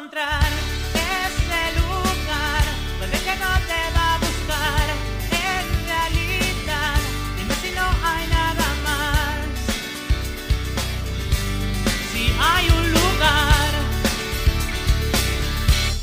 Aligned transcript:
Encontrar 0.00 0.48
ese 0.94 1.78
lugar 1.78 2.64
donde 2.98 3.18
que 3.18 3.36
no 3.36 3.52
te 3.68 3.80
va 3.94 4.14
a 4.14 4.18
buscar 4.18 4.86
en 5.30 5.86
realidad. 5.86 6.96
Dime 7.36 7.54
si 7.56 7.70
no 7.72 7.84
hay 8.02 8.26
nada 8.28 8.66
más. 8.82 9.40
Si 12.12 12.32
hay 12.40 12.70
un 12.70 12.92
lugar, 12.92 13.70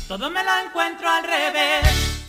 todo 0.06 0.30
me 0.30 0.44
lo 0.44 0.50
encuentro 0.64 1.08
al 1.08 1.24
revés. 1.24 2.22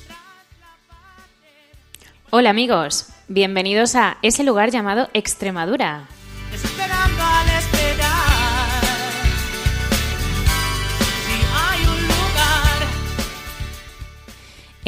Hola 2.32 2.50
amigos, 2.50 3.10
bienvenidos 3.28 3.96
a 3.96 4.18
ese 4.24 4.44
lugar 4.44 4.72
llamado 4.72 5.08
Extremadura. 5.14 6.08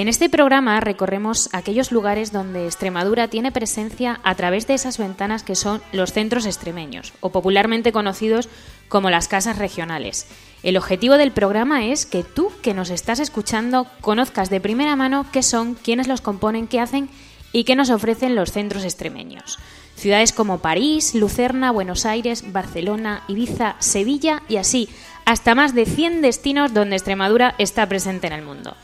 En 0.01 0.07
este 0.07 0.29
programa 0.29 0.79
recorremos 0.79 1.47
aquellos 1.53 1.91
lugares 1.91 2.31
donde 2.31 2.65
Extremadura 2.65 3.27
tiene 3.27 3.51
presencia 3.51 4.19
a 4.23 4.33
través 4.33 4.65
de 4.65 4.73
esas 4.73 4.97
ventanas 4.97 5.43
que 5.43 5.53
son 5.53 5.79
los 5.91 6.11
centros 6.11 6.47
extremeños, 6.47 7.13
o 7.19 7.29
popularmente 7.29 7.91
conocidos 7.91 8.49
como 8.89 9.11
las 9.11 9.27
casas 9.27 9.59
regionales. 9.59 10.25
El 10.63 10.77
objetivo 10.77 11.19
del 11.19 11.31
programa 11.31 11.85
es 11.85 12.07
que 12.07 12.23
tú, 12.23 12.51
que 12.63 12.73
nos 12.73 12.89
estás 12.89 13.19
escuchando, 13.19 13.85
conozcas 14.01 14.49
de 14.49 14.59
primera 14.59 14.95
mano 14.95 15.27
qué 15.31 15.43
son, 15.43 15.75
quiénes 15.75 16.07
los 16.07 16.21
componen, 16.21 16.67
qué 16.67 16.79
hacen 16.79 17.07
y 17.53 17.63
qué 17.63 17.75
nos 17.75 17.91
ofrecen 17.91 18.33
los 18.33 18.51
centros 18.51 18.83
extremeños. 18.83 19.59
Ciudades 19.95 20.33
como 20.33 20.63
París, 20.63 21.13
Lucerna, 21.13 21.69
Buenos 21.69 22.07
Aires, 22.07 22.51
Barcelona, 22.51 23.21
Ibiza, 23.27 23.75
Sevilla 23.77 24.41
y 24.49 24.57
así, 24.57 24.89
hasta 25.25 25.53
más 25.53 25.75
de 25.75 25.85
100 25.85 26.23
destinos 26.23 26.73
donde 26.73 26.95
Extremadura 26.95 27.53
está 27.59 27.87
presente 27.87 28.25
en 28.25 28.33
el 28.33 28.41
mundo. 28.41 28.75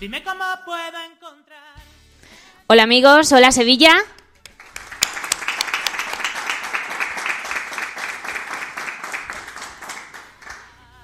Dime 0.05 0.23
cómo 0.23 0.45
puedo 0.67 1.03
encontrar. 1.15 1.77
Hola 2.67 2.83
amigos, 2.83 3.33
hola 3.33 3.51
Sevilla. 3.53 3.95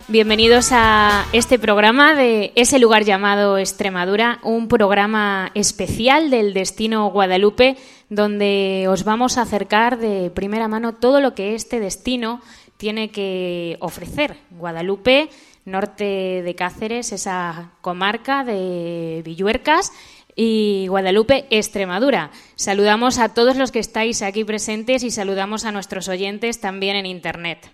Bienvenidos 0.07 0.69
a 0.73 1.25
este 1.33 1.59
programa 1.59 2.15
de 2.15 2.53
ese 2.57 2.79
lugar 2.79 3.05
llamado 3.05 3.57
Extremadura, 3.57 4.39
un 4.43 4.69
programa 4.69 5.51
especial 5.55 6.29
del 6.29 6.53
destino 6.53 7.11
Guadalupe, 7.11 7.79
donde 8.11 8.85
os 8.91 9.05
vamos 9.05 9.39
a 9.39 9.43
acercar 9.43 9.97
de 9.97 10.29
primera 10.29 10.69
mano 10.69 10.95
todo 10.95 11.23
lo 11.23 11.35
que 11.35 11.55
este 11.55 11.81
destino 11.81 12.43
tiene 12.77 13.11
que 13.11 13.79
ofrecer. 13.81 14.37
Guadalupe, 14.51 15.31
norte 15.65 16.43
de 16.43 16.55
Cáceres, 16.55 17.13
esa 17.13 17.73
comarca 17.81 18.45
de 18.45 19.23
Villuercas, 19.25 19.93
y 20.37 20.87
Guadalupe, 20.89 21.47
Extremadura. 21.51 22.31
Saludamos 22.55 23.19
a 23.19 23.35
todos 23.35 23.57
los 23.57 23.73
que 23.73 23.79
estáis 23.79 24.23
aquí 24.23 24.45
presentes 24.45 25.03
y 25.03 25.11
saludamos 25.11 25.65
a 25.65 25.73
nuestros 25.73 26.09
oyentes 26.09 26.61
también 26.61 26.97
en 26.97 27.07
Internet. 27.07 27.71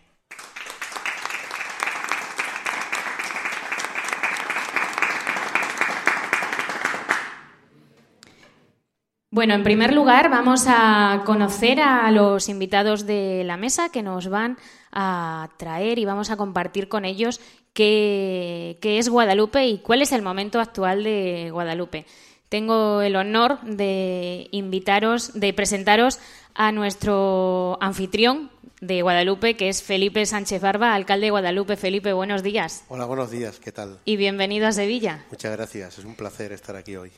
Bueno, 9.31 9.53
en 9.53 9.65
primer 9.65 9.93
lugar 9.93 10.31
vamos 10.31 10.65
a 10.67 11.23
conocer 11.27 11.79
a 11.81 12.11
los 12.11 12.49
invitados 12.49 13.05
de 13.05 13.45
la 13.45 13.59
mesa 13.59 13.91
que 13.91 14.03
nos 14.03 14.29
van 14.29 14.57
a 14.93 15.51
traer 15.59 15.99
y 15.99 16.07
vamos 16.07 16.31
a 16.31 16.39
compartir 16.39 16.89
con 16.89 17.05
ellos 17.05 17.41
qué, 17.77 18.79
qué 18.81 18.99
es 18.99 19.09
Guadalupe 19.11 19.67
y 19.67 19.79
cuál 19.79 20.01
es 20.01 20.11
el 20.13 20.23
momento 20.23 20.59
actual 20.59 21.05
de 21.05 21.51
Guadalupe. 21.53 22.07
Tengo 22.49 23.03
el 23.03 23.17
honor 23.17 23.61
de 23.63 24.49
invitaros, 24.51 25.39
de 25.39 25.53
presentaros 25.53 26.19
a 26.55 26.73
nuestro 26.73 27.77
anfitrión 27.83 28.51
de 28.81 29.03
Guadalupe, 29.03 29.57
que 29.57 29.69
es 29.69 29.83
Felipe 29.83 30.25
Sánchez 30.25 30.63
Barba, 30.63 30.95
alcalde 30.95 31.27
de 31.27 31.31
Guadalupe. 31.33 31.77
Felipe, 31.77 32.13
buenos 32.13 32.43
días 32.43 32.85
Hola, 32.89 33.05
buenos 33.05 33.31
días, 33.31 33.61
¿qué 33.61 33.73
tal? 33.73 33.99
y 34.07 34.17
bienvenido 34.17 34.67
a 34.67 34.73
Sevilla. 34.73 35.25
Muchas 35.31 35.53
gracias, 35.53 35.99
es 35.99 36.05
un 36.05 36.15
placer 36.15 36.53
estar 36.53 36.77
aquí 36.77 36.97
hoy. 36.97 37.11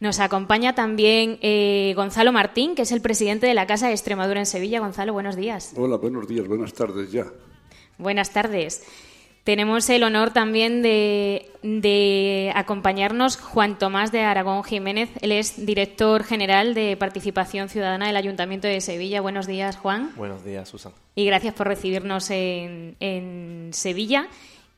Nos 0.00 0.18
acompaña 0.18 0.74
también 0.74 1.38
eh, 1.42 1.92
Gonzalo 1.94 2.32
Martín, 2.32 2.74
que 2.74 2.82
es 2.82 2.92
el 2.92 3.00
presidente 3.02 3.46
de 3.46 3.54
la 3.54 3.66
Casa 3.66 3.88
de 3.88 3.92
Extremadura 3.92 4.40
en 4.40 4.46
Sevilla. 4.46 4.80
Gonzalo, 4.80 5.12
buenos 5.12 5.36
días. 5.36 5.72
Hola, 5.76 5.96
buenos 5.96 6.26
días, 6.26 6.46
buenas 6.48 6.72
tardes 6.72 7.12
ya. 7.12 7.26
Buenas 7.98 8.32
tardes. 8.32 8.82
Tenemos 9.44 9.90
el 9.90 10.02
honor 10.04 10.30
también 10.30 10.80
de, 10.80 11.50
de 11.62 12.50
acompañarnos 12.54 13.36
Juan 13.36 13.78
Tomás 13.78 14.10
de 14.10 14.22
Aragón 14.22 14.64
Jiménez. 14.64 15.10
Él 15.20 15.32
es 15.32 15.66
director 15.66 16.24
general 16.24 16.72
de 16.72 16.96
Participación 16.96 17.68
Ciudadana 17.68 18.06
del 18.06 18.16
Ayuntamiento 18.16 18.66
de 18.68 18.80
Sevilla. 18.80 19.20
Buenos 19.20 19.46
días, 19.46 19.76
Juan. 19.76 20.12
Buenos 20.16 20.44
días, 20.46 20.70
Susan. 20.70 20.92
Y 21.14 21.26
gracias 21.26 21.52
por 21.52 21.68
recibirnos 21.68 22.30
en, 22.30 22.96
en 23.00 23.68
Sevilla. 23.74 24.28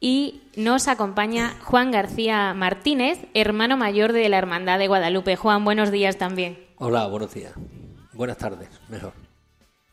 Y 0.00 0.43
nos 0.56 0.88
acompaña 0.88 1.54
Juan 1.62 1.93
García 1.93 2.53
Martínez, 2.53 3.21
hermano 3.34 3.77
mayor 3.77 4.12
de 4.12 4.28
la 4.28 4.38
Hermandad 4.38 4.81
de 4.81 4.88
Guadalupe. 4.88 5.37
Juan, 5.37 5.65
buenos 5.65 5.93
días 5.93 6.19
también. 6.19 6.59
Hola, 6.78 7.06
buenos 7.06 7.33
días. 7.33 7.53
Buenas 8.12 8.37
tardes, 8.37 8.69
mejor. 8.88 9.12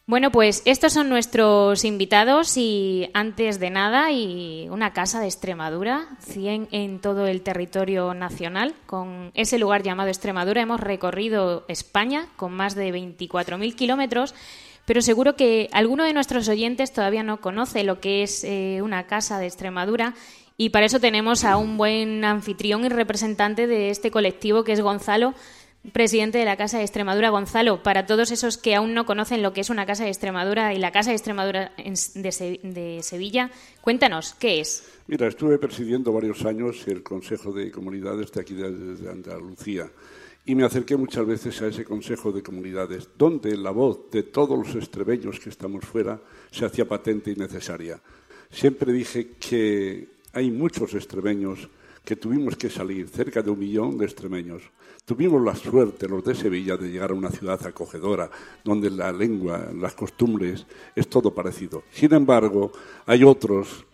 Bueno, 0.06 0.32
pues 0.32 0.64
estos 0.66 0.92
son 0.92 1.08
nuestros 1.08 1.86
invitados 1.86 2.58
y 2.58 3.10
antes 3.14 3.62
de 3.62 3.70
nada, 3.70 4.12
y 4.12 4.68
una 4.70 4.92
casa 4.92 5.22
de 5.22 5.28
Extremadura, 5.28 6.10
100 6.20 6.68
en 6.72 7.00
todo 7.00 7.26
el 7.26 7.42
territorio 7.42 8.14
nacional, 8.14 8.76
con 8.86 9.32
ese 9.34 9.58
lugar 9.58 9.82
llamado 9.82 10.10
Extremadura. 10.10 10.62
Hemos 10.62 10.82
recorrido 10.82 11.64
España 11.70 12.28
con 12.36 12.52
más 12.52 12.76
de 12.76 12.94
24.000 12.94 13.76
kilómetros, 13.76 14.36
pero 14.84 15.02
seguro 15.02 15.38
que 15.38 15.70
alguno 15.72 16.04
de 16.04 16.12
nuestros 16.12 16.50
oyentes 16.50 16.92
todavía 16.92 17.24
no 17.24 17.40
conoce 17.40 17.86
lo 17.86 18.02
que 18.02 18.24
es 18.24 18.44
eh, 18.44 18.82
una 18.84 19.08
casa 19.08 19.40
de 19.40 19.46
Extremadura. 19.46 20.16
Y 20.58 20.70
para 20.70 20.86
eso 20.86 21.00
tenemos 21.00 21.46
a 21.46 21.56
un 21.56 21.78
buen 21.78 22.26
anfitrión 22.26 22.84
y 22.84 22.90
representante 22.90 23.68
de 23.68 23.90
este 23.90 24.12
colectivo, 24.12 24.66
que 24.66 24.74
es 24.74 24.82
Gonzalo, 24.82 25.34
presidente 25.92 26.38
de 26.38 26.46
la 26.46 26.56
Casa 26.58 26.78
de 26.78 26.84
Extremadura. 26.84 27.30
Gonzalo, 27.30 27.84
para 27.84 28.06
todos 28.06 28.32
esos 28.32 28.58
que 28.58 28.76
aún 28.76 28.94
no 28.94 29.06
conocen 29.06 29.44
lo 29.44 29.52
que 29.54 29.62
es 29.62 29.70
una 29.70 29.86
Casa 29.86 30.04
de 30.06 30.10
Extremadura 30.10 30.74
y 30.74 30.80
la 30.80 30.92
Casa 30.92 31.10
de 31.10 31.16
Extremadura 31.18 31.72
de, 31.78 32.32
Se- 32.32 32.60
de 32.64 33.00
Sevilla, 33.04 33.52
cuéntanos, 33.82 34.34
¿qué 34.40 34.62
es? 34.62 34.84
Mira, 35.08 35.28
estuve 35.28 35.58
presidiendo 35.58 36.14
varios 36.14 36.46
años 36.46 36.88
el 36.88 37.04
Consejo 37.04 37.52
de 37.52 37.70
Comunidades 37.72 38.32
de 38.32 38.42
aquí 38.42 38.54
de 38.54 39.10
Andalucía 39.12 39.90
y 40.46 40.56
me 40.56 40.64
acerqué 40.66 40.96
muchas 40.98 41.26
veces 41.26 41.62
a 41.62 41.68
ese 41.68 41.84
Consejo 41.86 42.32
de 42.32 42.44
Comunidades, 42.44 43.10
donde 43.18 43.56
la 43.58 43.72
voz 43.72 44.10
de 44.12 44.24
todos 44.24 44.58
los 44.58 44.76
extremeños 44.76 45.40
que 45.40 45.50
estamos 45.50 45.84
fuera 45.86 46.20
se 46.52 46.66
hacía 46.66 46.88
patente 46.88 47.32
y 47.32 47.36
necesaria. 47.36 48.00
Siempre 48.52 48.92
dije 48.94 49.32
que 49.40 50.08
hay 50.34 50.52
muchos 50.52 50.94
extremeños 50.94 51.68
que 52.04 52.16
tuvimos 52.18 52.58
que 52.58 52.70
salir, 52.70 53.08
cerca 53.08 53.42
de 53.42 53.50
un 53.52 53.60
millón 53.60 53.98
de 53.98 54.06
extremeños. 54.06 54.64
Tuvimos 55.06 55.44
la 55.44 55.54
suerte, 55.54 56.08
los 56.08 56.24
de 56.24 56.34
Sevilla, 56.34 56.78
de 56.78 56.90
llegar 56.90 57.12
a 57.12 57.14
una 57.14 57.30
ciudad 57.30 57.60
acogedora, 57.66 58.30
donde 58.64 58.90
la 58.90 59.12
lengua, 59.12 59.70
las 59.76 59.96
costumbres, 59.96 60.66
es 60.96 61.10
todo 61.10 61.34
parecido. 61.34 61.84
Sin 61.92 62.14
embargo, 62.14 62.72
hay 63.06 63.26
otros 63.26 63.86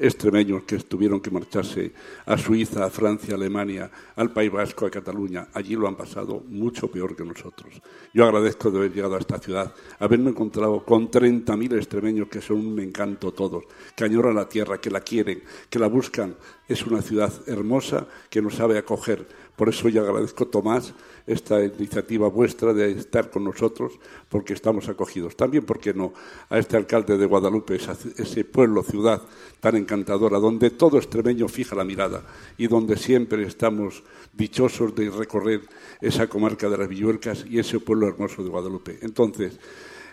extremeños 0.00 0.64
que 0.64 0.78
tuvieron 0.78 1.20
que 1.20 1.30
marcharse 1.30 1.92
a 2.24 2.36
Suiza, 2.38 2.84
a 2.84 2.90
Francia, 2.90 3.34
a 3.34 3.36
Alemania, 3.36 3.90
al 4.16 4.32
País 4.32 4.50
Vasco, 4.50 4.86
a 4.86 4.90
Cataluña. 4.90 5.48
Allí 5.52 5.76
lo 5.76 5.86
han 5.86 5.96
pasado 5.96 6.42
mucho 6.48 6.90
peor 6.90 7.14
que 7.14 7.24
nosotros. 7.24 7.80
Yo 8.12 8.24
agradezco 8.24 8.70
de 8.70 8.78
haber 8.78 8.92
llegado 8.92 9.16
a 9.16 9.20
esta 9.20 9.38
ciudad, 9.38 9.74
haberme 9.98 10.30
encontrado 10.30 10.84
con 10.84 11.10
30.000 11.10 11.76
extremeños 11.76 12.28
que 12.28 12.40
son 12.40 12.66
un 12.66 12.80
encanto 12.80 13.32
todos, 13.32 13.64
que 13.94 14.04
añoran 14.04 14.34
la 14.34 14.48
tierra, 14.48 14.80
que 14.80 14.90
la 14.90 15.00
quieren, 15.00 15.42
que 15.68 15.78
la 15.78 15.86
buscan. 15.86 16.34
Es 16.66 16.86
una 16.86 17.02
ciudad 17.02 17.32
hermosa 17.46 18.06
que 18.30 18.40
nos 18.40 18.54
sabe 18.54 18.78
acoger. 18.78 19.26
Por 19.60 19.68
eso 19.68 19.90
yo 19.90 20.00
agradezco, 20.00 20.46
Tomás, 20.46 20.94
esta 21.26 21.62
iniciativa 21.62 22.30
vuestra 22.30 22.72
de 22.72 22.92
estar 22.92 23.28
con 23.28 23.44
nosotros, 23.44 23.92
porque 24.30 24.54
estamos 24.54 24.88
acogidos. 24.88 25.36
También, 25.36 25.66
¿por 25.66 25.78
qué 25.78 25.92
no?, 25.92 26.14
a 26.48 26.58
este 26.58 26.78
alcalde 26.78 27.18
de 27.18 27.26
Guadalupe, 27.26 27.74
ese 27.74 28.44
pueblo, 28.46 28.82
ciudad 28.82 29.20
tan 29.60 29.76
encantadora, 29.76 30.38
donde 30.38 30.70
todo 30.70 30.96
extremeño 30.96 31.46
fija 31.46 31.76
la 31.76 31.84
mirada 31.84 32.24
y 32.56 32.68
donde 32.68 32.96
siempre 32.96 33.42
estamos 33.42 34.02
dichosos 34.32 34.94
de 34.94 35.10
recorrer 35.10 35.60
esa 36.00 36.26
comarca 36.26 36.70
de 36.70 36.78
las 36.78 36.88
Villuercas 36.88 37.44
y 37.46 37.58
ese 37.58 37.80
pueblo 37.80 38.08
hermoso 38.08 38.42
de 38.42 38.48
Guadalupe. 38.48 38.98
Entonces, 39.02 39.60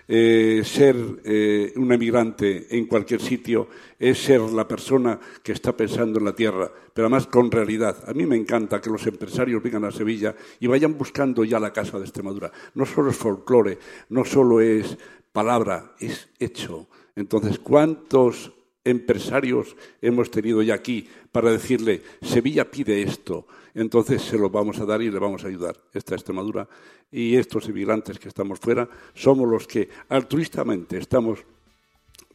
eh, 0.08 0.62
ser 0.64 0.96
eh, 1.26 1.74
un 1.76 1.92
emigrante 1.92 2.68
en 2.78 2.86
cualquier 2.86 3.22
sitio 3.22 3.68
es 4.00 4.18
ser 4.18 4.42
la 4.42 4.68
persona 4.68 5.20
que 5.44 5.52
está 5.52 5.76
pensando 5.76 6.20
en 6.20 6.26
la 6.26 6.36
tierra, 6.36 6.72
pero 6.94 7.08
además 7.08 7.28
con 7.28 7.52
realidad. 7.52 7.98
A 8.08 8.14
mí 8.14 8.26
me 8.26 8.36
encanta 8.36 8.80
que 8.80 8.90
los 8.90 9.06
empresarios 9.06 9.62
vengan 9.62 9.86
a 9.86 9.92
Sevilla 9.92 10.36
y 10.60 10.68
vayan 10.68 10.98
buscando 10.98 11.44
ya 11.44 11.60
la 11.60 11.74
casa 11.74 11.98
de 11.98 12.06
Extremadura. 12.06 12.52
No 12.74 12.86
solo 12.86 13.12
es 13.12 13.18
folclore, 13.18 13.80
no 14.10 14.24
solo 14.24 14.62
es 14.62 14.98
palabra, 15.32 15.94
es 16.00 16.30
hecho. 16.40 16.88
Entonces, 17.16 17.60
¿cuántos 17.60 18.54
empresarios 18.90 19.76
hemos 20.02 20.32
tenido 20.32 20.62
ya 20.62 20.76
aquí 20.76 21.08
para 21.32 21.52
decirle, 21.52 22.02
Sevilla 22.22 22.70
pide 22.70 23.02
esto? 23.02 23.46
entonces 23.78 24.24
se 24.24 24.38
lo 24.38 24.50
vamos 24.50 24.80
a 24.80 24.86
dar 24.86 25.04
y 25.04 25.12
le 25.12 25.20
vamos 25.20 25.44
a 25.44 25.48
ayudar. 25.48 25.78
Esta 25.94 26.16
Extremadura 26.16 26.68
y 27.12 27.36
estos 27.36 27.70
inmigrantes 27.70 28.18
que 28.18 28.28
estamos 28.28 28.60
fuera 28.60 28.90
somos 29.14 29.48
los 29.48 29.68
que 29.68 29.88
altruistamente 30.10 30.98
estamos 30.98 31.40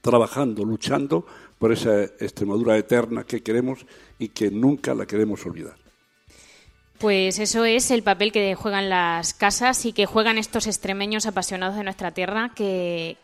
trabajando, 0.00 0.64
luchando 0.64 1.26
por 1.58 1.72
esa 1.72 2.04
Extremadura 2.04 2.78
eterna 2.78 3.24
que 3.24 3.42
queremos 3.42 3.84
y 4.20 4.28
que 4.28 4.52
nunca 4.52 4.94
la 4.94 5.04
queremos 5.04 5.44
olvidar. 5.44 5.81
Pues 7.02 7.40
eso 7.40 7.64
es 7.64 7.90
el 7.90 8.04
papel 8.04 8.30
que 8.30 8.54
juegan 8.54 8.88
las 8.88 9.34
casas 9.34 9.86
y 9.86 9.92
que 9.92 10.06
juegan 10.06 10.38
estos 10.38 10.68
extremeños 10.68 11.26
apasionados 11.26 11.74
de 11.74 11.82
nuestra 11.82 12.12
tierra 12.12 12.52
que, 12.54 13.18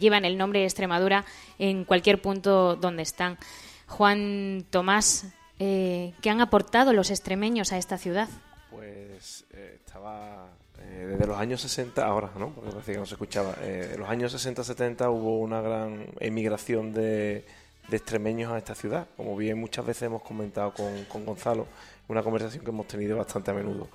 llevan 0.00 0.24
el 0.24 0.36
nombre 0.36 0.58
de 0.58 0.64
Extremadura 0.64 1.24
en 1.60 1.84
cualquier 1.84 2.20
punto 2.20 2.74
donde 2.74 3.04
están. 3.04 3.38
Juan 3.86 4.66
Tomás, 4.68 5.26
eh, 5.60 6.12
¿qué 6.22 6.30
han 6.30 6.40
aportado 6.40 6.92
los 6.92 7.10
extremeños 7.10 7.70
a 7.70 7.78
esta 7.78 7.98
ciudad? 7.98 8.28
Pues 8.72 9.44
eh, 9.52 9.78
estaba 9.78 10.48
eh, 10.80 11.06
desde 11.08 11.28
los 11.28 11.38
años 11.38 11.60
60, 11.60 12.04
ahora, 12.04 12.32
¿no? 12.36 12.48
Porque 12.48 12.72
parecía 12.72 12.94
que 12.94 13.00
no 13.00 13.06
se 13.06 13.14
escuchaba. 13.14 13.54
en 13.62 14.00
los 14.00 14.08
años 14.08 14.34
60-70 14.34 15.08
hubo 15.08 15.38
una 15.38 15.60
gran 15.60 16.08
emigración 16.18 16.92
de, 16.92 17.44
extremeños 17.92 18.50
a 18.50 18.58
esta 18.58 18.74
ciudad, 18.74 19.06
como 19.16 19.36
bien 19.36 19.60
muchas 19.60 19.86
veces 19.86 20.02
hemos 20.02 20.22
comentado 20.22 20.74
con, 20.74 21.04
con 21.04 21.24
Gonzalo, 21.24 21.68
una 22.08 22.22
conversación 22.22 22.64
que 22.64 22.70
hemos 22.70 22.86
tenido 22.86 23.16
bastante 23.16 23.50
a 23.50 23.54
menudo. 23.54 23.88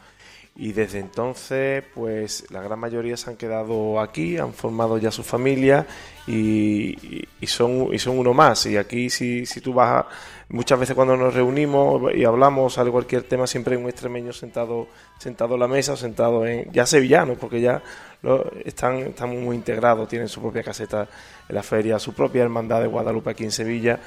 Y 0.59 0.71
desde 0.71 0.97
entonces, 0.97 1.83
pues 1.93 2.49
la 2.49 2.63
gran 2.63 2.79
mayoría 2.79 3.15
se 3.15 3.29
han 3.29 3.35
quedado 3.35 3.99
aquí, 3.99 4.39
han 4.39 4.53
formado 4.53 4.97
ya 4.97 5.11
su 5.11 5.21
familia 5.21 5.85
y, 6.25 6.97
son, 7.45 7.93
y 7.93 7.99
son 7.99 8.17
uno 8.17 8.33
más. 8.33 8.65
Y 8.65 8.75
aquí, 8.75 9.11
si, 9.11 9.45
si 9.45 9.61
tú 9.61 9.71
vas 9.71 9.89
a, 9.89 10.07
muchas 10.49 10.79
veces 10.79 10.95
cuando 10.95 11.15
nos 11.15 11.31
reunimos 11.35 12.11
y 12.15 12.25
hablamos 12.25 12.75
de 12.75 12.89
cualquier 12.89 13.21
tema, 13.23 13.45
siempre 13.45 13.75
hay 13.75 13.83
un 13.83 13.87
extremeño 13.87 14.33
sentado, 14.33 14.87
sentado 15.19 15.53
en 15.53 15.59
la 15.59 15.67
mesa 15.67 15.93
o 15.93 15.95
sentado 15.95 16.43
en, 16.47 16.71
ya 16.71 16.87
sevillano, 16.87 17.35
porque 17.35 17.61
ya 17.61 17.83
lo, 18.23 18.51
están, 18.65 18.97
están 18.97 19.29
muy 19.29 19.55
integrados, 19.55 20.09
tienen 20.09 20.27
su 20.27 20.41
propia 20.41 20.63
caseta 20.63 21.07
en 21.47 21.53
la 21.53 21.61
feria, 21.61 21.99
su 21.99 22.13
propia 22.15 22.41
hermandad 22.41 22.81
de 22.81 22.87
Guadalupe 22.87 23.29
aquí 23.29 23.43
en 23.43 23.51
Sevilla, 23.51 23.99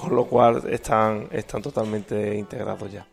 con 0.00 0.14
lo 0.14 0.26
cual 0.26 0.62
están, 0.70 1.26
están 1.32 1.62
totalmente 1.62 2.36
integrados 2.36 2.92
ya. 2.92 3.04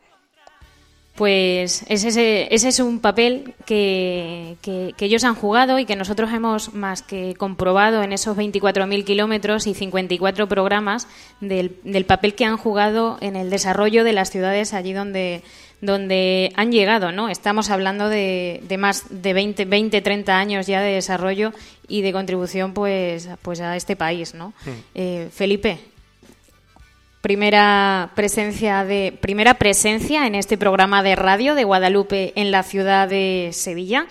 Pues 1.15 1.85
ese, 1.89 2.53
ese 2.53 2.67
es 2.67 2.79
un 2.79 2.99
papel 2.99 3.53
que, 3.67 4.57
que, 4.63 4.95
ellos 4.97 5.23
han 5.23 5.35
jugado 5.35 5.77
y 5.77 5.85
que 5.85 5.95
nosotros 5.95 6.33
hemos 6.33 6.73
más 6.73 7.03
que 7.03 7.35
comprobado 7.35 8.01
en 8.01 8.13
esos 8.13 8.35
24.000 8.35 9.03
kilómetros 9.03 9.67
y 9.67 9.75
54 9.75 10.47
programas 10.47 11.07
del, 11.39 11.77
del, 11.83 12.05
papel 12.05 12.33
que 12.33 12.45
han 12.45 12.57
jugado 12.57 13.19
en 13.21 13.35
el 13.35 13.51
desarrollo 13.51 14.03
de 14.03 14.13
las 14.13 14.31
ciudades 14.31 14.73
allí 14.73 14.91
donde, 14.93 15.43
donde 15.81 16.51
han 16.55 16.71
llegado. 16.71 17.11
¿no? 17.11 17.29
Estamos 17.29 17.69
hablando 17.69 18.09
de, 18.09 18.63
de 18.67 18.77
más 18.79 19.05
de 19.11 19.33
20, 19.33 19.65
20, 19.65 20.01
30 20.01 20.35
años 20.35 20.65
ya 20.65 20.81
de 20.81 20.93
desarrollo 20.93 21.53
y 21.87 22.01
de 22.01 22.11
contribución 22.11 22.73
pues, 22.73 23.29
pues 23.43 23.61
a 23.61 23.75
este 23.75 23.95
país. 23.95 24.33
¿no? 24.33 24.53
Hmm. 24.65 24.71
Eh, 24.95 25.29
Felipe, 25.31 25.77
primera 27.23 28.11
presencia 28.15 28.83
de 28.83 29.17
primera 29.21 29.53
presencia 29.53 30.27
en 30.27 30.35
este 30.35 30.57
programa 30.57 31.03
de 31.03 31.15
radio 31.15 31.55
de 31.55 31.63
Guadalupe 31.63 32.33
en 32.35 32.51
la 32.51 32.63
ciudad 32.63 33.07
de 33.07 33.51
Sevilla. 33.53 34.07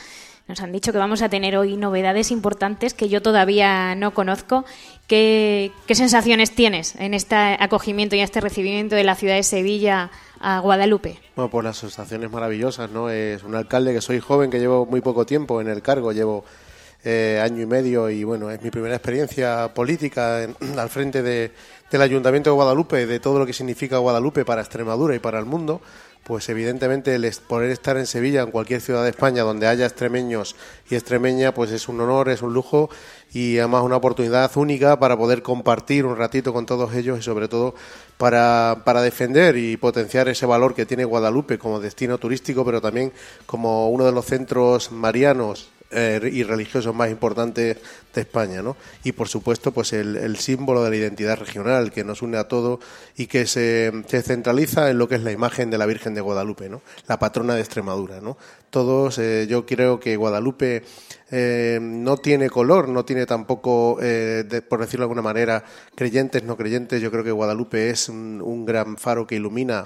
Nos 0.49 0.63
han 0.63 0.73
dicho 0.73 0.93
que 0.93 0.99
vamos 0.99 1.21
a 1.21 1.29
tener 1.29 1.59
hoy 1.59 1.77
novedades 1.77 2.31
importantes 2.31 2.95
que 2.95 3.11
yo 3.11 3.21
todavía 3.21 3.95
no 3.97 4.15
conozco. 4.15 4.65
¿Qué, 5.09 5.73
sensaciones 5.91 6.53
tienes 6.53 6.97
en 6.97 7.13
este 7.13 7.37
acogimiento 7.37 8.17
y 8.17 8.21
este 8.21 8.41
recibimiento 8.41 8.97
de 8.97 9.05
la 9.05 9.15
ciudad 9.15 9.35
de 9.35 9.43
Sevilla 9.43 10.11
a 10.41 10.61
Guadalupe? 10.61 11.19
Bueno, 11.37 11.51
pues 11.51 11.65
las 11.65 11.77
sensaciones 11.77 12.31
maravillosas, 12.31 12.91
¿no? 12.91 13.11
Es 13.11 13.43
un 13.43 13.55
alcalde 13.55 13.93
que 13.93 14.01
soy 14.01 14.21
joven, 14.21 14.51
que 14.51 14.59
llevo 14.59 14.87
muy 14.87 15.03
poco 15.03 15.27
tiempo 15.27 15.61
en 15.61 15.69
el 15.69 15.83
cargo, 15.83 16.13
llevo 16.13 16.47
eh, 17.05 17.41
año 17.43 17.63
y 17.63 17.67
medio 17.67 18.09
y 18.11 18.23
bueno, 18.23 18.51
es 18.51 18.63
mi 18.63 18.71
primera 18.71 18.95
experiencia 18.95 19.73
política 19.75 20.49
al 20.79 20.89
frente 20.89 21.23
de, 21.23 21.51
del 21.91 22.03
Ayuntamiento 22.03 22.51
de 22.51 22.55
Guadalupe, 22.55 23.07
de 23.07 23.21
todo 23.21 23.39
lo 23.39 23.47
que 23.47 23.53
significa 23.53 23.99
Guadalupe 23.99 24.45
para 24.45 24.63
Extremadura 24.63 25.15
y 25.15 25.19
para 25.19 25.39
el 25.39 25.45
mundo, 25.45 25.81
pues 26.23 26.49
evidentemente 26.49 27.15
el 27.17 27.29
poder 27.49 27.71
estar 27.71 27.97
en 27.97 28.07
Sevilla, 28.07 28.43
en 28.43 28.53
cualquier 28.53 28.81
ciudad 28.81 29.03
de 29.03 29.11
España 29.11 29.43
donde 29.43 29.67
haya 29.67 29.87
extremeños 29.87 30.55
y 30.89 30.95
extremeña, 30.95 31.53
pues 31.53 31.73
es 31.73 31.89
un 31.89 32.01
honor, 32.01 32.29
es 32.29 32.43
un 32.43 32.55
lujo 32.55 32.89
y 33.33 33.59
además 33.59 33.83
una 33.83 33.97
oportunidad 33.97 34.57
única 34.57 34.99
para 35.01 35.17
poder 35.17 35.43
compartir 35.43 36.07
un 36.07 36.17
ratito 36.17 36.53
con 36.53 36.67
todos 36.67 36.95
ellos 36.95 37.19
y 37.19 37.23
sobre 37.23 37.49
todo 37.49 37.75
para, 38.17 38.83
para 38.85 39.03
defender 39.03 39.57
y 39.57 39.77
potenciar 39.77 40.29
ese 40.29 40.47
valor 40.47 40.75
que 40.75 40.87
tiene 40.87 41.05
Guadalupe 41.05 41.59
como 41.59 41.81
destino 41.81 42.19
turístico, 42.19 42.65
pero 42.65 42.81
también 42.81 43.13
como 43.47 43.91
uno 43.91 44.05
de 44.05 44.13
los 44.13 44.25
centros 44.25 44.93
marianos 44.93 45.71
eh, 45.93 46.31
y 46.33 46.43
religiosos 46.43 46.95
más 46.95 47.11
importantes 47.11 47.77
de 48.15 48.21
España, 48.21 48.63
¿no? 48.63 48.77
Y 49.05 49.13
por 49.13 49.29
supuesto, 49.29 49.73
pues 49.73 49.93
el, 49.93 50.37
símbolo 50.37 50.83
de 50.83 50.91
la 50.91 50.97
identidad 50.97 51.39
regional 51.39 51.93
que 51.93 52.03
nos 52.05 52.23
une 52.23 52.39
a 52.39 52.49
todo 52.49 52.81
y 53.17 53.27
que 53.27 53.47
se, 53.47 53.93
centraliza 54.09 54.91
en 54.91 54.99
lo 54.99 55.09
que 55.09 55.17
es 55.17 55.23
la 55.23 55.33
imagen 55.33 55.71
de 55.71 55.79
la 55.79 55.87
Virgen 55.87 56.15
de 56.15 56.21
Guadalupe, 56.21 56.69
¿no? 56.69 56.83
La 57.09 57.19
patrona 57.19 57.55
de 57.55 57.61
Extremadura, 57.61 58.21
¿no? 58.21 58.37
Todos, 58.71 59.19
eh, 59.19 59.47
yo 59.49 59.67
creo 59.67 60.01
que 60.01 60.17
Guadalupe 60.17 60.83
eh, 61.31 61.79
no 61.81 62.17
tiene 62.17 62.49
color, 62.49 62.89
no 62.89 63.05
tiene 63.05 63.27
tampoco, 63.27 63.97
por 63.97 64.81
decirlo 64.81 65.03
de 65.03 65.05
alguna 65.05 65.23
manera, 65.23 65.65
creyentes, 65.95 66.43
no 66.43 66.57
creyentes. 66.57 67.03
Yo 67.03 67.11
creo 67.11 67.23
que 67.25 67.33
Guadalupe 67.33 67.91
es 67.91 68.09
un 68.09 68.65
gran 68.65 68.97
faro 68.97 69.27
que 69.27 69.37
ilumina 69.37 69.85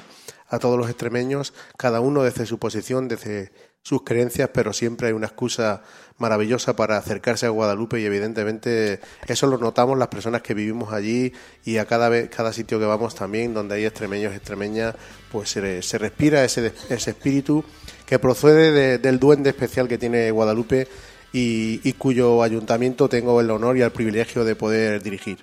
a 0.48 0.58
todos 0.58 0.78
los 0.78 0.88
extremeños, 0.88 1.52
cada 1.76 2.00
uno 2.00 2.22
desde 2.22 2.46
su 2.46 2.58
posición, 2.58 3.08
desde 3.08 3.50
sus 3.86 4.02
creencias, 4.02 4.50
pero 4.52 4.72
siempre 4.72 5.06
hay 5.06 5.12
una 5.12 5.28
excusa 5.28 5.80
maravillosa 6.18 6.74
para 6.74 6.96
acercarse 6.96 7.46
a 7.46 7.50
Guadalupe 7.50 8.00
y 8.00 8.04
evidentemente 8.04 8.98
eso 9.28 9.46
lo 9.46 9.58
notamos 9.58 9.96
las 9.96 10.08
personas 10.08 10.42
que 10.42 10.54
vivimos 10.54 10.92
allí 10.92 11.32
y 11.64 11.76
a 11.76 11.84
cada 11.84 12.08
vez, 12.08 12.28
cada 12.28 12.52
sitio 12.52 12.80
que 12.80 12.84
vamos 12.84 13.14
también 13.14 13.54
donde 13.54 13.76
hay 13.76 13.84
extremeños 13.84 14.34
extremeñas 14.34 14.96
pues 15.30 15.50
se, 15.50 15.98
respira 15.98 16.44
ese, 16.44 16.72
ese 16.88 17.10
espíritu 17.10 17.62
que 18.06 18.18
procede 18.18 18.98
del 18.98 19.20
duende 19.20 19.50
especial 19.50 19.86
que 19.86 19.98
tiene 19.98 20.32
Guadalupe 20.32 20.88
y, 21.32 21.80
y 21.88 21.92
cuyo 21.92 22.42
ayuntamiento 22.42 23.08
tengo 23.08 23.40
el 23.40 23.48
honor 23.52 23.76
y 23.76 23.82
el 23.82 23.92
privilegio 23.92 24.44
de 24.44 24.56
poder 24.56 25.00
dirigir. 25.00 25.38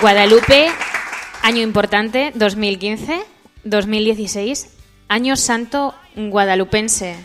Guadalupe 0.00 0.70
Año 1.48 1.62
importante, 1.62 2.30
2015, 2.34 3.22
2016, 3.64 4.68
Año 5.08 5.34
Santo 5.34 5.94
Guadalupense. 6.14 7.16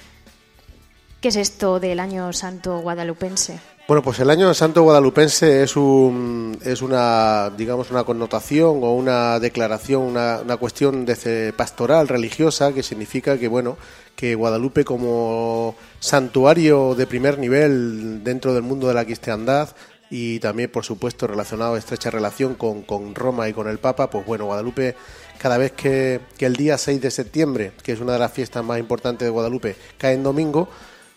¿Qué 1.20 1.27
es 1.27 1.36
esto 1.36 1.82
del 1.82 2.00
Año 2.00 2.32
Santo 2.32 2.80
Guadalupense? 2.80 3.60
Bueno, 3.86 4.01
pues 4.01 4.22
el 4.22 4.30
año 4.30 4.53
santo 4.53 4.82
guadalupense 4.84 5.62
es 5.62 5.75
un, 5.75 6.58
es 6.63 6.82
una 6.82 7.50
digamos 7.50 7.92
una 7.92 8.06
connotación 8.06 8.80
o 8.82 8.94
una 8.94 9.42
declaración, 9.42 10.03
una, 10.03 10.39
una 10.39 10.56
cuestión 10.56 11.06
de 11.06 11.51
pastoral 11.51 12.08
religiosa 12.08 12.72
que 12.72 12.82
significa 12.82 13.38
que 13.38 13.50
bueno 13.50 13.77
que 14.15 14.36
Guadalupe 14.36 14.86
como 14.86 15.75
santuario 16.00 16.96
de 16.96 17.08
primer 17.08 17.38
nivel 17.38 18.24
dentro 18.24 18.53
del 18.53 18.63
mundo 18.63 18.88
de 18.88 18.94
la 18.94 19.03
cristiandad 19.03 19.75
y 20.15 20.39
también 20.39 20.70
por 20.70 20.86
supuesto 20.86 21.25
relacionado 21.25 21.75
estrecha 21.75 22.12
relación 22.12 22.53
con, 22.53 22.84
con 22.84 23.15
Roma 23.15 23.50
y 23.50 23.53
con 23.53 23.67
el 23.67 23.79
Papa, 23.79 24.12
pues 24.12 24.24
bueno 24.27 24.46
Guadalupe 24.46 24.96
cada 25.39 25.58
vez 25.58 25.72
que, 25.72 26.22
que 26.38 26.46
el 26.46 26.55
día 26.55 26.77
6 26.77 27.01
de 27.01 27.10
septiembre, 27.10 27.72
que 27.82 27.93
es 27.93 28.00
una 28.00 28.13
de 28.13 28.20
las 28.20 28.32
fiestas 28.32 28.63
más 28.63 28.77
importantes 28.77 29.25
de 29.25 29.32
Guadalupe, 29.32 29.75
cae 29.98 30.13
en 30.13 30.22
domingo, 30.22 30.70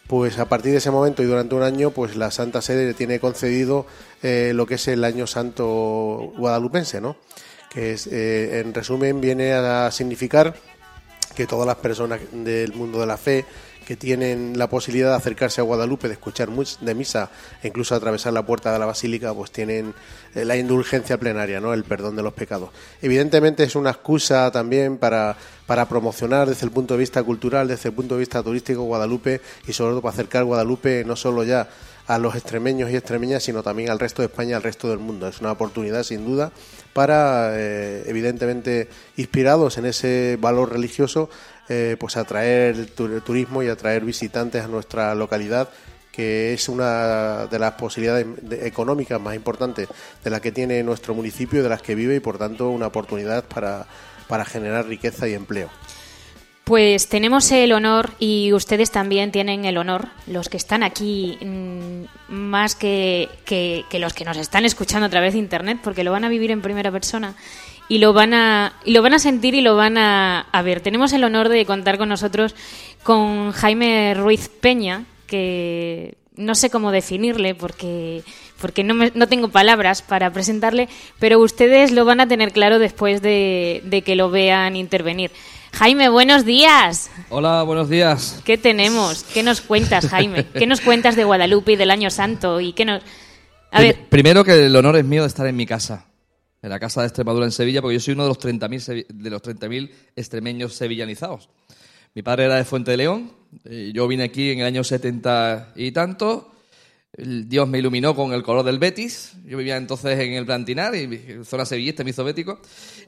pues 0.06 0.38
a 0.38 0.48
partir 0.48 0.72
de 0.72 0.78
ese 0.78 0.90
momento 0.90 1.22
y 1.22 1.26
durante 1.26 1.54
un 1.54 1.62
año, 1.62 1.90
pues 1.90 2.16
la 2.16 2.30
Santa 2.30 2.62
Sede 2.62 2.86
le 2.86 2.94
tiene 2.94 3.20
concedido 3.20 3.84
eh, 4.22 4.52
lo 4.54 4.64
que 4.64 4.76
es 4.76 4.88
el 4.88 5.04
Año 5.04 5.26
Santo 5.26 6.32
guadalupense, 6.38 6.98
¿no? 7.02 7.16
Que 7.70 7.92
es, 7.92 8.06
eh, 8.06 8.60
en 8.60 8.72
resumen 8.72 9.20
viene 9.20 9.52
a 9.52 9.90
significar 9.90 10.54
que 11.34 11.46
todas 11.46 11.66
las 11.66 11.76
personas 11.76 12.20
del 12.32 12.72
mundo 12.72 12.98
de 12.98 13.06
la 13.06 13.18
fe 13.18 13.44
que 13.86 13.96
tienen 13.96 14.58
la 14.58 14.68
posibilidad 14.68 15.10
de 15.10 15.16
acercarse 15.16 15.60
a 15.60 15.64
Guadalupe, 15.64 16.08
de 16.08 16.14
escuchar 16.14 16.48
de 16.50 16.94
misa 16.94 17.30
e 17.62 17.68
incluso 17.68 17.94
atravesar 17.94 18.32
la 18.32 18.44
puerta 18.44 18.72
de 18.72 18.80
la 18.80 18.84
basílica, 18.84 19.32
pues 19.32 19.52
tienen 19.52 19.94
eh, 20.34 20.44
la 20.44 20.56
indulgencia 20.56 21.18
plenaria, 21.18 21.60
¿no? 21.60 21.72
el 21.72 21.84
perdón 21.84 22.16
de 22.16 22.22
los 22.24 22.34
pecados. 22.34 22.70
Evidentemente 23.00 23.62
es 23.62 23.76
una 23.76 23.90
excusa 23.90 24.50
también 24.50 24.98
para, 24.98 25.36
para 25.66 25.88
promocionar 25.88 26.48
desde 26.48 26.66
el 26.66 26.72
punto 26.72 26.94
de 26.94 27.00
vista 27.00 27.22
cultural, 27.22 27.68
desde 27.68 27.90
el 27.90 27.94
punto 27.94 28.16
de 28.16 28.20
vista 28.20 28.42
turístico 28.42 28.82
Guadalupe 28.82 29.40
y 29.68 29.72
sobre 29.72 29.92
todo 29.92 30.02
para 30.02 30.14
acercar 30.14 30.44
Guadalupe 30.44 31.04
no 31.04 31.14
solo 31.14 31.44
ya 31.44 31.68
a 32.06 32.18
los 32.18 32.34
extremeños 32.34 32.90
y 32.90 32.96
extremeñas, 32.96 33.42
sino 33.42 33.62
también 33.62 33.90
al 33.90 33.98
resto 33.98 34.22
de 34.22 34.26
España, 34.26 34.56
al 34.56 34.62
resto 34.62 34.88
del 34.88 34.98
mundo. 34.98 35.26
Es 35.26 35.40
una 35.40 35.52
oportunidad, 35.52 36.04
sin 36.04 36.24
duda, 36.24 36.52
para, 36.92 37.50
eh, 37.54 38.04
evidentemente, 38.06 38.88
inspirados 39.16 39.76
en 39.78 39.86
ese 39.86 40.38
valor 40.40 40.72
religioso, 40.72 41.28
eh, 41.68 41.96
pues 41.98 42.16
atraer 42.16 42.86
turismo 42.86 43.62
y 43.62 43.68
atraer 43.68 44.04
visitantes 44.04 44.64
a 44.64 44.68
nuestra 44.68 45.14
localidad 45.14 45.68
que 46.16 46.54
es 46.54 46.70
una 46.70 47.46
de 47.46 47.58
las 47.58 47.72
posibilidades 47.72 48.26
económicas 48.62 49.20
más 49.20 49.34
importantes 49.34 49.86
de 50.24 50.30
las 50.30 50.40
que 50.40 50.50
tiene 50.50 50.82
nuestro 50.82 51.14
municipio 51.14 51.60
y 51.60 51.62
de 51.62 51.68
las 51.68 51.82
que 51.82 51.94
vive 51.94 52.16
y 52.16 52.20
por 52.20 52.38
tanto 52.38 52.70
una 52.70 52.86
oportunidad 52.86 53.44
para, 53.44 53.86
para 54.26 54.46
generar 54.46 54.86
riqueza 54.86 55.28
y 55.28 55.34
empleo. 55.34 55.68
Pues 56.64 57.08
tenemos 57.08 57.52
el 57.52 57.70
honor 57.70 58.10
y 58.18 58.52
ustedes 58.52 58.90
también 58.90 59.30
tienen 59.30 59.66
el 59.66 59.76
honor, 59.76 60.08
los 60.26 60.48
que 60.48 60.56
están 60.56 60.82
aquí 60.82 61.38
mm, 61.40 62.32
más 62.32 62.74
que, 62.74 63.28
que, 63.44 63.84
los 64.00 64.14
que 64.14 64.24
nos 64.24 64.36
están 64.36 64.64
escuchando 64.64 65.06
a 65.06 65.08
través 65.08 65.34
de 65.34 65.38
Internet, 65.38 65.78
porque 65.84 66.02
lo 66.02 66.10
van 66.10 66.24
a 66.24 66.28
vivir 66.28 66.50
en 66.50 66.62
primera 66.62 66.90
persona 66.90 67.36
y 67.88 67.98
lo 67.98 68.12
van 68.12 68.34
a, 68.34 68.74
y 68.84 68.92
lo 68.92 69.02
van 69.02 69.14
a 69.14 69.18
sentir 69.18 69.54
y 69.54 69.60
lo 69.60 69.76
van 69.76 69.98
a, 69.98 70.40
a 70.40 70.62
ver. 70.62 70.80
Tenemos 70.80 71.12
el 71.12 71.24
honor 71.24 71.48
de 71.48 71.64
contar 71.66 71.98
con 71.98 72.08
nosotros 72.08 72.54
con 73.02 73.52
Jaime 73.52 74.14
Ruiz 74.14 74.48
Peña, 74.48 75.04
que 75.26 76.16
no 76.36 76.54
sé 76.54 76.70
cómo 76.70 76.90
definirle 76.90 77.54
porque, 77.54 78.22
porque 78.60 78.84
no, 78.84 78.94
me, 78.94 79.12
no, 79.14 79.28
tengo 79.28 79.48
palabras 79.48 80.02
para 80.02 80.32
presentarle, 80.32 80.88
pero 81.18 81.38
ustedes 81.38 81.92
lo 81.92 82.04
van 82.04 82.20
a 82.20 82.28
tener 82.28 82.52
claro 82.52 82.78
después 82.78 83.22
de, 83.22 83.82
de 83.84 84.02
que 84.02 84.16
lo 84.16 84.30
vean 84.30 84.76
intervenir. 84.76 85.30
Jaime, 85.72 86.08
buenos 86.08 86.44
días. 86.44 87.10
Hola, 87.28 87.62
buenos 87.62 87.88
días. 87.88 88.40
¿Qué 88.44 88.56
tenemos? 88.56 89.24
¿Qué 89.24 89.42
nos 89.42 89.60
cuentas, 89.60 90.08
Jaime? 90.08 90.46
¿Qué 90.46 90.66
nos 90.66 90.80
cuentas 90.80 91.16
de 91.16 91.24
Guadalupe 91.24 91.72
y 91.72 91.76
del 91.76 91.90
Año 91.90 92.10
Santo? 92.10 92.60
Y 92.60 92.72
qué 92.72 92.84
nos... 92.84 93.02
A 93.70 93.80
ver. 93.82 94.08
Primero 94.08 94.42
que 94.42 94.66
el 94.66 94.74
honor 94.74 94.96
es 94.96 95.04
mío 95.04 95.22
de 95.22 95.28
estar 95.28 95.46
en 95.46 95.54
mi 95.54 95.66
casa, 95.66 96.06
en 96.66 96.70
la 96.70 96.80
casa 96.80 97.00
de 97.00 97.06
Extremadura 97.06 97.46
en 97.46 97.52
Sevilla, 97.52 97.80
porque 97.80 97.94
yo 97.94 98.00
soy 98.00 98.14
uno 98.14 98.24
de 98.24 98.28
los 98.28 98.40
30.000 98.40 99.06
de 99.06 99.30
los 99.30 99.40
30.000 99.40 99.88
extremeños 100.16 100.74
sevillanizados. 100.74 101.48
Mi 102.12 102.22
padre 102.22 102.46
era 102.46 102.56
de 102.56 102.64
Fuente 102.64 102.90
de 102.90 102.96
León, 102.96 103.30
yo 103.92 104.08
vine 104.08 104.24
aquí 104.24 104.50
en 104.50 104.60
el 104.60 104.66
año 104.66 104.82
70 104.82 105.74
y 105.76 105.92
tanto, 105.92 106.50
Dios 107.16 107.68
me 107.68 107.78
iluminó 107.78 108.16
con 108.16 108.32
el 108.32 108.42
color 108.42 108.64
del 108.64 108.80
Betis. 108.80 109.34
Yo 109.46 109.58
vivía 109.58 109.76
entonces 109.76 110.18
en 110.18 110.32
el 110.32 110.44
Plantinar, 110.44 110.94
y 110.96 111.44
zona 111.44 111.64
sevillista, 111.64 112.02
me 112.02 112.10
hizo 112.10 112.24
bético. 112.24 112.60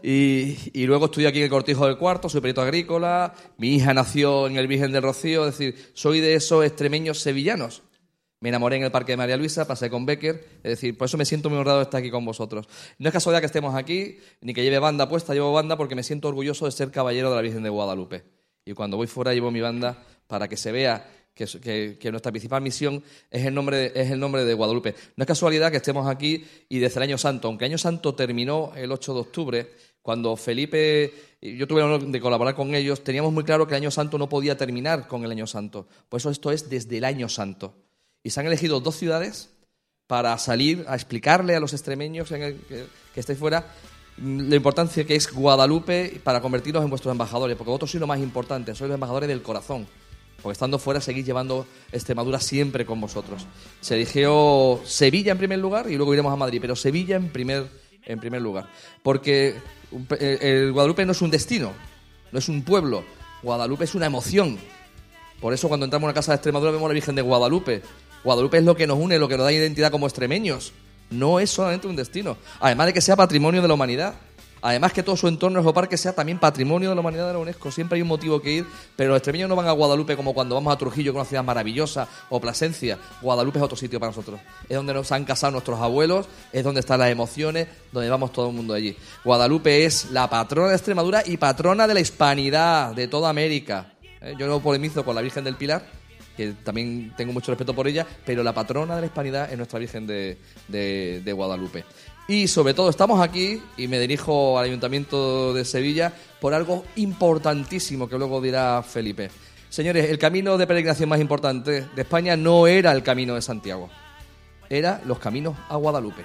Y, 0.05 0.57
y, 0.73 0.87
luego 0.87 1.07
estudié 1.07 1.27
aquí 1.27 1.39
en 1.39 1.45
el 1.45 1.51
Cortijo 1.51 1.87
del 1.87 1.99
Cuarto, 1.99 2.29
soy 2.29 2.41
perito 2.41 2.63
agrícola. 2.63 3.35
Mi 3.57 3.75
hija 3.75 3.93
nació 3.93 4.47
en 4.47 4.57
el 4.57 4.69
Virgen 4.69 4.93
del 4.93 5.03
Rocío, 5.03 5.49
es 5.49 5.59
decir, 5.59 5.91
soy 5.95 6.21
de 6.21 6.35
esos 6.35 6.65
extremeños 6.65 7.19
sevillanos. 7.19 7.83
Me 8.41 8.51
enamoré 8.51 8.77
en 8.77 8.85
el 8.85 8.93
Parque 8.93 9.13
de 9.13 9.17
María 9.17 9.37
Luisa, 9.37 9.67
pasé 9.67 9.91
con 9.91 10.07
Becker, 10.07 10.45
es 10.63 10.71
decir, 10.71 10.97
por 10.97 11.07
eso 11.07 11.19
me 11.19 11.25
siento 11.25 11.51
muy 11.51 11.59
honrado 11.59 11.79
de 11.79 11.85
estar 11.85 11.99
aquí 11.99 12.11
con 12.11 12.25
vosotros. 12.25 12.69
No 12.99 13.09
es 13.09 13.13
casualidad 13.13 13.41
que 13.41 13.47
estemos 13.47 13.75
aquí, 13.75 14.19
ni 14.41 14.55
que 14.55 14.63
lleve 14.63 14.79
banda 14.79 15.09
puesta, 15.09 15.35
llevo 15.35 15.53
banda 15.53 15.77
porque 15.77 15.97
me 15.97 16.05
siento 16.05 16.29
orgulloso 16.29 16.67
de 16.67 16.71
ser 16.71 16.91
caballero 16.93 17.31
de 17.31 17.37
la 17.37 17.43
Virgen 17.43 17.65
de 17.65 17.69
Guadalupe. 17.69 18.25
Y 18.65 18.75
cuando 18.75 18.97
voy 18.97 19.09
fuera 19.09 19.35
llevo 19.35 19.51
mi 19.51 19.61
banda 19.61 20.05
para 20.29 20.47
que 20.47 20.57
se 20.57 20.71
vea 20.71 21.05
que, 21.35 22.11
nuestra 22.11 22.33
principal 22.33 22.63
misión 22.63 23.03
es 23.31 23.47
el, 23.47 23.55
nombre 23.55 23.93
es 23.95 24.11
el 24.11 24.21
nombre 24.21 24.45
de 24.45 24.55
Guadalupe. 24.55 24.95
No 25.17 25.23
es 25.23 25.27
casualidad 25.27 25.71
que 25.71 25.79
estemos 25.79 26.07
aquí 26.07 26.45
y 26.69 26.79
desde 26.79 26.99
el 26.99 27.05
Año 27.05 27.19
Santo, 27.19 27.49
aunque 27.49 27.65
el 27.65 27.73
Año 27.73 27.79
Santo 27.79 28.15
terminó 28.15 28.73
el 28.77 28.93
8 28.93 29.15
de 29.15 29.21
octubre, 29.21 29.71
cuando 30.03 30.37
Felipe 30.37 31.13
yo 31.41 31.67
tuve 31.67 31.81
el 31.81 31.87
honor 31.87 32.07
de 32.07 32.21
colaborar 32.21 32.55
con 32.55 32.75
ellos, 32.75 33.03
teníamos 33.05 33.33
muy 33.33 33.45
claro 33.45 33.67
que 33.67 33.75
el 33.75 33.83
Año 33.83 33.91
Santo 33.91 34.19
no 34.19 34.29
podía 34.29 34.57
terminar 34.57 35.07
con 35.07 35.25
el 35.25 35.31
Año 35.31 35.47
Santo. 35.47 35.89
Por 36.09 36.19
eso 36.19 36.31
esto 36.31 36.51
es 36.51 36.69
desde 36.69 36.99
el 36.99 37.05
Año 37.05 37.29
Santo. 37.29 37.88
Y 38.23 38.31
se 38.31 38.41
han 38.41 38.47
elegido 38.47 38.81
dos 38.81 38.97
ciudades 38.97 39.51
para 40.07 40.37
salir 40.39 40.85
a 40.89 40.95
explicarle 40.95 41.55
a 41.55 41.61
los 41.61 41.73
extremeños 41.73 42.29
que, 42.29 42.57
que 43.15 43.21
estéis 43.21 43.39
fuera 43.39 43.67
la 44.23 44.57
importancia 44.57 45.05
que 45.05 45.15
es 45.15 45.33
Guadalupe 45.33 46.21
para 46.25 46.41
convertirnos 46.41 46.83
en 46.83 46.91
vuestros 46.91 47.13
embajadores, 47.13 47.57
porque 47.57 47.71
vosotros 47.71 47.91
sois 47.91 48.01
lo 48.01 48.07
más 48.07 48.19
importante, 48.19 48.75
sois 48.75 48.89
los 48.89 48.97
embajadores 48.97 49.29
del 49.29 49.43
corazón. 49.43 49.87
Porque 50.43 50.53
estando 50.53 50.79
fuera 50.79 51.01
seguís 51.01 51.27
llevando 51.27 51.67
Extremadura 51.91 52.39
siempre 52.39 52.87
con 52.87 53.01
vosotros. 53.01 53.47
Se 53.81 53.97
eligió 53.97 54.81
Sevilla 54.85 55.33
en 55.33 55.39
primer 55.39 55.59
lugar 55.59 55.91
y 55.91 55.97
luego 55.97 56.15
iremos 56.15 56.33
a 56.33 56.37
Madrid, 56.37 56.59
pero 56.61 56.77
Sevilla 56.77 57.17
en 57.17 57.31
primer, 57.31 57.69
en 58.05 58.21
primer 58.21 58.41
lugar. 58.41 58.69
Porque 59.03 59.57
el 60.21 60.73
Guadalupe 60.73 61.05
no 61.05 61.13
es 61.13 61.23
un 61.23 61.31
destino, 61.31 61.73
no 62.31 62.39
es 62.39 62.49
un 62.49 62.63
pueblo. 62.63 63.05
Guadalupe 63.43 63.85
es 63.85 63.95
una 63.97 64.07
emoción. 64.07 64.59
Por 65.41 65.53
eso 65.55 65.69
cuando 65.69 65.85
entramos 65.85 66.05
a 66.05 66.11
una 66.11 66.15
casa 66.15 66.33
de 66.33 66.37
Extremadura 66.37 66.71
vemos 66.71 66.87
a 66.87 66.89
la 66.89 66.95
Virgen 66.95 67.17
de 67.17 67.23
Guadalupe. 67.23 67.83
Guadalupe 68.29 68.59
es 68.59 68.65
lo 68.65 68.77
que 68.77 68.87
nos 68.87 68.99
une, 68.99 69.19
lo 69.19 69.27
que 69.27 69.39
nos 69.39 69.47
da 69.47 69.53
identidad 69.53 69.91
como 69.91 70.07
extremeños. 70.07 70.75
No 71.09 71.41
es 71.41 71.49
solamente 71.49 71.87
un 71.87 71.97
destino. 71.97 72.37
Además 72.61 72.89
de 72.89 72.93
que 72.93 73.01
sea 73.01 73.17
patrimonio 73.17 73.63
de 73.63 73.69
la 73.69 73.73
humanidad. 73.73 74.17
Además 74.61 74.93
que 74.93 75.03
todo 75.03 75.17
su 75.17 75.29
entorno, 75.29 75.67
el 75.67 75.75
parque, 75.75 75.97
sea 75.97 76.13
también 76.13 76.39
patrimonio 76.39 76.91
de 76.91 76.95
la 76.95 77.01
humanidad 77.01 77.29
de 77.29 77.33
la 77.33 77.39
UNESCO. 77.39 77.71
Siempre 77.71 77.97
hay 77.97 78.03
un 78.03 78.09
motivo 78.09 78.43
que 78.43 78.53
ir, 78.53 78.67
pero 78.97 79.09
los 79.09 79.17
extremeños 79.17 79.49
no 79.49 79.57
van 79.57 79.67
a 79.67 79.73
Guadalupe 79.73 80.15
como 80.15 80.35
cuando 80.35 80.57
vamos 80.57 80.71
a 80.75 80.77
Trujillo, 80.77 81.13
que 81.13 81.17
es 81.17 81.23
una 81.23 81.25
ciudad 81.25 81.43
maravillosa, 81.43 82.07
o 82.29 82.39
Plasencia. 82.39 82.99
Guadalupe 83.23 83.61
es 83.61 83.65
otro 83.65 83.79
sitio 83.79 83.99
para 83.99 84.11
nosotros. 84.11 84.39
Es 84.69 84.77
donde 84.77 84.93
nos 84.93 85.11
han 85.11 85.25
casado 85.25 85.53
nuestros 85.53 85.81
abuelos, 85.81 86.27
es 86.53 86.63
donde 86.63 86.81
están 86.81 86.99
las 86.99 87.09
emociones, 87.09 87.67
donde 87.93 88.11
vamos 88.11 88.31
todo 88.31 88.51
el 88.51 88.55
mundo 88.55 88.75
allí. 88.75 88.95
Guadalupe 89.25 89.87
es 89.87 90.11
la 90.11 90.29
patrona 90.29 90.69
de 90.69 90.75
Extremadura 90.75 91.23
y 91.25 91.39
patrona 91.39 91.87
de 91.87 91.95
la 91.95 92.01
hispanidad 92.01 92.95
de 92.95 93.09
toda 93.09 93.31
América. 93.31 93.95
Eh, 94.21 94.35
yo 94.39 94.47
no 94.49 94.61
polemizo 94.61 95.03
con 95.03 95.15
la 95.15 95.23
Virgen 95.23 95.45
del 95.45 95.57
Pilar, 95.57 95.83
que 96.39 96.53
también 96.63 97.13
tengo 97.17 97.33
mucho 97.33 97.51
respeto 97.51 97.75
por 97.75 97.89
ella, 97.89 98.07
pero 98.25 98.45
la 98.45 98.55
patrona 98.55 98.95
de 98.95 99.01
la 99.01 99.07
hispanidad 99.09 99.51
es 99.51 99.57
nuestra 99.57 99.81
Virgen 99.81 100.07
de, 100.07 100.39
de 100.69 101.33
Guadalupe. 101.33 101.85
Y 102.29 102.47
sobre 102.47 102.75
todo 102.75 102.91
estamos 102.91 103.21
aquí, 103.21 103.61
y 103.77 103.89
me 103.89 103.99
dirijo 103.99 104.57
al 104.57 104.67
Ayuntamiento 104.67 105.53
de 105.53 105.65
Sevilla, 105.65 106.13
por 106.41 106.55
algo 106.55 106.85
importantísimo 106.95 108.09
que 108.09 108.17
luego 108.17 108.41
dirá 108.41 108.85
Felipe. 108.85 109.31
Señores, 109.69 110.09
el 110.09 110.17
camino 110.17 110.57
de 110.57 110.69
peregrinación 110.69 111.09
más 111.09 111.21
importante 111.21 111.89
de 111.95 112.03
España 112.03 112.37
no 112.37 112.69
era 112.69 112.93
el 112.93 113.03
camino 113.03 113.35
de 113.35 113.43
Santiago, 113.43 113.91
era 114.71 115.01
los 115.07 115.19
caminos 115.19 115.57
a 115.69 115.75
Guadalupe. 115.75 116.23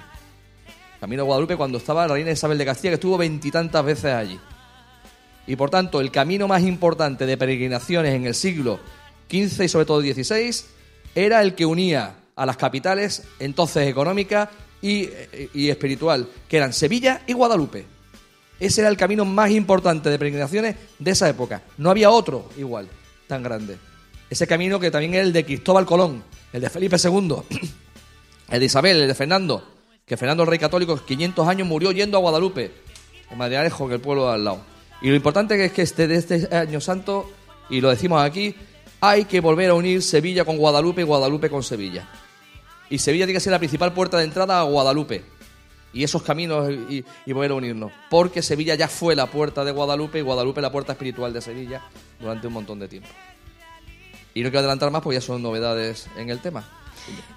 Camino 1.00 1.22
a 1.22 1.26
Guadalupe 1.26 1.56
cuando 1.56 1.78
estaba 1.78 2.06
la 2.06 2.14
reina 2.14 2.30
Isabel 2.30 2.56
de 2.56 2.66
Castilla, 2.66 2.90
que 2.90 2.94
estuvo 2.94 3.18
veintitantas 3.18 3.84
veces 3.84 4.12
allí. 4.12 4.38
Y 5.48 5.56
por 5.56 5.70
tanto, 5.70 6.00
el 6.00 6.12
camino 6.12 6.46
más 6.46 6.62
importante 6.62 7.26
de 7.26 7.36
peregrinaciones 7.36 8.14
en 8.14 8.26
el 8.26 8.34
siglo 8.34 8.78
XV 9.30 9.64
y 9.64 9.68
sobre 9.68 9.86
todo 9.86 10.00
XVI 10.00 10.52
era 11.14 11.42
el 11.42 11.54
que 11.54 11.66
unía 11.66 12.16
a 12.36 12.46
las 12.46 12.56
capitales, 12.56 13.22
entonces 13.38 13.88
económicas, 13.88 14.48
y, 14.84 15.68
espiritual, 15.70 16.28
que 16.46 16.58
eran 16.58 16.74
Sevilla 16.74 17.22
y 17.26 17.32
Guadalupe. 17.32 17.86
Ese 18.60 18.82
era 18.82 18.90
el 18.90 18.98
camino 18.98 19.24
más 19.24 19.50
importante 19.50 20.10
de 20.10 20.18
peregrinaciones 20.18 20.76
de 20.98 21.10
esa 21.10 21.28
época. 21.28 21.62
No 21.78 21.90
había 21.90 22.10
otro 22.10 22.50
igual, 22.58 22.88
tan 23.26 23.42
grande. 23.42 23.78
Ese 24.28 24.46
camino 24.46 24.78
que 24.78 24.90
también 24.90 25.14
era 25.14 25.22
el 25.22 25.32
de 25.32 25.44
Cristóbal 25.44 25.86
Colón, 25.86 26.22
el 26.52 26.60
de 26.60 26.68
Felipe 26.68 26.96
II, 27.02 27.34
el 28.50 28.60
de 28.60 28.66
Isabel, 28.66 29.00
el 29.00 29.08
de 29.08 29.14
Fernando, 29.14 29.66
que 30.04 30.18
Fernando 30.18 30.42
el 30.42 30.50
Rey 30.50 30.58
Católico, 30.58 31.02
500 31.02 31.48
años, 31.48 31.66
murió 31.66 31.90
yendo 31.90 32.18
a 32.18 32.20
Guadalupe, 32.20 32.70
en 33.30 33.38
Madrialejo, 33.38 33.88
que 33.88 33.94
el 33.94 34.00
pueblo 34.00 34.30
al 34.30 34.44
lado. 34.44 34.60
Y 35.00 35.08
lo 35.08 35.14
importante 35.14 35.62
es 35.64 35.72
que 35.72 35.82
este, 35.82 36.06
de 36.06 36.16
este 36.16 36.54
año 36.54 36.80
santo, 36.80 37.32
y 37.70 37.80
lo 37.80 37.88
decimos 37.88 38.22
aquí, 38.22 38.54
hay 39.08 39.24
que 39.24 39.40
volver 39.40 39.70
a 39.70 39.74
unir 39.74 40.02
Sevilla 40.02 40.44
con 40.44 40.56
Guadalupe 40.56 41.02
y 41.02 41.04
Guadalupe 41.04 41.50
con 41.50 41.62
Sevilla. 41.62 42.08
Y 42.90 42.98
Sevilla 42.98 43.24
tiene 43.24 43.36
que 43.36 43.40
ser 43.40 43.52
la 43.52 43.58
principal 43.58 43.92
puerta 43.92 44.18
de 44.18 44.24
entrada 44.24 44.60
a 44.60 44.62
Guadalupe. 44.64 45.24
Y 45.92 46.02
esos 46.02 46.22
caminos 46.22 46.70
y, 46.70 47.04
y 47.24 47.34
poder 47.34 47.52
unirnos. 47.52 47.92
Porque 48.10 48.42
Sevilla 48.42 48.74
ya 48.74 48.88
fue 48.88 49.14
la 49.14 49.26
puerta 49.26 49.64
de 49.64 49.72
Guadalupe 49.72 50.18
y 50.18 50.22
Guadalupe 50.22 50.60
la 50.60 50.72
puerta 50.72 50.92
espiritual 50.92 51.32
de 51.32 51.40
Sevilla 51.40 51.82
durante 52.20 52.46
un 52.46 52.52
montón 52.52 52.78
de 52.80 52.88
tiempo. 52.88 53.08
Y 54.34 54.42
no 54.42 54.48
quiero 54.48 54.60
adelantar 54.60 54.90
más 54.90 55.02
porque 55.02 55.18
ya 55.18 55.20
son 55.20 55.42
novedades 55.42 56.08
en 56.16 56.30
el 56.30 56.40
tema. 56.40 56.64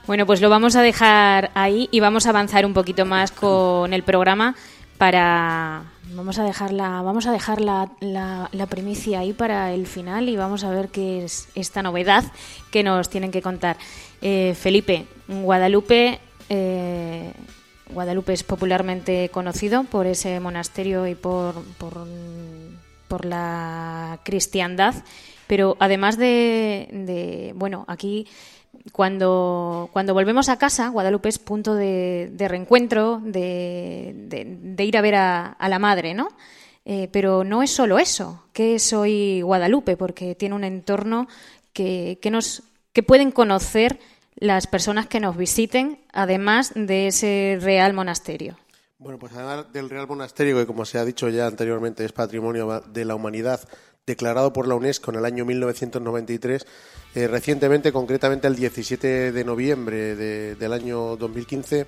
Bueno, 0.07 0.25
pues 0.25 0.41
lo 0.41 0.49
vamos 0.49 0.75
a 0.75 0.81
dejar 0.81 1.51
ahí 1.53 1.87
y 1.91 1.99
vamos 1.99 2.25
a 2.25 2.29
avanzar 2.29 2.65
un 2.65 2.73
poquito 2.73 3.05
más 3.05 3.31
con 3.31 3.93
el 3.93 4.03
programa 4.03 4.55
para 4.97 5.83
vamos 6.17 6.39
a 6.39 6.43
dejar 6.43 6.73
la 6.73 7.01
vamos 7.03 7.27
a 7.27 7.31
dejar 7.31 7.61
la, 7.61 7.91
la, 7.99 8.49
la 8.51 8.65
primicia 8.65 9.19
ahí 9.19 9.33
para 9.33 9.71
el 9.71 9.85
final 9.85 10.27
y 10.27 10.35
vamos 10.35 10.63
a 10.63 10.71
ver 10.71 10.89
qué 10.89 11.23
es 11.23 11.47
esta 11.53 11.83
novedad 11.83 12.25
que 12.71 12.83
nos 12.83 13.09
tienen 13.09 13.31
que 13.31 13.41
contar. 13.41 13.77
Eh, 14.21 14.55
Felipe, 14.59 15.05
Guadalupe 15.27 16.19
eh, 16.49 17.31
Guadalupe 17.91 18.33
es 18.33 18.43
popularmente 18.43 19.29
conocido 19.29 19.83
por 19.83 20.07
ese 20.07 20.39
monasterio 20.39 21.07
y 21.07 21.15
por, 21.15 21.53
por, 21.77 22.07
por 23.07 23.25
la 23.25 24.19
cristiandad, 24.23 24.95
pero 25.45 25.77
además 25.79 26.17
de, 26.17 26.89
de 26.91 27.53
bueno, 27.55 27.85
aquí 27.87 28.27
cuando, 28.91 29.89
cuando 29.93 30.13
volvemos 30.13 30.49
a 30.49 30.57
casa, 30.57 30.89
Guadalupe 30.89 31.29
es 31.29 31.39
punto 31.39 31.75
de, 31.75 32.29
de 32.31 32.47
reencuentro, 32.47 33.21
de, 33.23 34.13
de, 34.15 34.83
ir 34.83 34.97
a 34.97 35.01
ver 35.01 35.15
a, 35.15 35.45
a 35.47 35.69
la 35.69 35.79
madre, 35.79 36.13
¿no? 36.13 36.29
Eh, 36.85 37.09
pero 37.11 37.43
no 37.43 37.63
es 37.63 37.71
solo 37.71 37.99
eso, 37.99 38.45
que 38.53 38.75
es 38.75 38.93
hoy 38.93 39.41
Guadalupe, 39.41 39.97
porque 39.97 40.35
tiene 40.35 40.55
un 40.55 40.63
entorno 40.63 41.27
que, 41.73 42.17
que, 42.21 42.31
nos, 42.31 42.63
que 42.93 43.03
pueden 43.03 43.31
conocer 43.31 43.99
las 44.35 44.67
personas 44.67 45.07
que 45.07 45.19
nos 45.19 45.35
visiten, 45.35 45.99
además 46.13 46.71
de 46.75 47.07
ese 47.07 47.57
real 47.61 47.93
monasterio. 47.93 48.57
Bueno, 48.99 49.19
pues 49.19 49.33
además 49.33 49.71
del 49.71 49.91
Real 49.91 50.07
Monasterio, 50.07 50.57
que 50.57 50.65
como 50.65 50.83
se 50.83 50.97
ha 50.97 51.05
dicho 51.05 51.29
ya 51.29 51.45
anteriormente 51.45 52.03
es 52.03 52.13
Patrimonio 52.13 52.81
de 52.81 53.05
la 53.05 53.13
Humanidad, 53.13 53.59
declarado 54.07 54.53
por 54.53 54.69
la 54.69 54.75
UNESCO 54.75 55.11
en 55.11 55.17
el 55.17 55.25
año 55.25 55.43
1993, 55.43 56.65
eh, 57.13 57.27
recientemente, 57.27 57.91
concretamente 57.91 58.47
el 58.47 58.55
17 58.55 59.33
de 59.33 59.43
noviembre 59.43 60.15
de, 60.15 60.55
del 60.55 60.71
año 60.71 61.17
2015, 61.17 61.85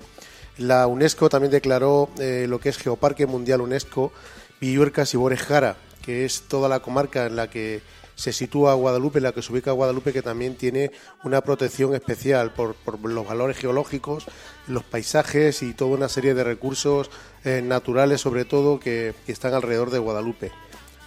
la 0.58 0.86
UNESCO 0.86 1.30
también 1.30 1.50
declaró 1.50 2.10
eh, 2.18 2.44
lo 2.46 2.60
que 2.60 2.68
es 2.68 2.76
Geoparque 2.76 3.26
Mundial 3.26 3.62
UNESCO 3.62 4.12
Villuercas 4.60 5.14
y 5.14 5.16
Borejara, 5.16 5.76
que 6.02 6.26
es 6.26 6.42
toda 6.42 6.68
la 6.68 6.80
comarca 6.80 7.24
en 7.24 7.36
la 7.36 7.48
que 7.48 7.80
se 8.16 8.34
sitúa 8.34 8.74
Guadalupe, 8.74 9.18
en 9.18 9.22
la 9.22 9.32
que 9.32 9.40
se 9.40 9.50
ubica 9.50 9.72
Guadalupe, 9.72 10.12
que 10.12 10.20
también 10.20 10.56
tiene 10.56 10.90
una 11.24 11.40
protección 11.40 11.94
especial 11.94 12.52
por, 12.52 12.74
por 12.74 13.00
los 13.00 13.26
valores 13.26 13.56
geológicos, 13.56 14.26
los 14.68 14.84
paisajes 14.84 15.62
y 15.62 15.72
toda 15.72 15.96
una 15.96 16.10
serie 16.10 16.34
de 16.34 16.44
recursos 16.44 17.10
eh, 17.44 17.62
naturales, 17.64 18.20
sobre 18.20 18.44
todo, 18.44 18.78
que 18.78 19.14
están 19.26 19.54
alrededor 19.54 19.88
de 19.88 20.00
Guadalupe. 20.00 20.52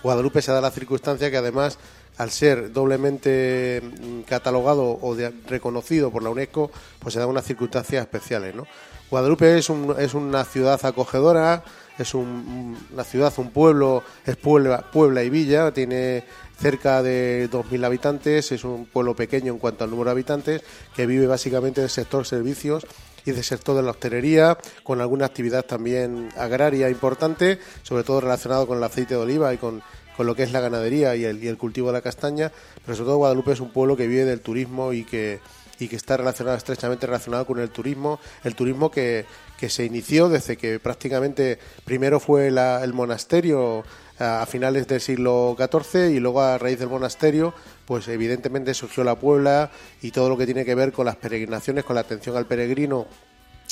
Guadalupe 0.04 0.42
se 0.42 0.52
da 0.52 0.62
la 0.62 0.70
circunstancia 0.70 1.32
que 1.32 1.38
además 1.38 1.80
al 2.18 2.30
ser 2.30 2.72
doblemente 2.72 3.82
mm, 3.82 4.22
catalogado 4.22 5.00
o 5.02 5.16
reconocido 5.48 6.12
por 6.12 6.22
la 6.22 6.30
UNESCO, 6.30 6.70
pues 7.00 7.14
se 7.14 7.20
da 7.20 7.26
unas 7.26 7.46
circunstancias 7.46 8.04
especiales. 8.04 8.54
¿no? 8.54 8.68
Guadalupe 9.10 9.58
es, 9.58 9.70
un, 9.70 9.96
es 9.98 10.14
una 10.14 10.44
ciudad 10.44 10.84
acogedora, 10.86 11.64
es 11.98 12.14
un, 12.14 12.78
una 12.92 13.04
ciudad, 13.04 13.34
un 13.38 13.52
pueblo, 13.52 14.04
es 14.26 14.36
Puebla, 14.36 14.86
Puebla 14.92 15.24
y 15.24 15.30
Villa, 15.30 15.72
tiene 15.72 16.24
cerca 16.60 17.02
de 17.02 17.50
2.000 17.52 17.86
habitantes, 17.86 18.52
es 18.52 18.64
un 18.64 18.86
pueblo 18.86 19.16
pequeño 19.16 19.54
en 19.54 19.60
cuanto 19.60 19.84
al 19.84 19.90
número 19.90 20.10
de 20.10 20.12
habitantes, 20.12 20.62
que 20.96 21.06
vive 21.06 21.28
básicamente 21.28 21.82
del 21.82 21.90
sector 21.90 22.26
servicios 22.26 22.86
y 23.26 23.32
del 23.32 23.44
sector 23.44 23.76
de 23.76 23.84
la 23.84 23.92
hostelería, 23.92 24.58
con 24.84 25.02
alguna 25.02 25.26
actividad 25.26 25.66
también 25.66 26.30
agraria 26.38 26.90
importante, 26.90 27.60
sobre 27.84 28.04
todo 28.04 28.22
relacionado 28.22 28.68
con 28.68 28.78
el 28.78 28.84
aceite 28.84 29.16
de 29.16 29.22
oliva 29.22 29.54
y 29.54 29.58
con, 29.58 29.82
con 30.16 30.26
lo 30.26 30.36
que 30.36 30.44
es 30.44 30.52
la 30.52 30.60
ganadería 30.60 31.16
y 31.16 31.26
el, 31.26 31.44
y 31.44 31.48
el, 31.48 31.58
cultivo 31.58 31.88
de 31.88 31.94
la 31.94 32.02
castaña, 32.02 32.52
pero 32.86 32.96
sobre 32.96 33.08
todo 33.08 33.18
Guadalupe 33.18 33.52
es 33.54 33.60
un 33.60 33.72
pueblo 33.72 33.96
que 33.96 34.08
vive 34.08 34.26
del 34.26 34.42
turismo 34.42 34.94
y 34.94 35.04
que, 35.04 35.40
y 35.80 35.88
que 35.88 35.96
está 35.96 36.18
relacionado, 36.18 36.58
estrechamente 36.58 37.08
relacionado 37.08 37.46
con 37.46 37.60
el 37.60 37.70
turismo, 37.70 38.20
el 38.44 38.56
turismo 38.56 38.92
que, 38.92 39.26
que 39.58 39.70
se 39.70 39.86
inició 39.86 40.30
desde 40.30 40.58
que 40.58 40.80
prácticamente 40.80 41.60
primero 41.86 42.20
fue 42.20 42.48
el 42.48 42.94
monasterio 42.94 43.84
a 44.20 44.46
finales 44.46 44.88
del 44.88 45.02
siglo 45.02 45.56
XIV 45.58 46.12
y 46.12 46.20
luego 46.20 46.42
a 46.42 46.58
raíz 46.58 46.80
del 46.80 46.90
monasterio, 46.90 47.54
pues 47.86 48.08
evidentemente 48.08 48.74
surgió 48.74 49.04
la 49.04 49.16
Puebla 49.16 49.72
y 50.02 50.12
todo 50.12 50.30
lo 50.30 50.38
que 50.38 50.46
tiene 50.46 50.66
que 50.66 50.76
ver 50.76 50.92
con 50.92 51.06
las 51.06 51.16
peregrinaciones, 51.16 51.84
con 51.84 51.96
la 51.96 52.02
atención 52.02 52.38
al 52.38 52.46
peregrino, 52.46 53.08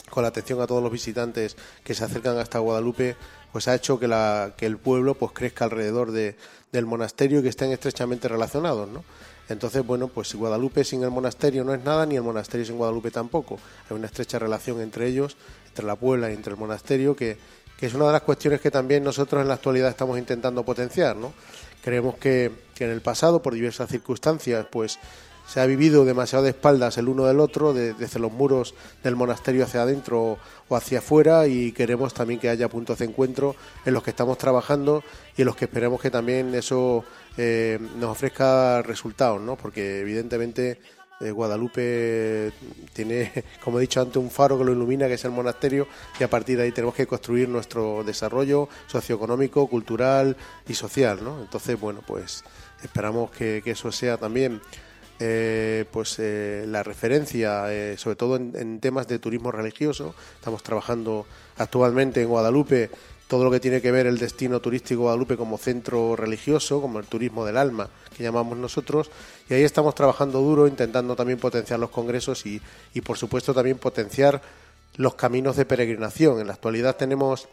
con 0.10 0.24
la 0.24 0.30
atención 0.30 0.62
a 0.62 0.68
todos 0.68 0.84
los 0.84 0.92
visitantes 0.92 1.56
que 1.84 1.94
se 1.94 2.04
acercan 2.04 2.38
hasta 2.38 2.60
Guadalupe, 2.60 3.16
pues 3.52 3.68
ha 3.68 3.76
hecho 3.76 4.00
que, 4.00 4.08
la, 4.08 4.54
que 4.58 4.66
el 4.66 4.78
pueblo 4.78 5.16
pues 5.16 5.32
crezca 5.34 5.66
alrededor 5.66 6.12
de, 6.12 6.36
del 6.72 6.86
monasterio 6.86 7.40
y 7.40 7.44
que 7.44 7.50
estén 7.50 7.72
estrechamente 7.72 8.28
relacionados, 8.28 8.90
¿no? 8.90 9.04
Entonces, 9.50 9.86
bueno, 9.86 10.08
pues 10.08 10.34
Guadalupe 10.34 10.86
sin 10.86 11.04
el 11.04 11.12
monasterio 11.12 11.66
no 11.66 11.74
es 11.74 11.84
nada, 11.84 12.06
ni 12.06 12.16
el 12.16 12.22
monasterio 12.22 12.66
sin 12.66 12.78
Guadalupe 12.78 13.12
tampoco. 13.12 13.60
Hay 13.90 13.98
una 13.98 14.06
estrecha 14.06 14.40
relación 14.40 14.80
entre 14.80 15.08
ellos, 15.08 15.36
entre 15.68 15.86
la 15.86 15.96
Puebla 15.98 16.32
y 16.32 16.36
entre 16.36 16.54
el 16.54 16.60
monasterio, 16.60 17.16
que, 17.16 17.38
que 17.78 17.88
es 17.88 17.94
una 17.94 18.06
de 18.06 18.14
las 18.14 18.22
cuestiones 18.22 18.62
que 18.62 18.72
también 18.72 19.04
nosotros 19.04 19.42
en 19.42 19.50
la 19.50 19.56
actualidad 19.56 19.90
estamos 19.90 20.18
intentando 20.18 20.64
potenciar, 20.64 21.18
¿no? 21.18 21.34
Creemos 21.82 22.16
que, 22.16 22.52
que 22.76 22.86
en 22.86 22.92
el 22.92 23.02
pasado, 23.02 23.42
por 23.42 23.54
diversas 23.54 23.90
circunstancias, 23.90 24.66
pues 24.70 25.00
se 25.48 25.60
ha 25.60 25.66
vivido 25.66 26.06
demasiado 26.06 26.46
de 26.46 26.52
espaldas 26.52 26.98
el 26.98 27.10
uno 27.10 27.26
del 27.26 27.40
otro, 27.40 27.74
de, 27.74 27.94
desde 27.94 28.20
los 28.20 28.32
muros 28.32 28.74
del 29.04 29.16
monasterio 29.16 29.66
hacia 29.66 29.82
adentro 29.82 30.38
o 30.70 30.76
hacia 30.76 31.00
afuera, 31.00 31.48
y 31.48 31.74
queremos 31.74 32.14
también 32.14 32.40
que 32.40 32.48
haya 32.48 32.70
puntos 32.70 33.00
de 33.00 33.06
encuentro 33.06 33.56
en 33.86 33.94
los 33.94 34.02
que 34.02 34.12
estamos 34.12 34.38
trabajando 34.38 35.04
y 35.36 35.42
en 35.42 35.48
los 35.48 35.56
que 35.56 35.66
esperemos 35.66 36.00
que 36.00 36.10
también 36.10 36.56
eso 36.56 37.04
eh, 37.38 37.80
nos 38.00 38.12
ofrezca 38.12 38.82
resultados, 38.82 39.42
¿no? 39.42 39.58
Porque 39.58 40.00
evidentemente 40.00 40.80
eh, 41.22 41.32
Guadalupe 41.32 42.52
tiene, 42.94 43.32
como 43.64 43.78
he 43.78 43.82
dicho 43.82 44.02
antes, 44.02 44.18
un 44.18 44.30
faro 44.30 44.58
que 44.58 44.64
lo 44.64 44.72
ilumina, 44.72 45.08
que 45.08 45.16
es 45.16 45.26
el 45.26 45.32
monasterio, 45.32 45.88
y 46.20 46.24
a 46.24 46.30
partir 46.30 46.58
de 46.58 46.64
ahí 46.64 46.72
tenemos 46.72 46.96
que 46.96 47.08
construir 47.08 47.50
nuestro 47.50 48.04
desarrollo 48.04 48.70
socioeconómico, 48.88 49.68
cultural 49.68 50.36
y 50.68 50.74
social, 50.74 51.24
¿no? 51.24 51.42
Entonces, 51.42 51.80
bueno, 51.80 52.02
pues 52.06 52.44
esperamos 52.84 53.32
que, 53.32 53.62
eso 53.66 53.92
sea 53.92 54.18
también 54.18 54.62
eh, 55.20 55.86
pues 55.92 56.18
eh, 56.20 56.66
la 56.68 56.84
referencia, 56.84 57.72
eh, 57.72 57.96
sobre 57.98 58.16
todo 58.16 58.36
en, 58.38 58.80
temas 58.80 59.08
de 59.08 59.20
turismo 59.20 59.52
religioso. 59.52 60.16
Estamos 60.36 60.64
trabajando 60.64 61.26
actualmente 61.58 62.22
en 62.22 62.30
Guadalupe 62.30 62.90
todo 63.32 63.46
lo 63.46 63.52
que 63.52 63.62
tiene 63.62 63.82
que 63.82 63.94
ver 63.94 64.08
el 64.08 64.18
destino 64.18 64.60
turístico 64.60 65.04
Guadalupe 65.04 65.38
como 65.38 65.58
centro 65.58 66.18
religioso, 66.18 66.82
como 66.82 67.00
el 67.00 67.06
turismo 67.06 67.46
del 67.46 67.56
alma, 67.56 67.90
que 68.14 68.24
llamamos 68.24 68.58
nosotros, 68.58 69.10
y 69.50 69.54
ahí 69.54 69.64
estamos 69.64 69.96
trabajando 69.96 70.42
duro, 70.42 70.68
intentando 70.68 71.16
también 71.16 71.40
potenciar 71.40 71.80
los 71.80 71.92
congresos 71.92 72.46
y, 72.46 72.62
y 72.94 73.00
por 73.00 73.18
supuesto 73.18 73.54
también 73.54 73.78
potenciar 73.78 74.42
los 74.98 75.16
caminos 75.16 75.56
de 75.56 75.64
peregrinación. 75.64 76.42
En 76.42 76.48
la 76.48 76.54
actualidad 76.56 76.98
tenemos 76.98 77.48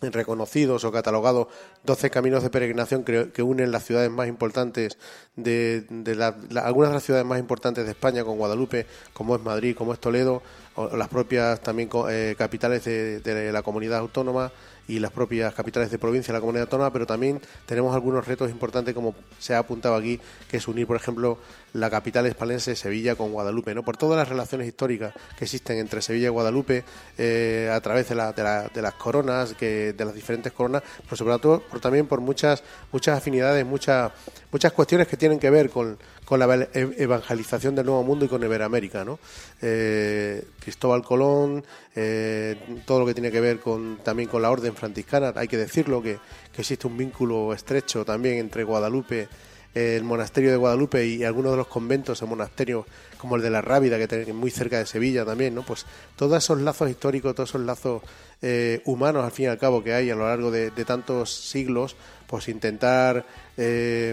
reconocidos 0.00 0.82
o 0.84 0.90
catalogados 0.90 1.48
12 1.84 2.08
caminos 2.10 2.42
de 2.42 2.48
peregrinación 2.48 3.04
que, 3.04 3.42
unen 3.42 3.70
las 3.70 3.84
ciudades 3.84 4.10
más 4.10 4.28
importantes 4.28 4.96
de, 5.36 5.82
de 5.90 6.14
la, 6.14 6.34
algunas 6.64 6.90
de 6.90 6.94
las 6.94 7.02
ciudades 7.04 7.26
más 7.26 7.38
importantes 7.38 7.84
de 7.84 7.90
España 7.90 8.24
con 8.24 8.38
Guadalupe, 8.38 8.86
como 9.12 9.36
es 9.36 9.42
Madrid, 9.42 9.76
como 9.76 9.92
es 9.92 10.00
Toledo, 10.00 10.42
o 10.74 10.96
las 10.96 11.08
propias 11.08 11.60
también 11.60 11.88
eh, 12.08 12.34
capitales 12.36 12.84
de, 12.84 13.20
de, 13.20 13.52
la 13.52 13.62
comunidad 13.62 13.98
autónoma 13.98 14.50
y 14.88 14.98
las 14.98 15.12
propias 15.12 15.54
capitales 15.54 15.90
de 15.90 15.98
provincia 15.98 16.32
de 16.32 16.38
la 16.38 16.40
comunidad 16.40 16.64
autónoma, 16.64 16.92
pero 16.92 17.06
también 17.06 17.40
tenemos 17.66 17.94
algunos 17.94 18.26
retos 18.26 18.50
importantes, 18.50 18.94
como 18.94 19.14
se 19.38 19.54
ha 19.54 19.58
apuntado 19.58 19.94
aquí, 19.94 20.20
que 20.50 20.56
es 20.56 20.68
unir, 20.68 20.86
por 20.86 20.96
ejemplo, 20.96 21.38
la 21.72 21.88
capital 21.88 22.26
espalense, 22.26 22.74
Sevilla, 22.74 23.14
con 23.14 23.32
Guadalupe, 23.32 23.74
¿no? 23.74 23.84
Por 23.84 23.96
todas 23.96 24.18
las 24.18 24.28
relaciones 24.28 24.66
históricas 24.66 25.14
que 25.38 25.44
existen 25.44 25.78
entre 25.78 26.02
Sevilla 26.02 26.26
y 26.26 26.30
Guadalupe, 26.30 26.84
eh, 27.16 27.70
a 27.72 27.80
través 27.80 28.08
de, 28.08 28.14
la, 28.14 28.32
de, 28.32 28.42
la, 28.42 28.68
de, 28.68 28.82
las 28.82 28.94
coronas, 28.94 29.54
que, 29.54 29.92
de 29.92 30.04
las 30.04 30.14
diferentes 30.14 30.52
coronas, 30.52 30.82
pero 31.04 31.16
sobre 31.16 31.38
todo 31.38 31.60
por, 31.60 31.80
también 31.80 32.06
por 32.06 32.20
muchas, 32.20 32.62
muchas 32.90 33.18
afinidades, 33.18 33.64
muchas, 33.64 34.12
muchas 34.50 34.72
cuestiones 34.72 35.06
que 35.06 35.16
tienen 35.16 35.38
que 35.38 35.50
ver 35.50 35.70
con, 35.70 35.96
con 36.32 36.40
la 36.40 36.66
evangelización 36.72 37.74
del 37.74 37.84
Nuevo 37.84 38.04
Mundo 38.04 38.24
y 38.24 38.28
con 38.28 38.42
Iberoamérica, 38.42 39.04
¿no? 39.04 39.18
Eh, 39.60 40.42
Cristóbal 40.60 41.02
Colón, 41.02 41.62
eh, 41.94 42.56
todo 42.86 43.00
lo 43.00 43.04
que 43.04 43.12
tiene 43.12 43.30
que 43.30 43.38
ver 43.38 43.60
con 43.60 43.98
también 44.02 44.30
con 44.30 44.40
la 44.40 44.50
orden 44.50 44.74
franciscana, 44.74 45.34
hay 45.36 45.46
que 45.46 45.58
decirlo 45.58 46.00
que, 46.00 46.18
que 46.50 46.62
existe 46.62 46.86
un 46.86 46.96
vínculo 46.96 47.52
estrecho 47.52 48.02
también 48.06 48.38
entre 48.38 48.64
Guadalupe 48.64 49.28
el 49.74 50.04
monasterio 50.04 50.50
de 50.50 50.56
Guadalupe 50.56 51.06
y 51.06 51.24
algunos 51.24 51.52
de 51.52 51.56
los 51.56 51.66
conventos 51.66 52.22
o 52.22 52.26
monasterios 52.26 52.84
como 53.22 53.36
el 53.36 53.42
de 53.42 53.50
la 53.50 53.62
Rábida, 53.62 53.98
que 53.98 54.22
es 54.22 54.34
muy 54.34 54.50
cerca 54.50 54.78
de 54.80 54.84
Sevilla 54.84 55.24
también, 55.24 55.54
¿no? 55.54 55.62
Pues 55.62 55.86
todos 56.16 56.42
esos 56.42 56.60
lazos 56.60 56.90
históricos, 56.90 57.36
todos 57.36 57.50
esos 57.50 57.60
lazos 57.60 58.02
eh, 58.42 58.82
humanos, 58.84 59.24
al 59.24 59.30
fin 59.30 59.44
y 59.44 59.48
al 59.48 59.58
cabo, 59.58 59.80
que 59.84 59.94
hay 59.94 60.10
a 60.10 60.16
lo 60.16 60.26
largo 60.26 60.50
de, 60.50 60.72
de 60.72 60.84
tantos 60.84 61.32
siglos, 61.32 61.94
pues 62.26 62.48
intentar 62.48 63.24
eh, 63.56 64.12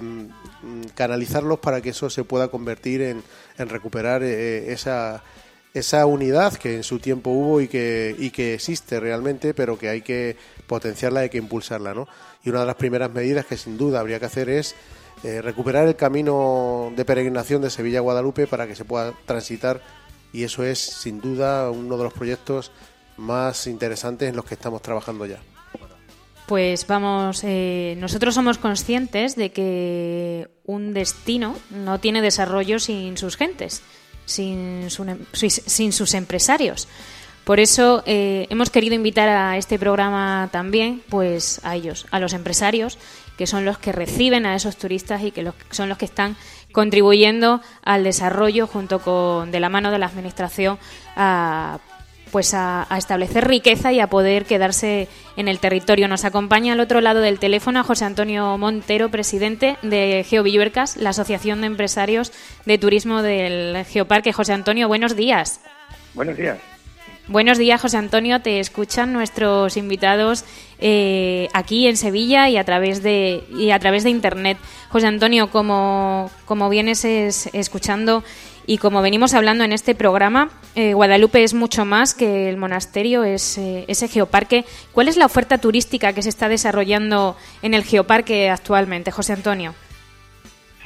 canalizarlos 0.94 1.58
para 1.58 1.82
que 1.82 1.90
eso 1.90 2.12
se 2.12 2.24
pueda 2.24 2.50
convertir 2.50 3.02
en, 3.02 3.24
en 3.58 3.70
recuperar 3.70 4.22
eh, 4.22 4.72
esa 4.72 5.24
esa 5.74 6.06
unidad 6.06 6.54
que 6.54 6.76
en 6.76 6.84
su 6.84 7.00
tiempo 7.00 7.30
hubo 7.30 7.62
y 7.62 7.68
que, 7.68 8.16
y 8.18 8.32
que 8.32 8.56
existe 8.56 9.00
realmente, 9.00 9.54
pero 9.54 9.78
que 9.78 9.90
hay 9.90 10.02
que 10.02 10.36
potenciarla, 10.66 11.22
hay 11.22 11.30
que 11.30 11.38
impulsarla, 11.38 11.94
¿no? 11.94 12.08
Y 12.44 12.50
una 12.50 12.62
de 12.62 12.66
las 12.66 12.76
primeras 12.76 13.12
medidas 13.12 13.46
que 13.46 13.56
sin 13.56 13.78
duda 13.78 14.00
habría 14.00 14.20
que 14.20 14.26
hacer 14.26 14.50
es 14.50 14.76
eh, 15.24 15.42
recuperar 15.42 15.88
el 15.88 15.96
camino 15.96 16.92
de 16.96 17.06
peregrinación 17.06 17.62
de 17.62 17.70
Sevilla 17.70 18.00
a 18.00 18.02
Guadalupe 18.02 18.48
para 18.48 18.68
que 18.68 18.76
se 18.76 18.86
pueda 18.86 19.14
transitar 19.26 19.82
y 20.32 20.44
eso 20.44 20.64
es 20.64 20.80
sin 20.80 21.20
duda 21.22 21.70
uno 21.72 21.98
de 21.98 22.04
los 22.04 22.14
proyectos 22.14 22.72
más 23.18 23.68
interesantes 23.68 24.30
en 24.30 24.36
los 24.36 24.46
que 24.46 24.54
estamos 24.54 24.82
trabajando 24.82 25.26
ya. 25.26 25.40
Pues 26.48 26.88
vamos, 26.88 27.42
eh, 27.44 27.96
nosotros 28.00 28.34
somos 28.34 28.58
conscientes 28.58 29.36
de 29.36 29.52
que 29.52 30.50
un 30.66 30.94
destino 30.94 31.56
no 31.70 32.00
tiene 32.00 32.22
desarrollo 32.24 32.80
sin 32.80 33.18
sus 33.18 33.38
gentes, 33.38 33.84
sin, 34.26 34.90
su- 34.90 35.06
sin 35.34 35.92
sus 35.94 36.14
empresarios. 36.16 36.88
Por 37.44 37.60
eso 37.60 38.04
eh, 38.08 38.48
hemos 38.50 38.70
querido 38.72 38.96
invitar 38.96 39.30
a 39.30 39.58
este 39.58 39.78
programa 39.78 40.50
también, 40.52 41.04
pues 41.10 41.60
a 41.64 41.76
ellos, 41.76 42.08
a 42.12 42.20
los 42.20 42.34
empresarios, 42.34 42.98
que 43.40 43.48
son 43.48 43.64
los 43.64 43.78
que 43.78 43.94
reciben 43.94 44.46
a 44.46 44.54
esos 44.54 44.76
turistas 44.76 45.24
y 45.24 45.32
que 45.32 45.50
son 45.70 45.88
los 45.88 45.98
que 45.98 46.04
están 46.04 46.36
contribuyendo 46.74 47.62
al 47.86 48.04
desarrollo 48.04 48.68
junto 48.68 49.00
con 49.00 49.50
de 49.50 49.62
la 49.62 49.70
mano 49.70 49.92
de 49.92 49.98
la 49.98 50.08
administración 50.08 50.78
a 51.16 51.80
pues 52.34 52.54
a, 52.54 52.86
a 52.94 52.98
establecer 52.98 53.48
riqueza 53.48 53.94
y 53.94 54.02
a 54.02 54.08
poder 54.08 54.44
quedarse 54.44 55.08
en 55.38 55.48
el 55.48 55.60
territorio. 55.60 56.10
Nos 56.10 56.26
acompaña 56.26 56.74
al 56.74 56.82
otro 56.82 57.00
lado 57.00 57.22
del 57.22 57.40
teléfono 57.40 57.82
José 57.86 58.04
Antonio 58.04 58.58
Montero, 58.58 59.10
presidente 59.10 59.78
de 59.84 60.26
GeoVilluercas, 60.28 60.98
la 60.98 61.12
Asociación 61.12 61.62
de 61.62 61.68
Empresarios 61.68 62.34
de 62.66 62.78
Turismo 62.78 63.22
del 63.22 63.86
Geoparque. 63.86 64.34
José 64.34 64.52
Antonio, 64.52 64.90
buenos 64.90 65.16
días. 65.16 65.62
Buenos 66.14 66.36
días. 66.36 66.60
Buenos 67.30 67.60
días, 67.60 67.80
José 67.80 67.98
Antonio. 67.98 68.42
Te 68.42 68.60
escuchan 68.60 69.14
nuestros 69.14 69.78
invitados 69.78 70.46
eh, 70.80 71.48
aquí 71.54 71.86
en 71.88 71.96
Sevilla 71.96 72.50
y 72.50 72.58
a 72.58 72.64
través 72.64 73.04
de 73.04 73.44
y 73.56 73.70
a 73.70 73.78
través 73.78 74.04
de 74.04 74.10
internet. 74.10 74.58
José 74.90 75.06
Antonio, 75.06 75.52
como, 75.52 76.32
como 76.46 76.70
vienes 76.70 77.06
es- 77.06 77.48
escuchando 77.54 78.24
y 78.66 78.80
como 78.80 79.04
venimos 79.04 79.36
hablando 79.36 79.64
en 79.64 79.74
este 79.74 79.94
programa, 79.94 80.50
eh, 80.74 80.94
Guadalupe 80.96 81.44
es 81.44 81.54
mucho 81.54 81.86
más 81.86 82.16
que 82.16 82.50
el 82.50 82.58
monasterio, 82.58 83.24
es 83.24 83.60
eh, 83.60 83.86
ese 83.88 84.08
geoparque. 84.08 84.66
¿Cuál 84.92 85.08
es 85.08 85.16
la 85.16 85.28
oferta 85.28 85.60
turística 85.60 86.14
que 86.14 86.24
se 86.24 86.30
está 86.30 86.50
desarrollando 86.50 87.38
en 87.62 87.76
el 87.76 87.84
geoparque 87.84 88.50
actualmente, 88.50 89.12
José 89.12 89.34
Antonio? 89.34 89.76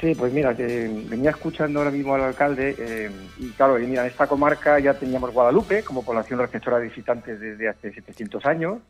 Sí, 0.04 0.14
pues 0.14 0.34
mira, 0.34 0.52
venía 0.52 1.30
escuchando 1.30 1.78
ahora 1.78 1.90
mismo 1.90 2.14
al 2.14 2.24
alcalde 2.24 2.74
eh, 2.78 3.10
y 3.38 3.48
claro, 3.52 3.78
y 3.78 3.86
mira, 3.86 4.02
en 4.02 4.08
esta 4.08 4.26
comarca 4.26 4.78
ya 4.78 4.92
teníamos 4.92 5.32
Guadalupe 5.32 5.82
como 5.82 6.04
población 6.04 6.40
receptora 6.40 6.76
de 6.76 6.88
visitantes 6.88 7.40
desde 7.40 7.70
hace 7.70 7.90
700 7.90 8.44
años. 8.44 8.82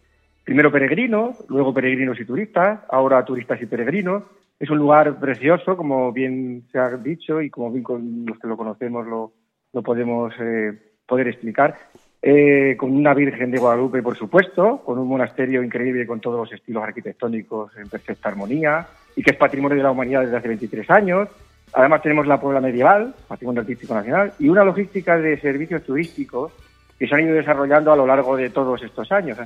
Primero 0.42 0.72
peregrinos, 0.72 1.36
luego 1.48 1.72
peregrinos 1.72 2.18
y 2.18 2.24
turistas, 2.24 2.80
ahora 2.88 3.24
turistas 3.24 3.62
y 3.62 3.66
peregrinos. 3.66 4.24
Es 4.58 4.68
un 4.70 4.78
lugar 4.78 5.20
precioso, 5.20 5.76
como 5.76 6.10
bien 6.10 6.64
se 6.72 6.80
ha 6.80 6.90
dicho 6.96 7.40
y 7.40 7.48
como 7.48 7.70
bien 7.70 7.84
con 7.84 8.26
los 8.26 8.36
que 8.40 8.48
lo 8.48 8.56
conocemos 8.56 9.06
lo, 9.06 9.34
lo 9.72 9.82
podemos 9.84 10.34
eh, 10.40 10.72
poder 11.06 11.28
explicar. 11.28 11.78
Eh, 12.20 12.74
con 12.76 12.90
una 12.90 13.14
Virgen 13.14 13.52
de 13.52 13.58
Guadalupe, 13.58 14.02
por 14.02 14.16
supuesto, 14.16 14.82
con 14.84 14.98
un 14.98 15.06
monasterio 15.06 15.62
increíble 15.62 16.08
con 16.08 16.20
todos 16.20 16.40
los 16.40 16.52
estilos 16.58 16.82
arquitectónicos 16.82 17.70
en 17.76 17.88
perfecta 17.88 18.30
armonía 18.30 18.88
y 19.16 19.22
que 19.22 19.32
es 19.32 19.36
patrimonio 19.36 19.76
de 19.76 19.82
la 19.82 19.90
humanidad 19.90 20.22
desde 20.22 20.36
hace 20.36 20.48
23 20.48 20.90
años. 20.90 21.28
Además 21.72 22.02
tenemos 22.02 22.26
la 22.26 22.40
Puebla 22.40 22.60
Medieval, 22.60 23.14
patrimonio 23.26 23.62
artístico 23.62 23.94
nacional, 23.94 24.32
y 24.38 24.48
una 24.48 24.64
logística 24.64 25.16
de 25.16 25.40
servicios 25.40 25.82
turísticos 25.82 26.52
que 26.98 27.06
se 27.06 27.14
han 27.14 27.22
ido 27.22 27.34
desarrollando 27.34 27.92
a 27.92 27.96
lo 27.96 28.06
largo 28.06 28.36
de 28.36 28.50
todos 28.50 28.82
estos 28.82 29.10
años. 29.10 29.38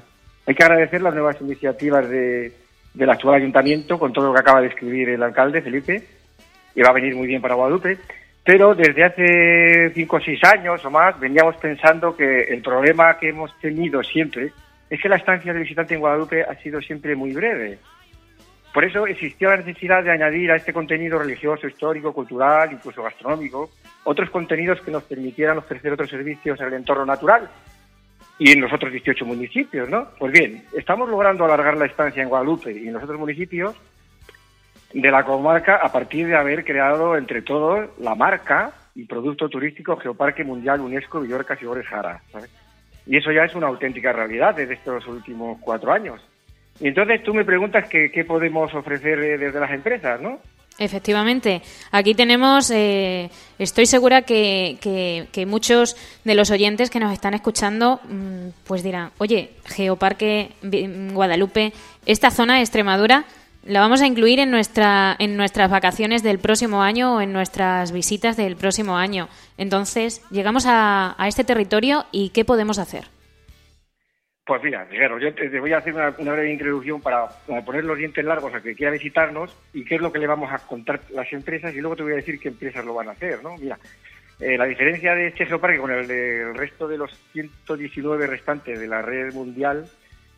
Hay 0.47 0.55
que 0.55 0.65
agradecer 0.65 1.01
las 1.01 1.15
nuevas 1.15 1.41
iniciativas 1.41 2.09
de, 2.09 2.53
del 2.95 3.11
actual 3.11 3.37
ayuntamiento 3.37 3.99
con 3.99 4.13
todo 4.13 4.27
lo 4.27 4.35
que 4.35 4.41
acaba 4.41 4.61
de 4.61 4.69
escribir 4.69 5.11
el 5.11 5.23
alcalde, 5.23 5.63
Felipe, 5.63 6.03
y 6.75 6.83
va 6.83 6.91
a 6.91 6.95
venir 6.95 7.15
muy 7.15 7.27
bien 7.27 7.41
para 7.41 7.55
Guadalupe. 7.55 7.99
Pero 8.45 8.75
desde 8.75 9.05
hace 9.05 9.91
cinco 9.95 10.17
o 10.17 10.21
seis 10.21 10.41
años 10.45 10.83
o 10.85 10.91
más 10.91 11.19
veníamos 11.21 11.57
pensando 11.57 12.17
que 12.17 12.45
el 12.45 12.63
problema 12.63 13.19
que 13.19 13.29
hemos 13.29 13.55
tenido 13.61 14.03
siempre 14.03 14.53
es 14.89 15.01
que 15.01 15.09
la 15.09 15.17
estancia 15.17 15.53
del 15.53 15.63
visitante 15.63 15.95
en 15.95 16.01
Guadalupe 16.01 16.43
ha 16.43 16.55
sido 16.57 16.81
siempre 16.81 17.15
muy 17.15 17.33
breve. 17.33 17.79
Por 18.73 18.85
eso 18.85 19.07
existió 19.07 19.51
la 19.51 19.57
necesidad 19.57 20.05
de 20.05 20.11
añadir 20.11 20.51
a 20.51 20.57
este 20.57 20.73
contenido 20.73 21.19
religioso, 21.19 21.67
histórico, 21.67 22.13
cultural, 22.13 22.73
incluso 22.73 23.03
gastronómico, 23.03 23.71
otros 24.05 24.31
contenidos 24.31 24.81
que 24.83 24.91
nos 24.91 25.05
permitieran 25.05 25.59
ofrecer 25.59 25.93
otros 25.93 26.11
servicios 26.11 26.61
en 26.61 26.67
el 26.67 26.75
entorno 26.75 27.07
natural 27.07 27.49
y 28.39 28.53
en 28.53 28.61
los 28.61 28.73
otros 28.73 28.93
18 28.93 29.25
municipios, 29.25 29.89
¿no? 29.89 30.09
Pues 30.19 30.33
bien, 30.33 30.65
estamos 30.73 31.09
logrando 31.09 31.45
alargar 31.45 31.77
la 31.77 31.87
estancia 31.87 32.23
en 32.23 32.29
Guadalupe 32.29 32.73
y 32.73 32.87
en 32.87 32.93
los 32.93 33.03
otros 33.03 33.19
municipios 33.19 33.75
de 34.93 35.11
la 35.11 35.25
comarca 35.25 35.77
a 35.77 35.91
partir 35.91 36.27
de 36.27 36.37
haber 36.37 36.65
creado 36.65 37.17
entre 37.17 37.43
todos 37.43 37.91
la 37.99 38.15
marca 38.15 38.73
y 38.95 39.05
producto 39.05 39.49
turístico 39.49 39.97
Geoparque 39.97 40.45
Mundial 40.45 40.81
UNESCO 40.81 41.21
Villorcas 41.21 41.61
y 41.61 41.67
Ores 41.67 41.87
Jara, 41.87 42.23
¿sabes? 42.33 42.51
Y 43.07 43.17
eso 43.17 43.33
ya 43.33 43.45
es 43.45 43.55
una 43.55 43.67
auténtica 43.69 44.13
realidad 44.13 44.55
desde 44.55 44.75
estos 44.75 45.07
últimos 45.07 45.59
cuatro 45.61 45.93
años. 45.93 46.21
Y 46.81 46.89
entonces 46.89 47.23
tú 47.23 47.35
me 47.35 47.45
preguntas 47.45 47.89
qué 47.89 48.25
podemos 48.27 48.73
ofrecer 48.75 49.19
eh, 49.19 49.39
desde 49.39 49.61
las 49.61 49.71
empresas, 49.71 50.21
¿no? 50.21 50.39
Efectivamente, 50.79 51.61
aquí 51.91 52.15
tenemos, 52.15 52.71
eh, 52.71 53.31
estoy 53.59 53.85
segura 53.87 54.23
que, 54.23 55.45
muchos 55.49 55.97
de 56.25 56.35
los 56.37 56.53
oyentes 56.53 56.89
que 56.89 57.01
nos 57.01 57.13
están 57.13 57.35
escuchando, 57.35 58.01
mm, 58.09 58.51
pues 58.65 58.85
dirán, 58.85 59.11
oye, 59.19 59.51
Geoparque 59.65 60.53
Guadalupe, 60.63 61.73
esta 62.07 62.31
zona 62.31 62.57
de 62.57 62.61
Extremadura, 62.61 63.25
la 63.65 63.81
vamos 63.81 64.03
a 64.03 64.07
incluir 64.07 64.39
en, 64.39 64.53
nuestra, 64.53 65.17
en 65.19 65.37
nuestras 65.37 65.69
vacaciones 65.69 66.23
del 66.23 66.39
próximo 66.39 66.81
año 66.81 67.17
o 67.17 67.21
en 67.21 67.33
nuestras 67.33 67.91
visitas 67.91 68.37
del 68.37 68.55
próximo 68.55 68.97
año. 68.97 69.29
Entonces, 69.59 70.23
llegamos 70.31 70.65
a, 70.65 71.17
a 71.19 71.27
este 71.27 71.43
territorio 71.43 72.07
y 72.13 72.29
¿qué 72.29 72.45
podemos 72.45 72.79
hacer? 72.79 73.18
Pues 74.49 74.63
mira, 74.63 74.87
Guerrero, 74.87 75.19
yo 75.19 75.35
te, 75.35 75.61
voy 75.61 75.75
a 75.75 75.77
hacer 75.77 75.93
una, 75.93 76.09
breve 76.09 76.51
introducción 76.51 77.03
para, 77.03 77.29
poner 77.67 77.85
los 77.85 77.99
dientes 77.99 78.25
largos 78.25 78.55
a 78.55 78.63
que 78.63 78.75
quiera 78.75 78.91
visitarnos 78.91 79.55
y 79.75 79.85
qué 79.85 79.97
es 79.97 80.01
lo 80.01 80.11
que 80.11 80.19
le 80.19 80.27
vamos 80.27 80.51
a 80.51 80.57
contar 80.57 81.03
las 81.11 81.31
empresas 81.35 81.75
y 81.75 81.83
luego 81.83 81.97
te 81.97 82.03
voy 82.03 82.13
a 82.13 82.17
decir 82.17 82.41
qué 82.41 82.49
empresas 82.49 82.83
lo 82.83 82.95
van 82.95 83.09
a 83.09 83.11
hacer, 83.11 83.43
¿no? 83.43 83.59
Mira, 83.59 83.79
eh, 84.41 84.57
la 84.57 84.65
diferencia 84.65 85.15
de 85.15 85.27
este 85.27 85.45
geoparque 85.45 85.77
con 85.77 85.91
el 85.91 86.09
del 86.09 86.55
resto 86.55 86.89
de 86.89 86.97
los 86.97 87.15
119 87.35 88.27
restantes 88.27 88.81
de 88.81 88.89
la 88.89 89.03
red 89.03 89.35
mundial, 89.35 89.87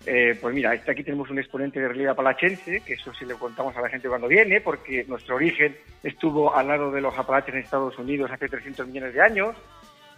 eh, 0.04 0.36
pues 0.40 0.56
mira, 0.56 0.74
este 0.74 0.90
aquí 0.90 1.04
tenemos 1.04 1.30
un 1.30 1.38
exponente 1.38 1.78
de 1.78 1.86
relieve 1.86 2.10
apalachense, 2.10 2.80
que 2.80 2.94
eso 2.94 3.14
sí 3.14 3.24
le 3.24 3.34
contamos 3.34 3.76
a 3.76 3.80
la 3.80 3.90
gente 3.90 4.08
cuando 4.08 4.26
viene, 4.26 4.60
porque 4.60 5.04
nuestro 5.06 5.36
origen 5.36 5.76
estuvo 6.02 6.52
al 6.52 6.66
lado 6.66 6.90
de 6.90 7.00
los 7.00 7.16
apalaches 7.16 7.54
en 7.54 7.60
Estados 7.60 7.96
Unidos 7.96 8.28
hace 8.32 8.48
300 8.48 8.88
millones 8.88 9.14
de 9.14 9.20
años, 9.20 9.54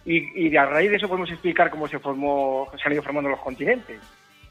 y, 0.05 0.47
y 0.47 0.57
a 0.57 0.65
raíz 0.65 0.89
de 0.89 0.97
eso 0.97 1.07
podemos 1.07 1.29
explicar 1.31 1.69
cómo 1.69 1.87
se 1.87 1.99
formó, 1.99 2.69
se 2.75 2.83
han 2.85 2.93
ido 2.93 3.03
formando 3.03 3.29
los 3.29 3.39
continentes. 3.39 3.99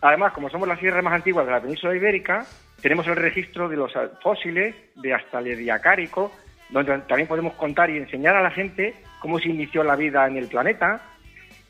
Además, 0.00 0.32
como 0.32 0.50
somos 0.50 0.66
la 0.66 0.76
sierra 0.76 1.00
más 1.00 1.14
antigua 1.14 1.44
de 1.44 1.52
la 1.52 1.60
península 1.60 1.94
ibérica, 1.94 2.44
tenemos 2.80 3.06
el 3.06 3.16
registro 3.16 3.68
de 3.68 3.76
los 3.76 3.92
fósiles 4.20 4.74
de 4.96 5.14
hasta 5.14 5.38
el 5.38 5.46
Ediacárico, 5.46 6.32
donde 6.70 6.98
también 7.02 7.28
podemos 7.28 7.54
contar 7.54 7.88
y 7.90 7.98
enseñar 7.98 8.34
a 8.34 8.42
la 8.42 8.50
gente 8.50 8.94
cómo 9.20 9.38
se 9.38 9.48
inició 9.48 9.84
la 9.84 9.94
vida 9.94 10.26
en 10.26 10.36
el 10.36 10.48
planeta. 10.48 11.00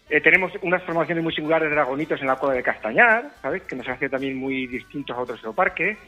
Eh, 0.08 0.22
tenemos 0.22 0.52
unas 0.62 0.82
formaciones 0.84 1.22
muy 1.22 1.34
singulares 1.34 1.68
de 1.68 1.74
dragonitos 1.74 2.20
en 2.22 2.28
la 2.28 2.36
cueva 2.36 2.54
de 2.54 2.62
Castañar, 2.62 3.30
¿sabes? 3.42 3.62
Que 3.62 3.76
nos 3.76 3.88
hace 3.88 4.08
también 4.08 4.36
muy 4.36 4.66
distintos 4.66 5.16
a 5.16 5.20
otros 5.20 5.40
geoparques. 5.40 5.98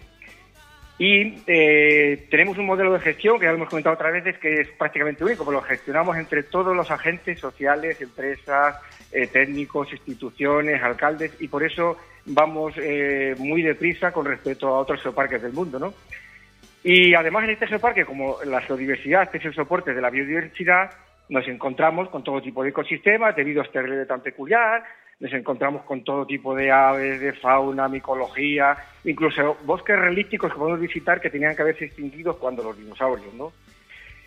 Y 0.96 1.42
eh, 1.48 2.28
tenemos 2.30 2.57
un 2.57 2.66
modelo 2.66 2.92
de 2.92 3.00
gestión 3.00 3.38
que 3.38 3.46
ya 3.46 3.52
hemos 3.52 3.68
comentado 3.68 3.94
otras 3.94 4.12
veces 4.12 4.38
que 4.38 4.61
es 4.61 4.68
prácticamente 4.78 5.24
único, 5.24 5.44
porque 5.44 5.57
lo 5.57 5.62
gestionamos 5.62 6.16
entre 6.16 6.44
todos 6.44 6.74
los 6.74 6.88
agentes 6.90 7.40
sociales, 7.40 8.00
empresas, 8.00 8.76
eh, 9.11 9.26
técnicos, 9.26 9.92
instituciones, 9.92 10.80
alcaldes, 10.83 11.33
y 11.40 11.48
por 11.48 11.64
eso 11.64 11.96
vamos 12.26 12.74
eh, 12.76 13.35
muy 13.38 13.62
deprisa 13.62 14.12
con 14.12 14.24
respecto 14.24 14.68
a 14.68 14.78
otros 14.78 15.02
geoparques 15.02 15.42
del 15.42 15.52
mundo, 15.52 15.78
¿no? 15.80 15.94
Y 16.85 17.14
además 17.14 17.44
en 17.44 17.50
este 17.50 17.66
geoparque, 17.66 18.04
como 18.04 18.37
la 18.44 18.61
geodiversidad 18.61 19.35
es 19.35 19.44
el 19.44 19.54
soporte 19.54 19.94
de 19.94 20.00
la 20.00 20.11
biodiversidad, 20.11 20.90
nos 21.28 21.48
encontramos 21.48 22.09
con 22.11 22.22
todo 22.22 22.42
tipo 22.42 22.62
de 22.62 22.68
ecosistemas 22.68 23.35
debido 23.35 23.62
a 23.62 23.64
este 23.64 24.07
tan 24.07 24.20
peculiar, 24.20 24.85
nos 25.24 25.32
encontramos 25.32 25.84
con 25.84 26.04
todo 26.04 26.26
tipo 26.26 26.54
de 26.54 26.70
aves, 26.70 27.18
de 27.18 27.32
fauna, 27.32 27.88
micología, 27.88 28.76
incluso 29.04 29.56
bosques 29.64 29.98
relísticos 29.98 30.52
que 30.52 30.58
podemos 30.58 30.78
visitar 30.78 31.18
que 31.18 31.30
tenían 31.30 31.56
que 31.56 31.62
haberse 31.62 31.87
extinguido 31.87 32.38
cuando 32.38 32.62
los 32.62 32.76
dinosaurios, 32.76 33.32
¿no? 33.32 33.50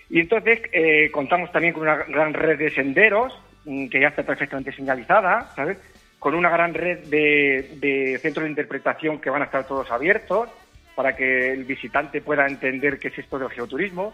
Y 0.10 0.20
entonces 0.22 0.60
eh, 0.72 1.12
contamos 1.12 1.52
también 1.52 1.76
con 1.76 1.84
una 1.84 1.98
gran 1.98 2.34
red 2.34 2.58
de 2.58 2.72
senderos 2.72 3.40
mm, 3.66 3.90
que 3.90 4.00
ya 4.00 4.08
está 4.08 4.24
perfectamente 4.24 4.72
señalizada, 4.72 5.52
¿sabes? 5.56 5.78
Con 6.18 6.34
una 6.34 6.50
gran 6.50 6.74
red 6.74 7.06
de, 7.10 7.76
de 7.76 8.18
centros 8.18 8.46
de 8.46 8.50
interpretación 8.50 9.22
que 9.22 9.30
van 9.30 9.44
a 9.44 9.46
estar 9.46 9.68
todos 9.68 9.92
abiertos 9.92 10.50
para 10.96 11.16
que 11.16 11.54
el 11.54 11.64
visitante 11.66 12.22
pueda 12.22 12.48
entender 12.48 12.98
qué 12.98 13.10
es 13.10 13.20
esto 13.20 13.38
del 13.38 13.52
geoturismo. 13.52 14.14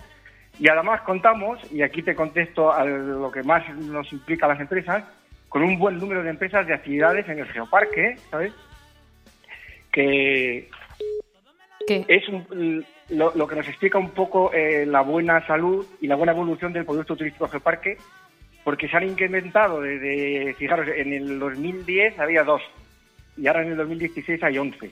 Y 0.60 0.67
además 0.67 1.00
contamos, 1.04 1.60
y 1.72 1.82
aquí 1.82 2.02
te 2.02 2.13
contesto 2.13 2.74
a 2.74 2.84
lo 2.84 3.32
que 3.32 3.41
más 3.41 3.63
nos 3.74 4.12
implica 4.12 4.48
a 4.48 4.50
las 4.50 4.60
empresas, 4.60 5.06
con 5.54 5.62
un 5.62 5.78
buen 5.78 6.00
número 6.00 6.24
de 6.24 6.32
empresas 6.32 6.66
de 6.66 6.74
actividades 6.74 7.30
en 7.30 7.38
el 7.38 7.46
geoparque, 7.46 8.16
¿sabes? 8.32 8.52
Que 9.92 10.68
es 11.88 12.24
lo, 13.10 13.36
lo, 13.36 13.48
que 13.48 13.56
nos 13.56 13.68
explica 13.68 14.00
un 14.00 14.10
poco 14.10 14.52
eh, 14.52 14.84
la 14.88 15.02
buena 15.02 15.46
salud 15.46 15.86
y 16.02 16.08
la 16.08 16.16
buena 16.16 16.32
evolución 16.32 16.74
del 16.74 16.86
producto 16.86 17.16
turístico 17.16 17.48
geoparque, 17.48 17.98
porque 18.63 18.88
se 18.88 18.98
han 18.98 19.04
incrementado 19.04 19.80
desde, 19.80 20.56
fijaros, 20.56 20.88
en 20.88 21.13
el 21.13 21.38
2010 21.38 22.18
había 22.18 22.44
dos, 22.44 22.63
y 23.38 23.46
ahora 23.46 23.62
en 23.62 23.74
el 23.74 23.78
2016 23.78 24.42
hay 24.42 24.58
11. 24.58 24.89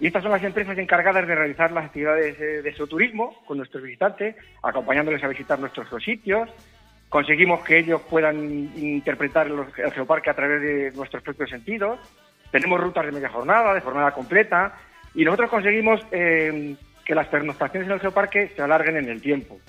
Y 0.00 0.08
estas 0.08 0.24
son 0.24 0.32
las 0.32 0.42
empresas 0.42 0.76
encargadas 0.76 1.24
de 1.24 1.36
realizar 1.36 1.70
las 1.70 1.84
actividades 1.84 2.36
de, 2.36 2.62
de 2.62 2.74
su 2.74 2.88
turismo 2.88 3.40
con 3.46 3.58
nuestros 3.58 3.84
visitantes, 3.84 4.34
acompañándoles 4.60 5.22
a 5.22 5.28
visitar 5.28 5.60
nuestros 5.60 6.02
sitios. 6.02 6.50
Conseguimos 7.14 7.60
que 7.60 7.78
ellos 7.78 8.00
puedan 8.10 8.36
interpretar 8.76 9.46
el 9.46 9.92
geoparque 9.92 10.30
a 10.30 10.34
través 10.34 10.60
de 10.60 10.90
nuestros 10.96 11.22
propios 11.22 11.48
sentidos. 11.48 12.00
Tenemos 12.50 12.80
rutas 12.80 13.06
de 13.06 13.12
media 13.12 13.28
jornada, 13.28 13.72
de 13.72 13.80
jornada 13.82 14.10
completa. 14.10 14.74
Y 15.14 15.24
nosotros 15.24 15.48
conseguimos 15.48 16.00
eh, 16.10 16.74
que 17.04 17.14
las 17.14 17.28
pernoctaciones 17.28 17.86
en 17.86 17.94
el 17.94 18.00
geoparque 18.00 18.50
se 18.56 18.62
alarguen 18.62 18.96
en 18.96 19.08
el 19.08 19.22
tiempo. 19.22 19.60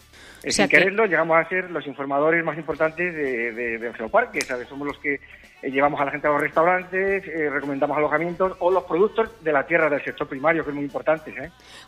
Eh, 0.41 0.51
sin 0.51 0.67
quererlo, 0.67 1.05
llegamos 1.05 1.37
a 1.37 1.47
ser 1.47 1.69
los 1.69 1.85
informadores 1.85 2.43
más 2.43 2.57
importantes 2.57 3.13
de, 3.13 3.51
del 3.77 3.93
geoparque. 3.93 4.41
¿sabes? 4.41 4.67
Somos 4.67 4.87
los 4.87 4.97
que 4.97 5.13
eh, 5.13 5.69
llevamos 5.69 6.01
a 6.01 6.05
la 6.05 6.11
gente 6.13 6.25
a 6.25 6.31
los 6.31 6.41
restaurantes, 6.41 7.27
recomendamos 7.27 7.95
alojamientos 7.95 8.57
o 8.57 8.71
los 8.71 8.85
productos 8.85 9.29
de 9.43 9.53
la 9.53 9.67
tierra 9.67 9.87
del 9.87 10.03
sector 10.03 10.27
primario, 10.27 10.63
que 10.63 10.71
es 10.71 10.75
muy 10.75 10.85
importante. 10.85 11.31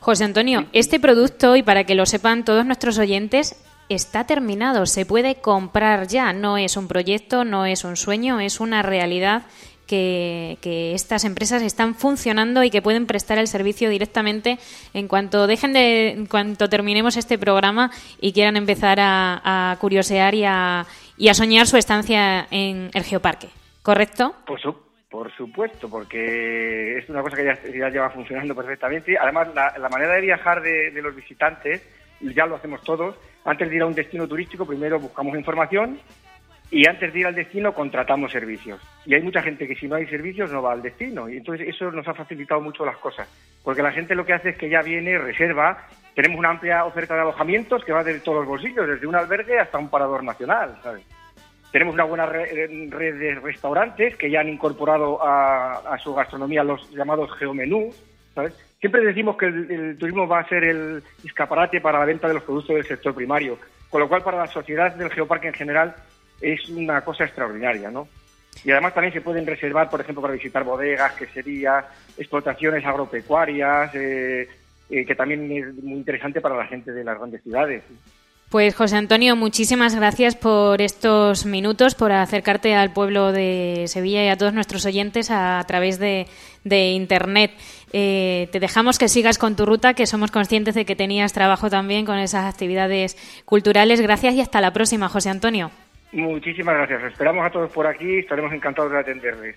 José 0.02 0.24
Antonio, 0.24 0.67
este 0.72 1.00
producto, 1.00 1.56
y 1.56 1.63
para 1.63 1.84
que 1.84 1.96
lo 1.96 2.06
sepan 2.06 2.46
todos 2.46 2.63
nuestros 2.63 3.00
oyentes, 3.00 3.60
está 3.89 4.26
terminado, 4.26 4.86
se 4.86 5.06
puede 5.06 5.36
comprar 5.36 6.08
ya, 6.08 6.34
no 6.34 6.58
es 6.58 6.78
un 6.78 6.88
proyecto, 6.88 7.43
no 7.43 7.65
es 7.65 7.84
un 7.84 7.95
sueño, 7.95 8.39
es 8.39 8.60
una 8.60 8.82
realidad 8.82 9.43
que, 9.88 10.91
estas 10.93 11.23
empresas 11.23 11.62
están 11.62 11.95
funcionando 11.95 12.63
y 12.63 12.69
que 12.69 12.82
pueden 12.82 13.08
prestar 13.08 13.38
el 13.38 13.47
servicio 13.47 13.89
directamente 13.89 14.58
en 14.93 15.08
cuanto 15.08 15.47
dejen 15.47 15.73
de, 15.73 16.10
en 16.10 16.26
cuanto 16.26 16.69
terminemos 16.69 17.17
este 17.17 17.38
programa 17.38 17.91
y 18.19 18.34
quieran 18.34 18.58
empezar 18.58 18.97
a, 19.00 19.78
curiosear 19.80 20.36
y 20.36 20.43
a, 20.43 20.86
y 21.17 21.30
a 21.30 21.34
soñar 21.34 21.67
su 21.67 21.78
estancia 21.78 22.47
en 22.52 22.89
el 22.93 23.04
geoparque, 23.04 23.50
¿correcto? 23.82 24.36
Por, 24.45 24.60
por 25.10 25.32
supuesto, 25.36 25.89
porque 25.89 26.97
es 26.97 27.10
una 27.10 27.21
cosa 27.21 27.38
que 27.38 27.45
ya, 27.78 27.89
lleva 27.89 28.10
funcionando 28.10 28.56
perfectamente. 28.56 29.17
Además, 29.17 29.50
la, 29.56 29.89
manera 29.89 30.13
de 30.13 30.21
viajar 30.21 30.62
de, 30.62 30.91
de 30.91 31.02
los 31.02 31.15
visitantes, 31.15 31.82
ya 32.19 32.45
lo 32.45 32.56
hacemos 32.56 32.82
todos, 32.84 33.15
antes 33.47 33.69
de 33.69 33.77
ir 33.77 33.81
a 33.81 33.86
un 33.86 33.95
destino 33.95 34.27
turístico, 34.27 34.65
primero 34.65 34.99
buscamos 34.99 35.38
información 35.38 35.97
y 36.69 36.86
antes 36.86 37.13
de 37.13 37.19
ir 37.19 37.27
al 37.27 37.33
destino 37.33 37.73
contratamos 37.73 38.29
servicios. 38.29 38.81
Y 39.05 39.15
hay 39.15 39.21
mucha 39.21 39.41
gente 39.41 39.65
que 39.65 39.75
si 39.75 39.88
no 39.88 39.95
hay 39.95 40.05
servicios 40.07 40.51
no 40.51 40.62
va 40.62 40.73
al 40.73 40.81
destino. 40.81 41.29
Y 41.29 41.38
entonces 41.38 41.69
eso 41.69 41.89
nos 41.91 42.05
ha 42.10 42.13
facilitado 42.13 42.60
mucho 42.60 42.86
las 42.86 42.97
cosas. 42.97 43.25
Porque 43.63 43.81
la 43.81 43.93
gente 43.93 44.15
lo 44.15 44.25
que 44.25 44.33
hace 44.33 44.49
es 44.49 44.57
que 44.57 44.69
ya 44.69 44.81
viene, 44.81 45.17
reserva. 45.17 45.88
Tenemos 46.13 46.38
una 46.38 46.49
amplia 46.49 46.83
oferta 46.83 47.15
de 47.15 47.21
alojamientos 47.21 47.86
que 47.86 47.93
va 47.93 48.03
de 48.03 48.19
todos 48.19 48.39
los 48.39 48.47
bolsillos, 48.47 48.86
desde 48.86 49.07
un 49.07 49.15
albergue 49.15 49.57
hasta 49.57 49.77
un 49.77 49.89
parador 49.89 50.25
nacional. 50.25 50.77
¿sabes? 50.83 51.05
Tenemos 51.71 51.93
una 51.93 52.03
buena 52.03 52.25
red 52.25 52.99
de 53.17 53.36
restaurantes 53.36 54.17
que 54.17 54.29
ya 54.29 54.41
han 54.41 54.49
incorporado 54.49 55.19
a, 55.23 55.97
su 56.03 56.13
gastronomía 56.13 56.65
los 56.65 56.91
llamados 56.91 57.31
geomenús. 57.38 57.95
¿sabes? 58.36 58.66
Siempre 58.80 59.04
decimos 59.04 59.38
que 59.38 59.48
el, 59.48 59.98
turismo 59.98 60.28
va 60.28 60.42
a 60.42 60.48
ser 60.48 60.63
el 60.63 61.04
escaparate 61.24 61.82
para 61.82 62.00
la 62.00 62.06
venta 62.06 62.28
de 62.28 62.36
los 62.36 62.44
productos 62.44 62.76
del 62.76 62.86
sector 62.86 63.16
primario. 63.16 63.58
Con 63.90 64.02
lo 64.02 64.10
cual, 64.10 64.24
para 64.24 64.38
la 64.38 64.48
sociedad 64.48 64.94
del 64.96 65.10
geoparque 65.10 65.48
en 65.48 65.54
general, 65.54 65.96
es 66.42 66.68
una 66.70 67.02
cosa 67.02 67.24
extraordinaria, 67.24 67.90
¿no? 67.90 68.08
Y 68.63 68.72
además 68.72 68.94
también 68.94 69.13
se 69.13 69.22
pueden 69.22 69.46
reservar, 69.46 69.90
por 69.90 70.02
ejemplo, 70.02 70.22
para 70.22 70.34
visitar 70.34 70.63
bodegas, 70.63 71.13
queserías, 71.13 71.86
explotaciones 72.18 72.86
agropecuarias, 72.86 73.94
eh, 73.96 74.48
eh, 74.90 75.06
que 75.06 75.16
también 75.16 75.52
es 75.52 75.74
muy 75.84 75.94
interesante 75.94 76.42
para 76.42 76.56
la 76.56 76.66
gente 76.66 76.92
de 76.92 77.04
las 77.04 77.18
grandes 77.18 77.42
ciudades. 77.44 77.84
Pues 78.50 78.76
José 78.76 78.96
Antonio, 78.96 79.36
muchísimas 79.36 79.94
gracias 79.94 80.38
por 80.38 80.82
estos 80.82 81.46
minutos, 81.46 81.96
por 81.96 82.13
acercarte 82.13 82.76
al 82.76 82.94
pueblo 82.94 83.34
de 83.34 83.84
Sevilla 83.88 84.24
y 84.24 84.30
a 84.30 84.38
todos 84.38 84.54
nuestros 84.54 84.86
oyentes 84.86 85.30
a, 85.32 85.62
través 85.68 86.00
de, 86.00 86.28
Internet. 86.70 87.52
Eh, 87.93 88.50
te 88.52 88.60
dejamos 88.60 89.00
que 89.00 89.08
sigas 89.08 89.38
con 89.38 89.56
tu 89.56 89.65
ruta, 89.65 89.93
que 89.93 90.06
somos 90.06 90.32
conscientes 90.32 90.76
de 90.76 90.86
que 90.86 90.95
tenías 90.95 91.34
trabajo 91.34 91.69
también 91.69 92.06
con 92.06 92.17
esas 92.17 92.45
actividades 92.45 93.17
culturales. 93.45 94.02
Gracias 94.02 94.36
y 94.36 94.41
hasta 94.41 94.62
la 94.62 94.73
próxima, 94.73 95.10
José 95.10 95.30
Antonio. 95.30 95.71
Muchísimas 96.12 96.76
gracias. 96.76 97.12
Esperamos 97.12 97.45
a 97.45 97.50
todos 97.50 97.71
por 97.71 97.88
aquí. 97.88 98.19
Estaremos 98.19 98.52
encantados 98.54 98.91
de 98.91 99.00
atenderles. 99.00 99.56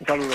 Un 0.00 0.06
saludo. 0.06 0.34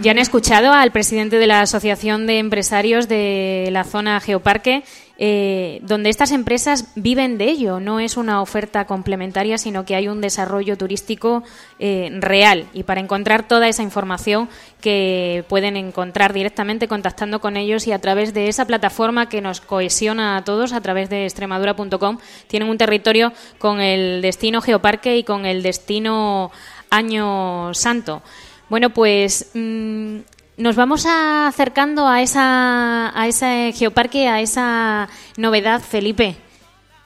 Ya 0.00 0.10
han 0.10 0.18
escuchado 0.18 0.72
al 0.72 0.90
presidente 0.90 1.38
de 1.38 1.46
la 1.46 1.62
Asociación 1.62 2.26
de 2.26 2.38
Empresarios 2.38 3.08
de 3.08 3.70
la 3.72 3.82
zona 3.82 4.20
Geoparque, 4.20 4.82
eh, 5.18 5.78
donde 5.82 6.10
estas 6.10 6.30
empresas 6.30 6.88
viven 6.94 7.38
de 7.38 7.46
ello. 7.46 7.80
No 7.80 8.00
es 8.00 8.16
una 8.16 8.42
oferta 8.42 8.86
complementaria, 8.86 9.56
sino 9.56 9.84
que 9.84 9.94
hay 9.94 10.08
un 10.08 10.20
desarrollo 10.20 10.76
turístico 10.76 11.42
eh, 11.78 12.10
real. 12.20 12.66
Y 12.74 12.82
para 12.82 13.00
encontrar 13.00 13.48
toda 13.48 13.68
esa 13.68 13.82
información 13.82 14.48
que 14.80 15.44
pueden 15.48 15.76
encontrar 15.76 16.32
directamente 16.32 16.86
contactando 16.86 17.40
con 17.40 17.56
ellos 17.56 17.86
y 17.86 17.92
a 17.92 17.98
través 17.98 18.34
de 18.34 18.48
esa 18.48 18.66
plataforma 18.66 19.28
que 19.28 19.40
nos 19.40 19.60
cohesiona 19.60 20.36
a 20.36 20.44
todos, 20.44 20.72
a 20.72 20.80
través 20.82 21.08
de 21.08 21.24
extremadura.com, 21.24 22.18
tienen 22.46 22.68
un 22.68 22.76
territorio 22.76 23.32
con 23.58 23.80
el 23.80 24.20
destino 24.20 24.60
Geoparque 24.60 25.16
y 25.16 25.24
con 25.24 25.46
el 25.46 25.62
destino 25.62 26.50
Año 26.90 27.72
Santo. 27.74 28.22
Bueno, 28.68 28.90
pues 28.90 29.50
mm, 29.54 30.18
nos 30.56 30.76
vamos 30.76 31.04
acercando 31.06 32.06
a, 32.06 32.22
esa, 32.22 33.18
a 33.18 33.28
ese 33.28 33.72
geoparque, 33.74 34.28
a 34.28 34.40
esa 34.40 35.08
novedad, 35.36 35.80
Felipe. 35.80 36.36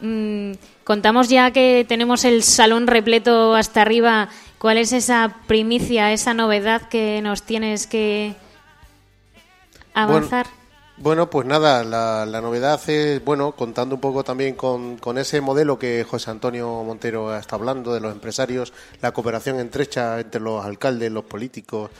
Mm, 0.00 0.52
contamos 0.84 1.28
ya 1.28 1.50
que 1.50 1.84
tenemos 1.88 2.24
el 2.24 2.42
salón 2.42 2.86
repleto 2.86 3.54
hasta 3.54 3.82
arriba. 3.82 4.28
¿Cuál 4.58 4.78
es 4.78 4.92
esa 4.92 5.36
primicia, 5.46 6.12
esa 6.12 6.34
novedad 6.34 6.82
que 6.88 7.20
nos 7.22 7.42
tienes 7.42 7.86
que 7.86 8.34
avanzar? 9.94 10.46
Bueno, 10.98 11.30
pues 11.30 11.46
nada, 11.46 11.82
la, 11.82 12.40
novedad 12.42 12.78
es, 12.90 13.24
bueno, 13.24 13.52
contando 13.52 13.94
un 13.94 14.02
poco 14.02 14.22
también 14.22 14.54
con, 14.54 14.98
con, 14.98 15.16
ese 15.16 15.40
modelo 15.40 15.78
que 15.78 16.04
José 16.04 16.30
Antonio 16.30 16.84
Montero 16.84 17.34
está 17.34 17.56
hablando, 17.56 17.94
de 17.94 18.00
los 18.00 18.12
empresarios, 18.12 18.74
la 19.00 19.12
cooperación 19.12 19.58
estrecha 19.60 20.20
entre 20.20 20.42
los 20.42 20.62
alcaldes, 20.62 21.10
los 21.10 21.24
políticos, 21.24 21.90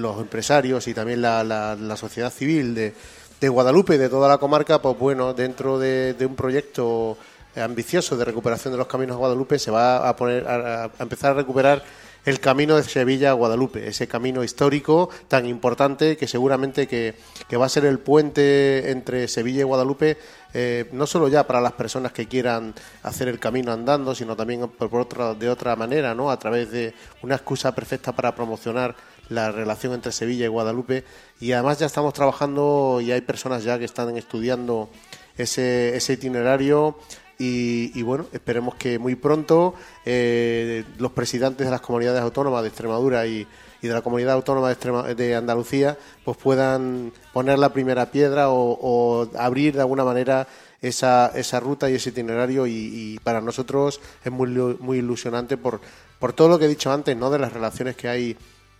los 0.00 0.20
empresarios 0.20 0.86
y 0.88 0.94
también 0.94 1.22
la, 1.22 1.44
la, 1.44 1.96
sociedad 1.96 2.32
civil 2.32 2.74
de, 2.74 2.94
de, 3.40 3.48
Guadalupe 3.48 3.98
de 3.98 4.08
toda 4.08 4.28
la 4.28 4.38
comarca, 4.38 4.80
pues 4.80 4.98
bueno, 4.98 5.34
dentro 5.34 5.78
de, 5.78 6.14
un 6.20 6.36
proyecto 6.36 7.16
ambicioso 7.56 8.16
de 8.16 8.24
recuperación 8.24 8.72
de 8.72 8.78
los 8.78 8.86
caminos 8.86 9.16
de 9.16 9.18
Guadalupe 9.18 9.58
se 9.58 9.70
va 9.70 10.08
a 10.08 10.14
poner 10.14 10.46
a 10.46 10.90
empezar 11.00 11.32
a 11.32 11.34
recuperar 11.34 11.82
el 12.28 12.40
camino 12.40 12.76
de 12.76 12.82
Sevilla 12.82 13.30
a 13.30 13.32
Guadalupe, 13.32 13.86
ese 13.86 14.06
camino 14.06 14.44
histórico 14.44 15.08
tan 15.28 15.46
importante 15.46 16.16
que 16.16 16.26
seguramente 16.26 16.86
que, 16.86 17.14
va 17.56 17.66
a 17.66 17.68
ser 17.68 17.84
el 17.86 17.98
puente 17.98 18.90
entre 18.90 19.28
Sevilla 19.28 19.60
y 19.60 19.64
Guadalupe, 19.64 20.18
eh, 20.52 20.88
no 20.92 21.06
solo 21.06 21.28
ya 21.28 21.46
para 21.46 21.60
las 21.60 21.72
personas 21.72 22.12
que 22.12 22.26
quieran 22.26 22.74
hacer 23.02 23.28
el 23.28 23.38
camino 23.38 23.72
andando, 23.72 24.14
sino 24.14 24.36
también 24.36 24.68
por, 24.68 24.94
otra, 25.00 25.34
de 25.34 25.48
otra 25.48 25.74
manera, 25.76 26.14
¿no? 26.14 26.30
a 26.30 26.38
través 26.38 26.70
de 26.70 26.94
una 27.22 27.36
excusa 27.36 27.74
perfecta 27.74 28.12
para 28.12 28.34
promocionar 28.34 28.94
la 29.28 29.52
relación 29.52 29.92
entre 29.92 30.12
Sevilla 30.12 30.44
y 30.44 30.48
Guadalupe. 30.48 31.04
Y 31.40 31.52
además 31.52 31.78
ya 31.78 31.86
estamos 31.86 32.14
trabajando 32.14 33.00
y 33.02 33.12
hay 33.12 33.20
personas 33.20 33.64
ya 33.64 33.78
que 33.78 33.84
están 33.84 34.16
estudiando 34.16 34.88
ese, 35.36 35.96
ese 35.96 36.14
itinerario 36.14 36.96
y, 37.40 38.02
bueno, 38.02 38.26
esperemos 38.32 38.74
que 38.74 38.98
muy 38.98 39.14
pronto 39.14 39.74
eh, 40.04 40.84
los 40.98 41.12
presidentes 41.12 41.64
de 41.64 41.70
las 41.70 41.80
comunidades 41.80 42.20
autónomas 42.20 42.62
de 42.62 42.68
Extremadura 42.68 43.26
y, 43.26 43.46
de 43.80 43.88
la 43.90 44.02
comunidad 44.02 44.34
autónoma 44.34 44.74
de, 44.74 45.36
Andalucía 45.36 45.96
pues 46.24 46.36
puedan 46.36 47.12
poner 47.32 47.60
la 47.60 47.72
primera 47.72 48.10
piedra 48.10 48.50
o, 48.50 49.28
abrir 49.38 49.74
de 49.74 49.80
alguna 49.82 50.02
manera 50.02 50.48
esa, 50.82 51.30
esa 51.32 51.60
ruta 51.60 51.88
y 51.88 51.94
ese 51.94 52.10
itinerario 52.10 52.66
y, 52.66 53.20
para 53.22 53.40
nosotros 53.40 54.00
es 54.24 54.32
muy, 54.32 54.48
muy 54.80 54.98
ilusionante 54.98 55.56
por, 55.56 55.80
por 56.18 56.32
todo 56.32 56.48
lo 56.48 56.58
que 56.58 56.64
he 56.64 56.68
dicho 56.68 56.90
antes, 56.90 57.16
¿no? 57.16 57.30
de 57.30 57.38
las 57.38 57.52
relaciones 57.52 57.94
que 57.94 58.08
hay 58.08 58.36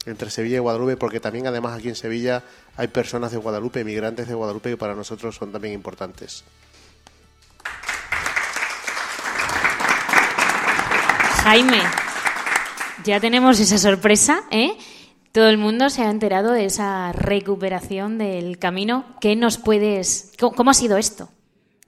entre 0.08 0.30
Sevilla 0.30 0.56
y 0.56 0.60
Guadalupe, 0.60 0.96
porque 0.96 1.20
también 1.20 1.46
además 1.46 1.78
aquí 1.78 1.88
en 1.88 1.96
Sevilla 1.96 2.42
hay 2.76 2.88
personas 2.88 3.32
de 3.32 3.38
Guadalupe, 3.38 3.84
migrantes 3.84 4.28
de 4.28 4.34
Guadalupe 4.34 4.70
que 4.70 4.76
para 4.76 4.94
nosotros 4.94 5.36
son 5.36 5.52
también 5.52 5.74
importantes. 5.74 6.44
Jaime, 11.42 11.82
ya 13.04 13.20
tenemos 13.20 13.58
esa 13.60 13.78
sorpresa, 13.78 14.42
¿eh? 14.50 14.76
todo 15.32 15.48
el 15.48 15.58
mundo 15.58 15.88
se 15.88 16.02
ha 16.02 16.10
enterado 16.10 16.52
de 16.52 16.64
esa 16.64 17.12
recuperación 17.12 18.18
del 18.18 18.58
camino. 18.58 19.04
¿Qué 19.20 19.36
nos 19.36 19.56
puedes... 19.56 20.32
¿Cómo, 20.38 20.54
cómo 20.54 20.70
ha 20.70 20.74
sido 20.74 20.98
esto? 20.98 21.28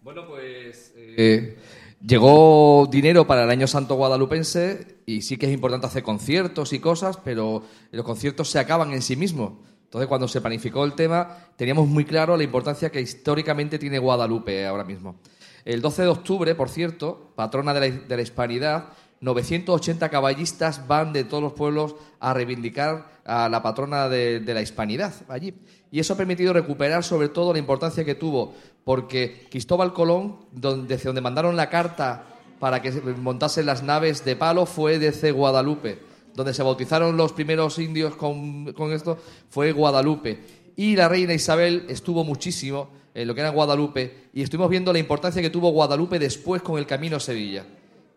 Bueno, 0.03 0.27
pues 0.27 0.93
eh, 0.97 1.59
llegó 2.05 2.89
dinero 2.91 3.27
para 3.27 3.45
el 3.45 3.51
Año 3.51 3.67
Santo 3.67 3.95
Guadalupense 3.95 4.99
y 5.07 5.23
sí 5.23 5.37
que 5.37 5.47
es 5.47 5.53
importante 5.53 5.87
hacer 5.87 6.03
conciertos 6.03 6.73
y 6.73 6.79
cosas, 6.79 7.19
pero 7.19 7.63
los 7.91 8.05
conciertos 8.05 8.51
se 8.51 8.59
acaban 8.59 8.93
en 8.93 9.03
sí 9.03 9.17
mismos. 9.17 9.53
Entonces, 9.85 10.09
cuando 10.09 10.29
se 10.29 10.41
planificó 10.41 10.85
el 10.85 10.95
tema, 10.95 11.37
teníamos 11.57 11.89
muy 11.89 12.05
claro 12.05 12.37
la 12.37 12.45
importancia 12.45 12.91
que 12.91 13.01
históricamente 13.01 13.79
tiene 13.79 13.99
Guadalupe 13.99 14.67
ahora 14.67 14.85
mismo. 14.85 15.17
El 15.65 15.83
12 15.83 16.03
de 16.03 16.09
octubre, 16.09 16.55
por 16.55 16.69
cierto, 16.69 17.33
patrona 17.35 17.75
de 17.75 17.81
la, 17.81 17.97
de 17.97 18.17
la 18.17 18.23
hispanidad, 18.23 18.91
980 19.21 20.09
caballistas 20.09 20.87
van 20.89 21.13
de 21.13 21.25
todos 21.25 21.43
los 21.43 21.53
pueblos 21.53 21.95
a 22.21 22.33
reivindicar 22.33 23.21
a 23.27 23.51
la 23.51 23.63
patrona 23.63 24.09
de, 24.09 24.43
la 24.47 24.63
hispanidad 24.63 25.13
allí. 25.29 25.55
Y 25.93 26.01
eso 26.01 26.15
ha 26.15 26.17
permitido 26.17 26.55
recuperar 26.55 27.05
sobre 27.05 27.29
todo 27.29 27.53
la 27.53 27.59
importancia 27.59 28.05
que 28.05 28.15
tuvo, 28.15 28.55
porque 28.83 29.47
Cristóbal 29.51 29.93
Colón, 29.93 30.39
donde, 30.53 30.95
desde 30.95 31.09
donde 31.09 31.21
mandaron 31.21 31.55
la 31.55 31.69
carta 31.69 32.25
para 32.59 32.81
que 32.81 32.93
se 32.93 33.01
montasen 33.03 33.67
las 33.67 33.83
naves 33.83 34.25
de 34.25 34.37
palo, 34.37 34.65
fue 34.65 34.99
desde 34.99 35.33
Guadalupe. 35.33 35.99
Donde 36.35 36.55
se 36.55 36.63
bautizaron 36.63 37.17
los 37.17 37.33
primeros 37.33 37.79
indios 37.79 38.15
con, 38.17 38.73
con 38.73 38.93
esto 38.93 39.19
fue 39.51 39.73
Guadalupe. 39.73 40.41
Y 40.77 40.97
la 40.97 41.09
reina 41.09 41.35
Isabel 41.35 41.85
estuvo 41.89 42.25
muchísimo 42.25 42.89
en 43.13 43.29
lo 43.29 43.35
que 43.35 43.41
era 43.41 43.51
Guadalupe 43.51 44.29
y 44.33 44.41
estuvimos 44.41 44.71
viendo 44.71 44.93
la 44.93 45.01
importancia 45.01 45.43
que 45.43 45.51
tuvo 45.51 45.73
Guadalupe 45.73 46.19
después 46.19 46.63
con 46.63 46.79
el 46.79 46.87
camino 46.87 47.17
a 47.17 47.21
Sevilla 47.21 47.67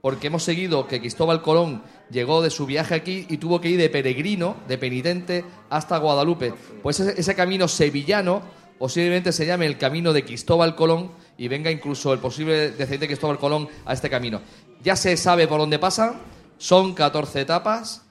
porque 0.03 0.27
hemos 0.27 0.43
seguido 0.43 0.85
que 0.85 0.99
Cristóbal 0.99 1.41
Colón 1.41 1.81
llegó 2.11 2.41
de 2.41 2.49
su 2.49 2.65
viaje 2.65 2.93
aquí 2.93 3.25
y 3.29 3.37
tuvo 3.37 3.61
que 3.61 3.69
ir 3.69 3.79
de 3.79 3.89
peregrino, 3.89 4.57
de 4.67 4.77
penitente, 4.77 5.45
hasta 5.69 5.97
Guadalupe. 5.97 6.53
Pues 6.83 6.99
ese, 6.99 7.35
camino 7.35 7.69
sevillano 7.69 8.41
posiblemente 8.77 9.31
se 9.31 9.45
llame 9.45 9.65
el 9.65 9.77
camino 9.77 10.11
de 10.11 10.25
Cristóbal 10.25 10.75
Colón 10.75 11.13
y 11.37 11.47
venga 11.47 11.71
incluso 11.71 12.11
el 12.11 12.19
posible 12.19 12.71
descendiente 12.71 12.99
de 12.99 13.07
Cristóbal 13.07 13.39
Colón 13.39 13.69
a 13.85 13.93
este 13.93 14.09
camino. 14.09 14.41
Ya 14.83 14.97
se 14.97 15.15
sabe 15.15 15.47
por 15.47 15.61
dónde 15.61 15.79
pasa, 15.79 16.15
son 16.57 16.95
14 16.95 17.39
etapas, 17.39 18.01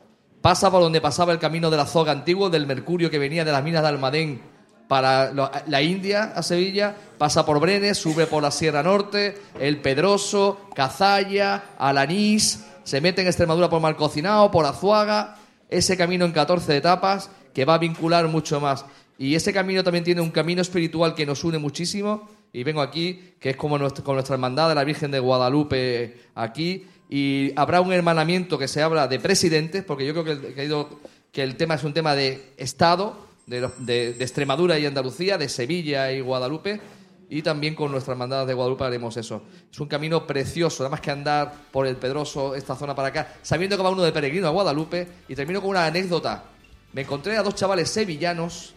pasa 0.41 0.71
por 0.71 0.81
donde 0.81 1.03
pasaba 1.03 1.35
el 1.35 1.39
camino 1.39 1.69
de 1.69 1.77
la 1.77 1.85
Zoga 1.85 2.13
antiguo, 2.13 2.49
del 2.49 2.67
mercurio 2.67 3.11
que 3.11 3.19
venía 3.19 3.45
de 3.45 3.53
las 3.53 3.63
minas 3.63 3.83
de 3.83 3.89
Almadén 3.89 4.52
para 4.93 5.33
la 5.69 5.81
India 5.81 6.35
a 6.37 6.43
Sevilla, 6.43 6.95
pasa 7.17 7.47
por 7.47 7.59
Brenes, 7.61 7.97
sube 7.97 8.27
por 8.27 8.43
la 8.43 8.51
Sierra 8.51 8.83
Norte, 8.83 9.39
El 9.59 9.79
Pedroso, 9.81 10.69
Cazalla, 10.75 11.65
Alanís, 11.79 12.67
se 12.85 13.01
mete 13.01 13.23
en 13.23 13.29
Extremadura 13.29 13.71
por 13.71 13.81
Malcocinao, 13.81 14.51
por 14.51 14.67
Azuaga, 14.67 15.39
ese 15.71 15.97
camino 15.97 16.27
en 16.27 16.33
14 16.33 16.77
etapas 16.77 17.31
que 17.55 17.65
va 17.65 17.77
a 17.77 17.79
vincular 17.79 18.29
mucho 18.29 18.61
más. 18.61 18.85
Y 19.17 19.35
ese 19.35 19.51
camino 19.55 19.83
también 19.83 20.05
tiene 20.05 20.21
un 20.21 20.31
camino 20.31 20.61
espiritual 20.61 21.15
que 21.15 21.25
nos 21.25 21.43
une 21.43 21.57
muchísimo. 21.57 22.29
Y 22.53 22.63
vengo 22.63 22.83
aquí, 22.83 23.33
que 23.41 23.49
es 23.49 23.57
como 23.57 23.79
con 23.79 24.15
nuestra 24.15 24.35
hermandad 24.35 24.69
de 24.69 24.75
la 24.75 24.85
Virgen 24.85 25.11
de 25.11 25.21
Guadalupe 25.21 26.21
aquí. 26.35 26.87
Y 27.09 27.51
habrá 27.57 27.81
un 27.81 27.95
hermanamiento 27.95 28.59
que 28.59 28.69
se 28.69 28.83
habla 28.83 29.09
de 29.09 29.19
presidentes, 29.19 29.85
porque 29.85 30.05
yo 30.05 30.13
creo 30.23 31.01
que 31.33 31.43
el 31.43 31.57
tema 31.57 31.77
es 31.77 31.85
un 31.85 31.95
tema 31.95 32.15
de 32.15 32.53
Estado, 32.59 33.32
de, 33.47 34.11
Extremadura 34.21 34.79
y 34.79 34.87
Andalucía, 34.87 35.39
de 35.39 35.49
Sevilla 35.49 36.13
y 36.13 36.21
Guadalupe, 36.21 36.81
y 37.29 37.43
también 37.43 37.75
con 37.75 37.91
nuestra 37.91 38.13
hermandad 38.13 38.47
de 38.47 38.55
Guadalupe 38.55 38.85
haremos 38.85 39.17
eso. 39.17 39.43
Es 39.71 39.81
un 39.81 39.89
camino 39.89 40.27
precioso, 40.27 40.83
nada 40.83 40.91
más 40.91 41.01
que 41.01 41.11
andar 41.11 41.53
por 41.71 41.87
el 41.87 41.97
Pedroso, 41.97 42.55
esta 42.55 42.77
zona 42.77 42.95
para 42.95 43.09
acá, 43.09 43.35
sabiendo 43.43 43.77
que 43.77 43.83
va 43.83 43.91
uno 43.91 44.03
de 44.03 44.13
peregrino 44.13 44.47
a 44.47 44.51
Guadalupe, 44.51 45.09
y 45.29 45.35
termino 45.35 45.61
con 45.61 45.71
una 45.71 45.87
anécdota. 45.87 46.45
Me 46.93 47.03
encontré 47.03 47.37
a 47.37 47.43
dos 47.43 47.55
chavales 47.55 47.89
sevillanos 47.89 48.75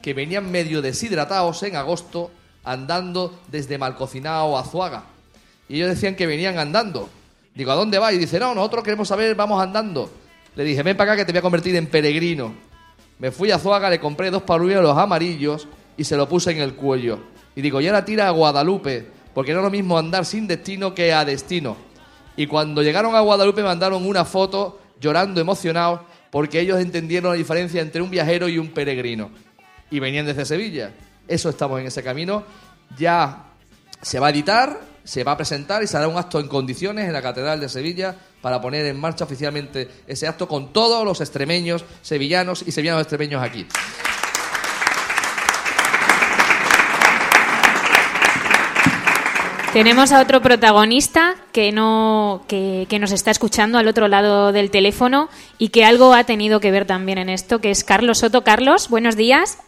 que 0.00 0.14
venían 0.14 0.50
medio 0.50 0.80
deshidratados 0.82 1.62
en 1.64 1.74
agosto, 1.74 2.30
andando 2.62 3.40
desde 3.48 3.76
Malcocinao 3.76 4.56
a 4.56 4.60
Azuaga. 4.60 5.04
Y 5.68 5.76
ellos 5.76 5.88
decían 5.88 6.14
que 6.14 6.26
venían 6.26 6.58
andando. 6.58 7.08
Digo, 7.54 7.72
¿a 7.72 7.74
dónde 7.74 7.98
va? 7.98 8.12
Y 8.12 8.18
dice, 8.18 8.38
no, 8.38 8.54
nosotros 8.54 8.84
queremos 8.84 9.08
saber, 9.08 9.34
vamos 9.34 9.60
andando. 9.60 10.08
Le 10.54 10.62
dije, 10.62 10.82
ven 10.82 10.96
para 10.96 11.12
acá 11.12 11.20
que 11.20 11.24
te 11.24 11.32
voy 11.32 11.38
a 11.38 11.42
convertir 11.42 11.74
en 11.74 11.86
peregrino. 11.86 12.54
Me 13.18 13.30
fui 13.30 13.50
a 13.50 13.56
Azuaga, 13.56 13.88
le 13.88 13.98
compré 13.98 14.30
dos 14.30 14.42
paruelos 14.42 14.96
amarillos 14.96 15.66
y 15.96 16.04
se 16.04 16.16
lo 16.16 16.28
puse 16.28 16.50
en 16.50 16.60
el 16.60 16.74
cuello. 16.74 17.18
Y 17.54 17.62
digo, 17.62 17.80
y 17.80 17.86
ahora 17.86 18.04
tira 18.04 18.28
a 18.28 18.30
Guadalupe, 18.30 19.06
porque 19.32 19.52
no 19.52 19.60
es 19.60 19.64
lo 19.64 19.70
mismo 19.70 19.96
andar 19.96 20.26
sin 20.26 20.46
destino 20.46 20.94
que 20.94 21.12
a 21.12 21.24
destino. 21.24 21.76
Y 22.36 22.46
cuando 22.46 22.82
llegaron 22.82 23.14
a 23.14 23.20
Guadalupe 23.20 23.62
mandaron 23.62 24.06
una 24.06 24.24
foto 24.24 24.80
llorando 25.00 25.40
emocionados 25.40 26.00
porque 26.30 26.60
ellos 26.60 26.78
entendieron 26.78 27.32
la 27.32 27.36
diferencia 27.36 27.80
entre 27.80 28.02
un 28.02 28.10
viajero 28.10 28.48
y 28.48 28.58
un 28.58 28.68
peregrino. 28.68 29.30
Y 29.90 30.00
venían 30.00 30.26
desde 30.26 30.44
Sevilla. 30.44 30.92
Eso 31.26 31.48
estamos 31.48 31.80
en 31.80 31.86
ese 31.86 32.02
camino. 32.02 32.44
Ya 32.98 33.44
se 34.02 34.20
va 34.20 34.26
a 34.26 34.30
editar, 34.30 34.80
se 35.02 35.24
va 35.24 35.32
a 35.32 35.36
presentar 35.36 35.82
y 35.82 35.86
se 35.86 35.96
hará 35.96 36.08
un 36.08 36.18
acto 36.18 36.38
en 36.38 36.48
condiciones 36.48 37.06
en 37.06 37.12
la 37.14 37.22
Catedral 37.22 37.58
de 37.58 37.70
Sevilla 37.70 38.16
para 38.40 38.60
poner 38.60 38.86
en 38.86 38.98
marcha 38.98 39.24
oficialmente 39.24 39.88
ese 40.06 40.26
acto 40.26 40.48
con 40.48 40.72
todos 40.72 41.04
los 41.04 41.20
extremeños, 41.20 41.84
sevillanos 42.02 42.62
y 42.66 42.72
sevillanos 42.72 43.02
extremeños 43.02 43.42
aquí. 43.42 43.66
Tenemos 49.72 50.10
a 50.12 50.22
otro 50.22 50.40
protagonista 50.40 51.34
que 51.52 51.70
no 51.70 52.44
que, 52.48 52.86
que 52.88 52.98
nos 52.98 53.12
está 53.12 53.30
escuchando 53.30 53.76
al 53.76 53.88
otro 53.88 54.08
lado 54.08 54.50
del 54.50 54.70
teléfono 54.70 55.28
y 55.58 55.68
que 55.68 55.84
algo 55.84 56.14
ha 56.14 56.24
tenido 56.24 56.60
que 56.60 56.70
ver 56.70 56.86
también 56.86 57.18
en 57.18 57.28
esto, 57.28 57.60
que 57.60 57.70
es 57.70 57.84
Carlos 57.84 58.18
Soto. 58.18 58.42
Carlos, 58.42 58.88
buenos 58.88 59.16
días. 59.16 59.58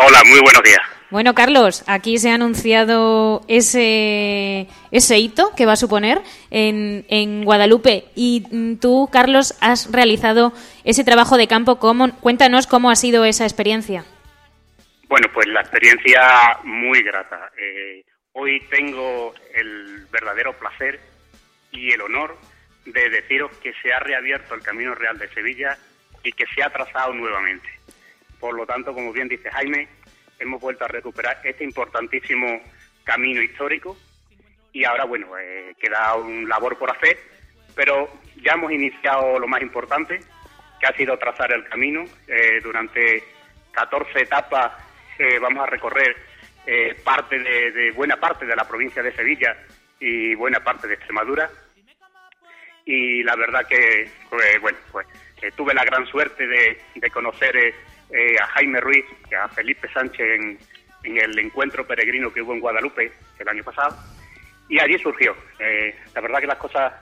Hola, 0.00 0.22
muy 0.26 0.38
buenos 0.40 0.62
días. 0.62 0.78
Bueno, 1.10 1.34
Carlos, 1.34 1.82
aquí 1.88 2.18
se 2.18 2.30
ha 2.30 2.34
anunciado 2.34 3.42
ese, 3.48 4.68
ese 4.92 5.18
hito 5.18 5.52
que 5.56 5.66
va 5.66 5.72
a 5.72 5.76
suponer 5.76 6.20
en, 6.50 7.04
en 7.08 7.44
Guadalupe. 7.44 8.04
Y 8.14 8.46
mm, 8.48 8.76
tú, 8.76 9.08
Carlos, 9.10 9.58
has 9.60 9.90
realizado 9.90 10.52
ese 10.84 11.02
trabajo 11.02 11.36
de 11.36 11.48
campo. 11.48 11.80
¿Cómo, 11.80 12.12
cuéntanos 12.20 12.68
cómo 12.68 12.92
ha 12.92 12.96
sido 12.96 13.24
esa 13.24 13.42
experiencia. 13.42 14.04
Bueno, 15.08 15.26
pues 15.34 15.48
la 15.48 15.62
experiencia 15.62 16.20
muy 16.62 17.02
grata. 17.02 17.50
Eh, 17.60 18.04
hoy 18.34 18.60
tengo 18.70 19.34
el 19.52 20.06
verdadero 20.12 20.52
placer 20.52 21.00
y 21.72 21.90
el 21.90 22.02
honor 22.02 22.38
de 22.84 23.10
deciros 23.10 23.50
que 23.56 23.72
se 23.82 23.92
ha 23.92 23.98
reabierto 23.98 24.54
el 24.54 24.62
Camino 24.62 24.94
Real 24.94 25.18
de 25.18 25.28
Sevilla 25.30 25.76
y 26.22 26.30
que 26.30 26.44
se 26.54 26.62
ha 26.62 26.70
trazado 26.70 27.12
nuevamente. 27.14 27.77
Por 28.40 28.54
lo 28.54 28.66
tanto, 28.66 28.94
como 28.94 29.12
bien 29.12 29.28
dice 29.28 29.50
Jaime, 29.50 29.88
hemos 30.38 30.60
vuelto 30.60 30.84
a 30.84 30.88
recuperar 30.88 31.40
este 31.44 31.64
importantísimo 31.64 32.60
camino 33.04 33.42
histórico 33.42 33.96
y 34.72 34.84
ahora, 34.84 35.04
bueno, 35.04 35.36
eh, 35.38 35.74
queda 35.80 36.14
un 36.14 36.48
labor 36.48 36.78
por 36.78 36.90
hacer, 36.90 37.18
pero 37.74 38.08
ya 38.36 38.52
hemos 38.52 38.70
iniciado 38.70 39.38
lo 39.38 39.48
más 39.48 39.62
importante, 39.62 40.20
que 40.78 40.86
ha 40.86 40.96
sido 40.96 41.18
trazar 41.18 41.52
el 41.52 41.68
camino. 41.68 42.04
Eh, 42.26 42.60
durante 42.62 43.24
14 43.72 44.22
etapas 44.22 44.72
eh, 45.18 45.38
vamos 45.40 45.64
a 45.64 45.66
recorrer 45.66 46.16
eh, 46.70 46.94
parte 47.02 47.38
de, 47.38 47.92
buena 47.92 48.16
parte 48.16 48.44
de 48.44 48.54
la 48.54 48.68
provincia 48.68 49.02
de 49.02 49.12
Sevilla 49.12 49.56
y 49.98 50.34
buena 50.34 50.60
parte 50.60 50.86
de 50.86 50.94
Extremadura. 50.94 51.50
Y 52.84 53.22
la 53.22 53.34
verdad 53.36 53.66
que, 53.66 54.10
pues, 54.28 54.60
bueno, 54.60 54.78
pues 54.92 55.06
eh, 55.40 55.50
tuve 55.56 55.72
la 55.72 55.82
gran 55.84 56.06
suerte 56.06 56.46
de, 56.46 57.10
conocer 57.10 57.56
eh, 57.56 57.74
eh, 58.10 58.36
a 58.40 58.46
Jaime 58.48 58.80
Ruiz 58.80 59.04
a 59.40 59.48
Felipe 59.48 59.88
Sánchez 59.92 60.40
en, 60.40 60.58
en 61.04 61.18
el 61.18 61.38
encuentro 61.38 61.86
peregrino 61.86 62.32
que 62.32 62.42
hubo 62.42 62.54
en 62.54 62.60
Guadalupe 62.60 63.12
el 63.38 63.48
año 63.48 63.64
pasado. 63.64 63.96
Y 64.68 64.78
allí 64.80 64.98
surgió. 64.98 65.36
Eh, 65.58 65.94
la 66.14 66.20
verdad 66.20 66.40
que 66.40 66.46
las 66.46 66.58
cosas, 66.58 66.92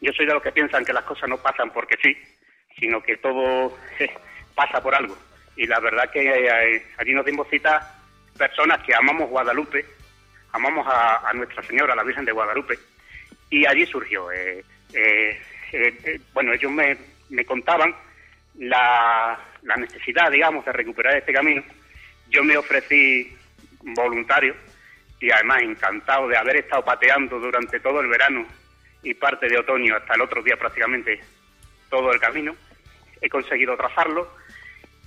yo 0.00 0.12
soy 0.12 0.26
de 0.26 0.34
los 0.34 0.42
que 0.42 0.52
piensan 0.52 0.84
que 0.84 0.92
las 0.92 1.04
cosas 1.04 1.28
no 1.28 1.38
pasan 1.38 1.70
porque 1.70 1.96
sí, 2.02 2.16
sino 2.78 3.02
que 3.02 3.16
todo 3.16 3.76
eh, 3.98 4.10
pasa 4.54 4.82
por 4.82 4.94
algo. 4.94 5.16
Y 5.56 5.66
la 5.66 5.80
verdad 5.80 6.10
que 6.10 6.20
eh, 6.20 6.82
allí 6.98 7.14
nos 7.14 7.24
dimos 7.24 7.48
cita 7.48 7.94
personas 8.36 8.82
que 8.84 8.94
amamos 8.94 9.30
Guadalupe, 9.30 9.84
amamos 10.52 10.86
a, 10.86 11.28
a 11.28 11.32
Nuestra 11.32 11.62
Señora, 11.62 11.94
la 11.94 12.04
Virgen 12.04 12.26
de 12.26 12.32
Guadalupe, 12.32 12.78
y 13.48 13.64
allí 13.64 13.86
surgió. 13.86 14.30
eh, 15.72 16.02
eh, 16.04 16.20
bueno, 16.32 16.52
ellos 16.52 16.70
me, 16.70 16.96
me 17.30 17.44
contaban 17.44 17.94
la, 18.58 19.38
necesidad, 19.76 20.30
digamos, 20.30 20.64
de 20.64 20.72
recuperar 20.72 21.16
este 21.16 21.32
camino. 21.32 21.62
Yo 22.28 22.42
me 22.44 22.56
ofrecí 22.56 23.36
voluntario 23.80 24.54
y 25.20 25.30
además 25.30 25.62
encantado 25.62 26.28
de 26.28 26.36
haber 26.36 26.56
estado 26.56 26.84
pateando 26.84 27.38
durante 27.38 27.80
todo 27.80 28.00
el 28.00 28.08
verano 28.08 28.46
y 29.02 29.14
parte 29.14 29.48
de 29.48 29.58
otoño 29.58 29.96
hasta 29.96 30.14
el 30.14 30.22
otro 30.22 30.42
día 30.42 30.56
prácticamente 30.56 31.20
todo 31.88 32.12
el 32.12 32.20
camino. 32.20 32.54
He 33.20 33.28
conseguido 33.28 33.76
trazarlo 33.76 34.28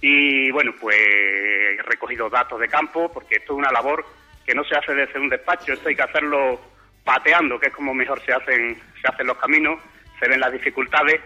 y 0.02 0.50
bueno, 0.52 0.74
pues 0.80 0.96
he 0.98 1.78
recogido 1.84 2.30
datos 2.30 2.60
de 2.60 2.70
campo 2.70 3.12
porque 3.12 3.36
esto 3.36 3.54
es 3.54 3.60
una 3.60 3.72
labor 3.72 4.06
que 4.46 4.56
no 4.56 4.64
se 4.64 4.76
hace 4.76 4.96
desde 4.96 5.20
un 5.20 5.30
despacho, 5.30 5.74
esto 5.74 5.90
hay 5.90 5.96
que 5.96 6.02
hacerlo 6.02 6.60
pateando, 7.04 7.60
que 7.60 7.68
es 7.68 7.74
como 7.74 7.94
mejor 7.94 8.22
se 8.26 8.34
hacen, 8.34 8.80
se 9.02 9.08
hacen 9.08 9.28
los 9.28 9.38
caminos, 9.38 9.80
se 10.20 10.28
ven 10.28 10.40
las 10.40 10.52
dificultades, 10.52 11.22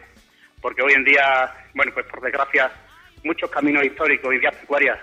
porque 0.64 0.82
hoy 0.82 0.93
en 0.93 1.03
día, 1.03 1.53
bueno, 1.74 1.91
pues 1.93 2.05
por 2.07 2.22
desgracia, 2.22 2.72
muchos 3.24 3.51
caminos 3.51 3.84
históricos 3.84 4.34
y 4.34 4.38
vías 4.39 4.55
pecuarias 4.55 4.97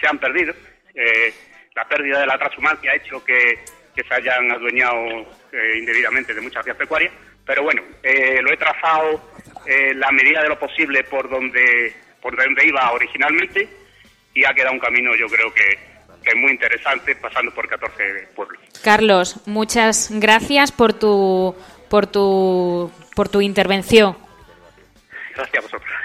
se 0.00 0.08
han 0.08 0.18
perdido. 0.18 0.54
Eh, 0.94 1.32
la 1.76 1.86
pérdida 1.86 2.20
de 2.20 2.26
la 2.26 2.38
transhumancia 2.38 2.90
ha 2.90 2.96
hecho 2.96 3.22
que, 3.22 3.58
se 3.94 4.14
hayan 4.14 4.50
adueñado 4.52 5.26
eh, 5.52 5.78
indebidamente 5.78 6.32
de 6.32 6.40
muchas 6.40 6.64
vías 6.64 6.76
pecuarias, 6.76 7.12
pero 7.44 7.64
bueno, 7.64 7.82
eh, 8.00 8.40
lo 8.40 8.52
he 8.52 8.56
trazado 8.56 9.20
la 9.66 10.10
medida 10.12 10.40
de 10.40 10.48
lo 10.48 10.58
posible 10.58 11.02
por 11.04 11.28
donde, 11.28 11.92
por 12.22 12.34
donde 12.34 12.64
iba 12.64 12.90
originalmente 12.92 13.68
y 14.32 14.44
ha 14.44 14.54
quedado 14.54 14.72
un 14.72 14.78
camino 14.78 15.14
yo 15.14 15.26
creo 15.26 15.52
que, 15.52 15.78
que 16.22 16.30
es 16.30 16.36
muy 16.36 16.52
interesante 16.52 17.16
pasando 17.16 17.52
por 17.52 17.68
14 17.68 18.28
pueblos. 18.36 18.62
Carlos, 18.82 19.46
muchas 19.46 20.10
gracias 20.12 20.72
por 20.72 20.94
tu 20.94 21.54
por 21.90 22.06
tu 22.06 22.90
por 23.14 23.28
tu 23.28 23.42
intervención. 23.42 24.27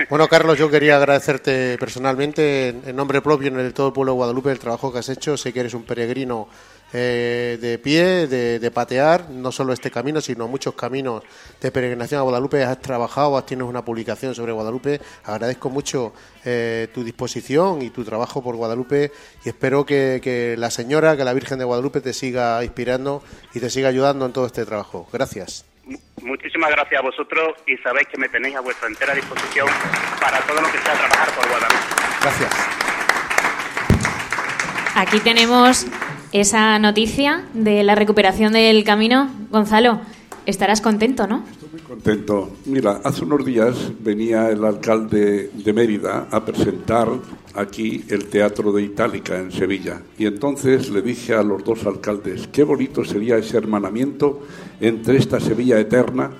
Bueno, 0.10 0.28
Carlos, 0.28 0.58
yo 0.58 0.70
quería 0.70 0.98
agradecerte 0.98 1.78
personalmente, 1.78 2.70
en, 2.70 2.96
nombre 2.96 3.22
propio, 3.22 3.48
en 3.48 3.60
el 3.60 3.74
todo 3.74 3.88
el 3.88 3.94
pueblo 3.94 4.12
de 4.12 4.18
Guadalupe, 4.18 4.52
el 4.52 4.60
trabajo 4.60 4.92
que 4.92 5.00
has 5.00 5.10
hecho. 5.10 5.38
Sé 5.38 5.54
que 5.54 5.62
eres 5.62 5.74
un 5.74 5.84
peregrino 5.84 6.48
eh, 6.92 7.58
de 7.60 7.80
pie, 7.80 8.28
de, 8.28 8.60
de 8.60 8.72
patear, 8.72 9.30
no 9.30 9.52
solo 9.52 9.74
este 9.74 9.90
camino, 9.90 10.22
sino 10.22 10.48
muchos 10.48 10.76
caminos 10.76 11.24
de 11.62 11.72
peregrinación 11.72 12.20
a 12.20 12.24
Guadalupe. 12.24 12.64
Has 12.64 12.80
trabajado, 12.82 13.38
has 13.38 13.46
tienes 13.46 13.68
una 13.68 13.84
publicación 13.84 14.36
sobre 14.36 14.52
Guadalupe. 14.52 15.02
Agradezco 15.24 15.70
mucho 15.70 16.14
eh, 16.46 16.90
tu 16.94 17.04
disposición 17.04 17.82
y 17.82 17.90
tu 17.90 18.04
trabajo 18.04 18.44
por 18.44 18.56
Guadalupe 18.56 19.12
y 19.46 19.50
espero 19.50 19.86
que, 19.86 20.20
que 20.24 20.56
la 20.58 20.70
señora, 20.70 21.18
que 21.18 21.24
la 21.24 21.34
Virgen 21.34 21.60
de 21.60 21.66
Guadalupe 21.66 22.02
te 22.02 22.14
siga 22.14 22.64
inspirando 22.64 23.24
y 23.54 23.60
te 23.60 23.70
siga 23.70 23.90
ayudando 23.90 24.26
en 24.26 24.34
todo 24.34 24.46
este 24.46 24.66
trabajo. 24.66 25.08
Gracias. 25.12 25.73
Muchísimas 26.22 26.72
gracias 26.72 27.00
a 27.00 27.04
vosotros 27.04 27.56
y 27.68 27.76
sabéis 27.78 28.08
que 28.08 28.18
me 28.18 28.30
tenéis 28.30 28.56
a 28.56 28.62
vuestra 28.62 28.88
entera 28.88 29.14
disposición 29.14 29.68
para 30.22 30.40
todo 30.42 30.62
lo 30.62 30.72
que 30.72 30.78
sea 30.80 30.94
trabajar 30.94 31.30
por 31.36 31.48
Guadalupe. 31.50 31.76
Gracias. 32.22 32.84
Aquí 34.96 35.20
tenemos 35.20 35.88
esa 36.32 36.80
noticia 36.80 37.46
de 37.54 37.84
la 37.84 37.96
recuperación 37.96 38.54
del 38.54 38.84
camino. 38.84 39.30
Gonzalo, 39.50 40.00
estarás 40.46 40.82
contento, 40.82 41.28
¿no? 41.28 41.44
Muy 41.72 41.82
contento. 41.82 42.56
Mira, 42.66 43.02
hace 43.04 43.26
unos 43.26 43.44
días 43.46 43.76
venía 44.00 44.50
el 44.50 44.64
alcalde 44.64 45.50
de 45.54 45.74
Mérida 45.74 46.28
a 46.32 46.46
presentar 46.46 47.10
aquí 47.56 48.04
el 48.10 48.26
Teatro 48.30 48.72
de 48.72 48.84
Itálica 48.84 49.38
en 49.38 49.52
Sevilla. 49.52 50.02
Y 50.18 50.26
entonces 50.26 50.90
le 50.90 51.02
dije 51.02 51.34
a 51.34 51.44
los 51.44 51.64
dos 51.64 51.86
alcaldes, 51.86 52.48
qué 52.48 52.64
bonito 52.64 53.04
sería 53.04 53.38
ese 53.38 53.58
hermanamiento 53.58 54.42
entre 54.80 55.18
esta 55.18 55.40
Sevilla 55.40 55.80
eterna 55.80 56.32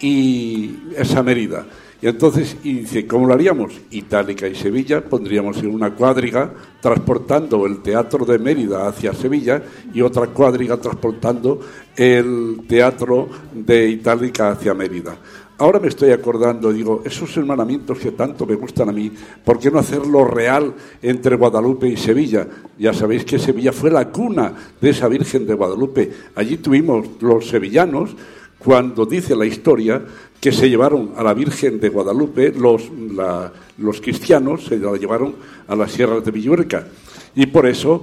y 0.00 0.74
esa 0.96 1.22
Mérida. 1.22 1.66
Y 2.02 2.08
entonces, 2.08 2.56
y 2.64 2.80
dice, 2.80 3.06
¿cómo 3.06 3.28
lo 3.28 3.34
haríamos? 3.34 3.74
Itálica 3.92 4.48
y 4.48 4.56
Sevilla, 4.56 5.04
pondríamos 5.04 5.58
en 5.58 5.72
una 5.72 5.94
cuadriga 5.94 6.52
transportando 6.80 7.64
el 7.64 7.80
teatro 7.80 8.24
de 8.24 8.40
Mérida 8.40 8.88
hacia 8.88 9.14
Sevilla 9.14 9.62
y 9.94 10.00
otra 10.00 10.26
cuadriga 10.26 10.78
transportando 10.78 11.60
el 11.94 12.62
teatro 12.66 13.28
de 13.54 13.88
Itálica 13.88 14.50
hacia 14.50 14.74
Mérida. 14.74 15.16
Ahora 15.62 15.78
me 15.78 15.86
estoy 15.86 16.10
acordando, 16.10 16.72
digo, 16.72 17.02
esos 17.04 17.36
hermanamientos 17.36 17.96
que 18.00 18.10
tanto 18.10 18.44
me 18.46 18.56
gustan 18.56 18.88
a 18.88 18.92
mí, 18.92 19.12
¿por 19.44 19.60
qué 19.60 19.70
no 19.70 19.78
hacerlo 19.78 20.24
real 20.24 20.74
entre 21.00 21.36
Guadalupe 21.36 21.86
y 21.86 21.96
Sevilla? 21.96 22.48
Ya 22.76 22.92
sabéis 22.92 23.24
que 23.24 23.38
Sevilla 23.38 23.72
fue 23.72 23.88
la 23.88 24.08
cuna 24.08 24.52
de 24.80 24.90
esa 24.90 25.06
Virgen 25.06 25.46
de 25.46 25.54
Guadalupe. 25.54 26.10
Allí 26.34 26.56
tuvimos 26.56 27.06
los 27.20 27.46
sevillanos, 27.46 28.10
cuando 28.58 29.06
dice 29.06 29.36
la 29.36 29.46
historia 29.46 30.02
que 30.40 30.50
se 30.50 30.68
llevaron 30.68 31.12
a 31.16 31.22
la 31.22 31.32
Virgen 31.32 31.78
de 31.78 31.90
Guadalupe, 31.90 32.52
los, 32.58 32.90
la- 33.14 33.52
los 33.78 34.00
cristianos 34.00 34.64
se 34.64 34.78
la 34.78 34.96
llevaron 34.96 35.36
a 35.68 35.76
las 35.76 35.92
sierras 35.92 36.24
de 36.24 36.32
Villuerca. 36.32 36.88
Y 37.36 37.46
por 37.46 37.68
eso 37.68 38.02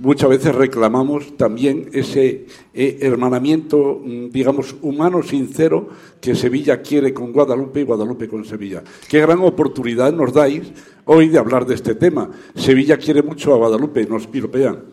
muchas 0.00 0.30
veces 0.30 0.54
reclamamos 0.54 1.36
también 1.36 1.90
ese 1.92 2.46
eh, 2.72 2.98
hermanamiento, 3.02 4.00
mm, 4.02 4.30
digamos, 4.30 4.74
humano 4.80 5.22
sincero 5.22 5.88
que 6.20 6.34
Sevilla 6.34 6.80
quiere 6.80 7.12
con 7.12 7.32
Guadalupe 7.32 7.80
y 7.80 7.84
Guadalupe 7.84 8.26
con 8.26 8.44
Sevilla. 8.44 8.82
Qué 9.08 9.20
gran 9.20 9.40
oportunidad 9.40 10.12
nos 10.12 10.32
dais 10.32 10.72
hoy 11.04 11.28
de 11.28 11.38
hablar 11.38 11.66
de 11.66 11.74
este 11.74 11.94
tema. 11.94 12.30
Sevilla 12.54 12.96
quiere 12.96 13.22
mucho 13.22 13.52
a 13.52 13.58
Guadalupe, 13.58 14.06
nos 14.06 14.26
piropean. 14.26 14.84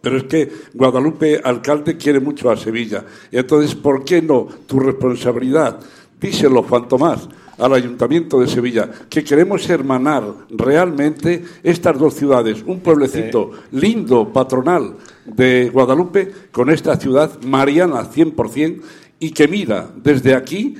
Pero 0.00 0.16
es 0.16 0.24
que 0.24 0.48
Guadalupe, 0.72 1.40
alcalde, 1.42 1.96
quiere 1.96 2.20
mucho 2.20 2.50
a 2.50 2.56
Sevilla. 2.56 3.04
Y 3.30 3.36
entonces, 3.36 3.74
¿por 3.74 4.04
qué 4.04 4.22
no 4.22 4.46
tu 4.66 4.78
responsabilidad? 4.78 5.80
Díselo, 6.18 6.62
Juan 6.62 6.88
Tomás, 6.88 7.28
al 7.60 7.74
Ayuntamiento 7.74 8.40
de 8.40 8.48
Sevilla, 8.48 8.90
que 9.08 9.22
queremos 9.22 9.68
hermanar 9.68 10.24
realmente 10.50 11.44
estas 11.62 11.98
dos 11.98 12.14
ciudades, 12.14 12.62
un 12.66 12.80
pueblecito 12.80 13.50
lindo, 13.72 14.32
patronal 14.32 14.96
de 15.26 15.70
Guadalupe, 15.70 16.32
con 16.50 16.70
esta 16.70 16.96
ciudad 16.96 17.40
mariana 17.42 18.10
100% 18.10 18.80
y 19.18 19.30
que 19.30 19.46
mira 19.46 19.90
desde 19.94 20.34
aquí 20.34 20.74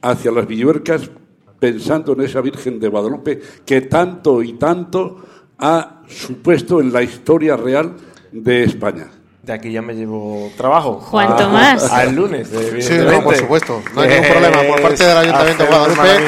hacia 0.00 0.30
las 0.30 0.46
Villuercas 0.46 1.10
pensando 1.58 2.12
en 2.12 2.22
esa 2.22 2.40
Virgen 2.40 2.80
de 2.80 2.88
Guadalupe 2.88 3.40
que 3.66 3.82
tanto 3.82 4.42
y 4.42 4.54
tanto 4.54 5.16
ha 5.58 6.02
supuesto 6.08 6.80
en 6.80 6.92
la 6.92 7.02
historia 7.02 7.56
real 7.56 7.96
de 8.32 8.64
España. 8.64 9.19
De 9.42 9.52
aquí 9.54 9.72
ya 9.72 9.80
me 9.82 9.94
llevo 9.94 10.50
trabajo. 10.56 10.94
Juan 11.00 11.32
A- 11.32 11.36
Tomás. 11.36 11.90
Al 11.90 12.14
lunes, 12.14 12.48
Sí, 12.80 12.94
no, 12.98 13.22
por 13.22 13.34
supuesto. 13.36 13.82
No 13.94 14.02
hay 14.02 14.08
Eh, 14.10 14.20
ningún 14.20 14.28
problema. 14.30 14.62
Por 14.68 14.82
parte 14.82 15.04
del 15.04 15.16
Ayuntamiento 15.16 15.62
de 15.64 15.68
Guadalupe 15.70 16.24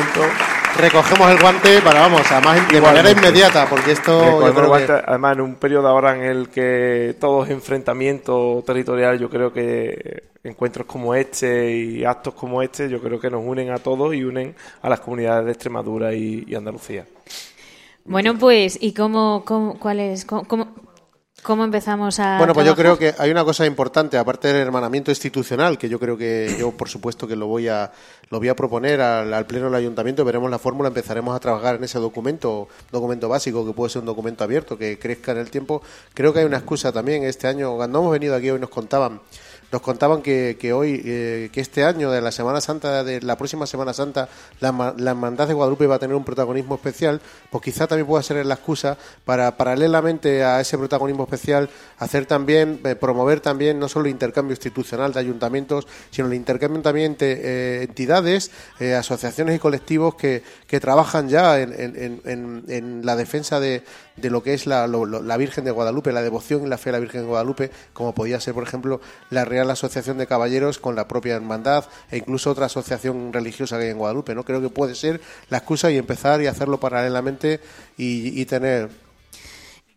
recogemos 0.78 1.30
el 1.30 1.38
guante 1.38 1.80
para, 1.82 2.00
vamos, 2.00 2.22
además 2.30 2.66
de 2.70 2.80
manera 2.80 3.10
inmediata, 3.10 3.66
porque 3.68 3.92
esto 3.92 4.40
yo 4.54 4.72
que... 4.86 4.92
Además, 5.06 5.34
en 5.34 5.40
un 5.42 5.54
periodo 5.56 5.88
ahora 5.88 6.14
en 6.16 6.22
el 6.22 6.48
que 6.48 7.14
todo 7.20 7.44
es 7.44 7.50
enfrentamiento 7.50 8.62
territorial, 8.66 9.18
yo 9.18 9.28
creo 9.28 9.52
que 9.52 10.24
encuentros 10.42 10.86
como 10.86 11.14
este 11.14 11.76
y 11.76 12.04
actos 12.04 12.32
como 12.34 12.62
este, 12.62 12.88
yo 12.88 13.00
creo 13.02 13.20
que 13.20 13.30
nos 13.30 13.42
unen 13.44 13.70
a 13.70 13.78
todos 13.78 14.14
y 14.14 14.24
unen 14.24 14.54
a 14.80 14.88
las 14.88 15.00
comunidades 15.00 15.44
de 15.44 15.52
Extremadura 15.52 16.14
y, 16.14 16.44
y 16.48 16.54
Andalucía. 16.54 17.04
Bueno, 18.04 18.36
pues, 18.38 18.78
¿y 18.80 18.94
cómo, 18.94 19.42
cómo 19.44 19.78
cuál 19.78 20.00
es, 20.00 20.24
cómo, 20.24 20.44
cómo, 20.44 20.68
cómo 21.42 21.64
empezamos 21.64 22.18
a 22.20 22.38
Bueno, 22.38 22.54
pues 22.54 22.66
yo 22.66 22.76
creo 22.76 22.96
que 22.96 23.14
hay 23.18 23.30
una 23.30 23.44
cosa 23.44 23.66
importante, 23.66 24.16
aparte 24.16 24.48
del 24.48 24.58
hermanamiento 24.58 25.10
institucional, 25.10 25.76
que 25.76 25.88
yo 25.88 25.98
creo 25.98 26.16
que 26.16 26.56
yo, 26.58 26.70
por 26.72 26.88
supuesto, 26.88 27.26
que 27.26 27.36
lo 27.36 27.46
voy 27.46 27.68
a, 27.68 27.90
lo 28.30 28.38
voy 28.38 28.48
a 28.48 28.56
proponer 28.56 29.00
al, 29.00 29.34
al 29.34 29.46
Pleno 29.46 29.66
del 29.66 29.74
Ayuntamiento, 29.74 30.24
veremos 30.24 30.50
la 30.50 30.58
fórmula, 30.58 30.88
empezaremos 30.88 31.34
a 31.34 31.40
trabajar 31.40 31.76
en 31.76 31.84
ese 31.84 31.98
documento, 31.98 32.68
documento 32.90 33.28
básico, 33.28 33.66
que 33.66 33.72
puede 33.72 33.90
ser 33.90 34.00
un 34.00 34.06
documento 34.06 34.44
abierto, 34.44 34.78
que 34.78 34.98
crezca 34.98 35.32
en 35.32 35.38
el 35.38 35.50
tiempo. 35.50 35.82
Creo 36.14 36.32
que 36.32 36.40
hay 36.40 36.44
una 36.44 36.58
excusa 36.58 36.92
también. 36.92 37.24
Este 37.24 37.48
año, 37.48 37.76
cuando 37.76 37.98
hemos 37.98 38.12
venido 38.12 38.34
aquí 38.34 38.50
hoy, 38.50 38.60
nos 38.60 38.70
contaban 38.70 39.20
nos 39.72 39.80
contaban 39.82 40.20
que, 40.22 40.56
que 40.60 40.72
hoy, 40.72 41.00
eh, 41.04 41.48
que 41.52 41.60
este 41.62 41.82
año 41.84 42.10
de 42.10 42.20
la 42.20 42.30
Semana 42.30 42.60
Santa, 42.60 43.02
de 43.02 43.22
la 43.22 43.36
próxima 43.36 43.66
Semana 43.66 43.92
Santa, 43.94 44.28
la, 44.60 44.94
la 44.98 45.10
Hermandad 45.12 45.48
de 45.48 45.54
Guadalupe 45.54 45.86
va 45.86 45.94
a 45.94 45.98
tener 45.98 46.14
un 46.14 46.24
protagonismo 46.24 46.74
especial, 46.74 47.20
pues 47.50 47.64
quizá 47.64 47.86
también 47.86 48.06
pueda 48.06 48.22
ser 48.22 48.44
la 48.44 48.54
excusa 48.54 48.98
para, 49.24 49.56
paralelamente 49.56 50.44
a 50.44 50.60
ese 50.60 50.76
protagonismo 50.76 51.24
especial, 51.24 51.70
hacer 51.98 52.26
también, 52.26 52.80
eh, 52.84 52.94
promover 52.96 53.40
también 53.40 53.78
no 53.78 53.88
solo 53.88 54.04
el 54.04 54.10
intercambio 54.12 54.52
institucional 54.52 55.12
de 55.14 55.20
ayuntamientos, 55.20 55.86
sino 56.10 56.28
el 56.28 56.34
intercambio 56.34 56.82
también 56.82 57.16
de 57.16 57.32
eh, 57.42 57.82
entidades, 57.84 58.50
eh, 58.78 58.94
asociaciones 58.94 59.56
y 59.56 59.58
colectivos 59.58 60.16
que, 60.16 60.42
que 60.66 60.80
trabajan 60.80 61.28
ya 61.30 61.58
en, 61.58 61.72
en- 61.72 62.20
en- 62.26 62.64
en- 62.68 63.06
la 63.06 63.16
defensa 63.16 63.58
de, 63.58 63.82
de 64.16 64.28
lo 64.30 64.42
que 64.42 64.52
es 64.52 64.66
la, 64.66 64.86
lo- 64.86 65.06
la 65.06 65.36
Virgen 65.38 65.64
de 65.64 65.70
Guadalupe, 65.70 66.12
la 66.12 66.22
devoción 66.22 66.66
y 66.66 66.68
la 66.68 66.76
fe 66.76 66.90
a 66.90 66.92
la 66.92 66.98
Virgen 66.98 67.22
de 67.22 67.26
Guadalupe, 67.28 67.70
como 67.94 68.14
podía 68.14 68.38
ser, 68.38 68.52
por 68.52 68.64
ejemplo, 68.64 69.00
la 69.30 69.44
Real 69.46 69.61
Asociación 69.70 70.18
de 70.18 70.26
Caballeros 70.26 70.78
con 70.78 70.96
la 70.96 71.08
propia 71.08 71.34
hermandad 71.34 71.84
e 72.10 72.18
incluso 72.18 72.50
otra 72.50 72.66
asociación 72.66 73.32
religiosa 73.32 73.78
que 73.78 73.84
hay 73.84 73.90
en 73.90 73.98
Guadalupe. 73.98 74.34
¿no? 74.34 74.44
Creo 74.44 74.60
que 74.60 74.68
puede 74.68 74.94
ser 74.94 75.20
la 75.48 75.58
excusa 75.58 75.90
y 75.90 75.96
empezar 75.96 76.42
y 76.42 76.46
hacerlo 76.46 76.78
paralelamente 76.78 77.60
y, 77.96 78.40
y 78.40 78.44
tener. 78.46 78.90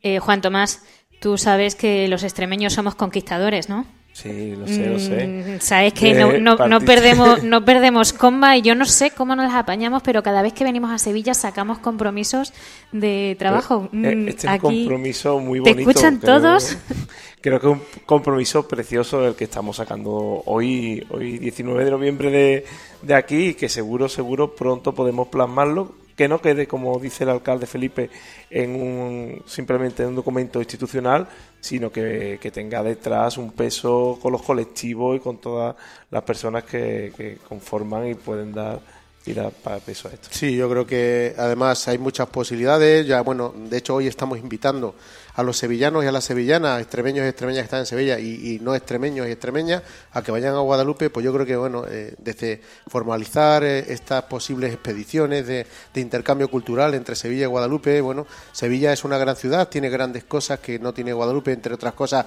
Eh, 0.02 0.20
Juan 0.20 0.42
Tomás, 0.42 0.82
tú 1.20 1.38
sabes 1.38 1.76
que 1.76 2.08
los 2.08 2.24
extremeños 2.24 2.74
somos 2.74 2.96
conquistadores, 2.96 3.70
¿no? 3.70 3.86
Sí, 4.18 4.56
lo 4.56 4.66
sé, 4.66 4.86
lo 4.88 4.98
sé. 4.98 5.28
Mm, 5.28 5.60
Sabes 5.60 5.92
que 5.92 6.12
Eh, 6.12 6.40
no, 6.40 6.56
no, 6.56 6.68
no 6.70 6.80
perdemos 6.80 7.44
no 7.44 7.66
perdemos 7.66 8.14
comba 8.14 8.56
y 8.56 8.62
yo 8.62 8.74
no 8.74 8.86
sé 8.86 9.12
cómo 9.12 9.36
nos 9.36 9.44
las 9.48 9.56
apañamos, 9.56 10.02
pero 10.04 10.24
cada 10.24 10.42
vez 10.42 10.54
que 10.54 10.64
venimos 10.64 10.90
a 10.90 10.98
Sevilla 11.00 11.34
sacamos 11.34 11.80
compromisos 11.80 12.54
de 12.94 13.36
trabajo. 13.38 13.90
Eh, 13.92 14.16
Mm, 14.16 14.28
Este 14.30 14.48
es 14.48 14.54
un 14.54 14.60
compromiso 14.60 15.40
muy 15.42 15.62
¿Te 15.62 15.72
bonito. 15.74 15.90
escuchan 15.90 16.20
creo- 16.20 16.38
todos? 16.40 16.78
Creo 17.42 17.60
que 17.60 17.68
es 17.68 17.74
un 17.74 17.82
compromiso 18.06 18.66
precioso 18.70 19.28
el 19.28 19.36
que 19.36 19.44
estamos 19.44 19.76
sacando 19.76 20.42
hoy, 20.46 21.06
hoy 21.10 21.38
19 21.38 21.84
de 21.84 21.92
noviembre 21.92 22.32
de, 22.32 22.66
de 23.02 23.14
aquí 23.14 23.48
y 23.50 23.54
que 23.54 23.68
seguro, 23.68 24.08
seguro 24.08 24.56
pronto 24.56 24.96
podemos 24.96 25.28
plasmarlo. 25.28 25.92
Que 26.16 26.28
no 26.28 26.40
quede, 26.40 26.68
como 26.68 26.98
dice 27.00 27.26
el 27.26 27.30
alcalde 27.30 27.66
Felipe, 27.66 28.10
en 28.50 28.76
un, 28.76 29.44
simplemente 29.46 30.04
en 30.04 30.10
un 30.10 30.16
documento 30.16 30.60
institucional, 30.60 31.28
sino 31.60 31.92
que, 31.92 32.40
que 32.42 32.52
tenga 32.52 32.84
detrás 32.84 33.38
un 33.38 33.52
peso 33.52 34.18
con 34.22 34.32
los 34.32 34.42
colectivos 34.42 35.18
y 35.18 35.20
con 35.20 35.40
todas 35.40 35.76
las 36.12 36.24
personas 36.24 36.64
que, 36.64 37.40
conforman 37.48 38.08
y 38.08 38.14
pueden 38.16 38.54
dar 38.54 38.80
tira 39.24 39.50
para 39.50 39.80
peso 39.80 40.08
a 40.08 40.12
esto. 40.12 40.30
Sí, 40.32 40.56
yo 40.56 40.70
creo 40.70 40.86
que 40.86 41.34
además 41.36 41.88
hay 41.88 41.98
muchas 41.98 42.28
posibilidades. 42.28 43.08
Ya, 43.08 43.22
bueno, 43.22 43.54
de 43.56 43.78
hecho 43.78 43.96
hoy 43.96 44.06
estamos 44.06 44.38
invitando 44.38 44.94
a 45.36 45.44
los 45.44 45.58
sevillanos 45.58 46.04
y 46.04 46.08
a 46.08 46.12
las 46.12 46.24
sevillanas, 46.24 46.82
extremeños 46.82 47.26
y 47.26 47.30
extremeñas 47.30 47.62
que 47.62 47.66
están 47.66 47.80
en 47.82 47.86
Sevilla 47.86 48.20
y, 48.20 48.60
no 48.62 48.74
extremeños 48.74 49.28
y 49.28 49.32
extremeñas, 49.32 49.84
a 50.14 50.22
que 50.22 50.32
vayan 50.32 50.56
a 50.56 50.60
Guadalupe. 50.60 51.10
Pues 51.10 51.24
yo 51.24 51.34
creo 51.34 51.46
que, 51.46 51.56
bueno, 51.58 51.86
eh, 51.88 52.16
desde 52.18 52.62
formalizar 52.88 53.64
eh, 53.64 53.86
estas 53.92 54.24
posibles 54.24 54.74
expediciones 54.74 55.46
de, 55.46 55.68
de 55.94 56.02
intercambio 56.02 56.50
cultural 56.50 56.94
entre 56.94 57.16
Sevilla 57.16 57.44
y 57.44 57.48
Guadalupe, 57.48 58.00
bueno, 58.02 58.26
Sevilla 58.52 58.94
es 58.94 59.04
una 59.04 59.18
gran 59.18 59.36
ciudad, 59.36 59.68
tiene 59.68 59.90
grandes 59.90 60.24
cosas 60.24 60.60
que 60.60 60.80
no 60.80 60.94
tiene 60.94 61.14
Guadalupe, 61.14 61.52
entre 61.52 61.74
otras 61.74 61.94
cosas, 61.94 62.26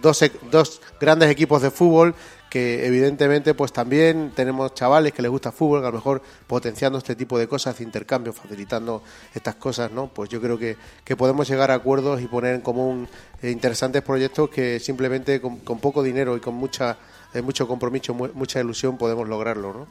dos, 0.00 0.24
dos 0.50 0.80
grandes 1.00 1.30
equipos 1.30 1.62
de 1.62 1.70
fútbol 1.70 2.14
que 2.50 2.86
evidentemente 2.86 3.54
pues 3.54 3.72
también 3.72 4.32
tenemos 4.34 4.74
chavales 4.74 5.12
que 5.12 5.22
les 5.22 5.30
gusta 5.30 5.52
fútbol, 5.52 5.80
que 5.80 5.88
a 5.88 5.90
lo 5.90 5.96
mejor 5.96 6.22
potenciando 6.46 6.98
este 6.98 7.16
tipo 7.16 7.38
de 7.38 7.48
cosas, 7.48 7.78
de 7.78 7.84
intercambio, 7.84 8.32
facilitando 8.32 9.02
estas 9.34 9.56
cosas, 9.56 9.90
¿no? 9.90 10.08
Pues 10.08 10.30
yo 10.30 10.40
creo 10.40 10.58
que, 10.58 10.76
que 11.04 11.16
podemos 11.16 11.48
llegar 11.48 11.70
a 11.70 11.74
acuerdos 11.74 12.20
y 12.20 12.26
poner 12.26 12.54
en 12.54 12.60
común 12.60 13.08
eh, 13.42 13.50
interesantes 13.50 14.02
proyectos 14.02 14.48
que 14.50 14.78
simplemente 14.80 15.40
con, 15.40 15.58
poco 15.58 16.02
dinero 16.02 16.36
y 16.36 16.40
con 16.40 16.54
mucha 16.54 16.96
eh, 17.34 17.42
mucho 17.42 17.66
compromiso, 17.66 18.14
mucha 18.14 18.60
ilusión 18.60 18.96
podemos 18.96 19.28
lograrlo, 19.28 19.72
¿no? 19.72 19.86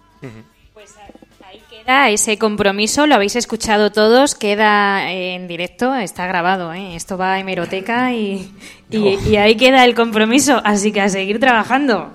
Pues 0.74 0.93
ahí 0.97 1.62
queda 1.70 2.10
ese 2.10 2.38
compromiso, 2.38 3.06
lo 3.06 3.16
habéis 3.16 3.36
escuchado 3.36 3.91
todos, 3.91 4.36
queda 4.36 5.12
en 5.12 5.47
directo, 5.47 5.93
está 5.95 6.26
grabado, 6.26 6.74
¿eh? 6.74 6.95
esto 6.95 7.18
va 7.18 7.34
a 7.34 7.39
hemeroteca 7.39 8.14
y, 8.14 8.51
y 8.89 9.36
ahí 9.38 9.56
queda 9.56 9.86
el 9.86 9.93
compromiso, 9.93 10.62
así 10.64 10.91
que 10.91 11.01
a 11.01 11.10
seguir 11.10 11.39
trabajando. 11.39 12.12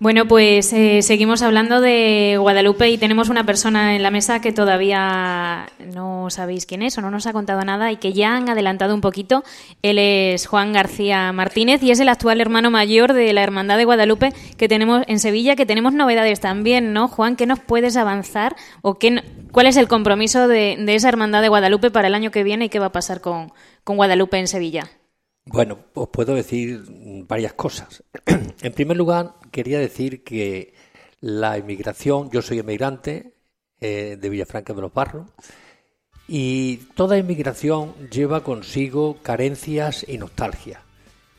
Bueno, 0.00 0.26
pues 0.26 0.72
eh, 0.72 1.02
seguimos 1.02 1.42
hablando 1.42 1.82
de 1.82 2.38
Guadalupe 2.40 2.88
y 2.88 2.96
tenemos 2.96 3.28
una 3.28 3.44
persona 3.44 3.94
en 3.96 4.02
la 4.02 4.10
mesa 4.10 4.40
que 4.40 4.50
todavía 4.50 5.68
no 5.92 6.30
sabéis 6.30 6.64
quién 6.64 6.80
es 6.80 6.96
o 6.96 7.02
no 7.02 7.10
nos 7.10 7.26
ha 7.26 7.34
contado 7.34 7.62
nada 7.66 7.92
y 7.92 7.98
que 7.98 8.14
ya 8.14 8.34
han 8.34 8.48
adelantado 8.48 8.94
un 8.94 9.02
poquito. 9.02 9.44
Él 9.82 9.98
es 9.98 10.46
Juan 10.46 10.72
García 10.72 11.30
Martínez 11.34 11.82
y 11.82 11.90
es 11.90 12.00
el 12.00 12.08
actual 12.08 12.40
hermano 12.40 12.70
mayor 12.70 13.12
de 13.12 13.30
la 13.34 13.42
Hermandad 13.42 13.76
de 13.76 13.84
Guadalupe 13.84 14.32
que 14.56 14.68
tenemos 14.68 15.02
en 15.06 15.18
Sevilla, 15.18 15.54
que 15.54 15.66
tenemos 15.66 15.92
novedades 15.92 16.40
también, 16.40 16.94
¿no? 16.94 17.06
Juan, 17.06 17.36
¿qué 17.36 17.44
nos 17.44 17.60
puedes 17.60 17.98
avanzar 17.98 18.56
o 18.80 18.98
qué, 18.98 19.22
cuál 19.52 19.66
es 19.66 19.76
el 19.76 19.86
compromiso 19.86 20.48
de, 20.48 20.82
esa 20.94 21.10
Hermandad 21.10 21.42
de 21.42 21.50
Guadalupe 21.50 21.90
para 21.90 22.08
el 22.08 22.14
año 22.14 22.30
que 22.30 22.42
viene 22.42 22.64
y 22.64 22.68
qué 22.70 22.78
va 22.78 22.86
a 22.86 22.92
pasar 22.92 23.20
con 23.20 23.52
Guadalupe 23.84 24.38
en 24.38 24.48
Sevilla? 24.48 24.88
Bueno, 25.52 25.78
os 25.94 26.08
puedo 26.10 26.36
decir 26.36 26.84
varias 27.26 27.54
cosas. 27.54 28.04
en 28.62 28.72
primer 28.72 28.96
lugar, 28.96 29.34
quería 29.50 29.80
decir 29.80 30.22
que 30.22 30.74
la 31.20 31.58
inmigración, 31.58 32.30
yo 32.30 32.40
soy 32.40 32.60
emigrante 32.60 33.34
eh, 33.80 34.16
de 34.20 34.28
Villafranca 34.28 34.74
de 34.74 34.80
los 34.80 34.94
Barros, 34.94 35.26
y 36.28 36.76
toda 36.94 37.18
inmigración 37.18 37.94
lleva 38.10 38.44
consigo 38.44 39.18
carencias 39.24 40.06
y 40.06 40.18
nostalgia. 40.18 40.82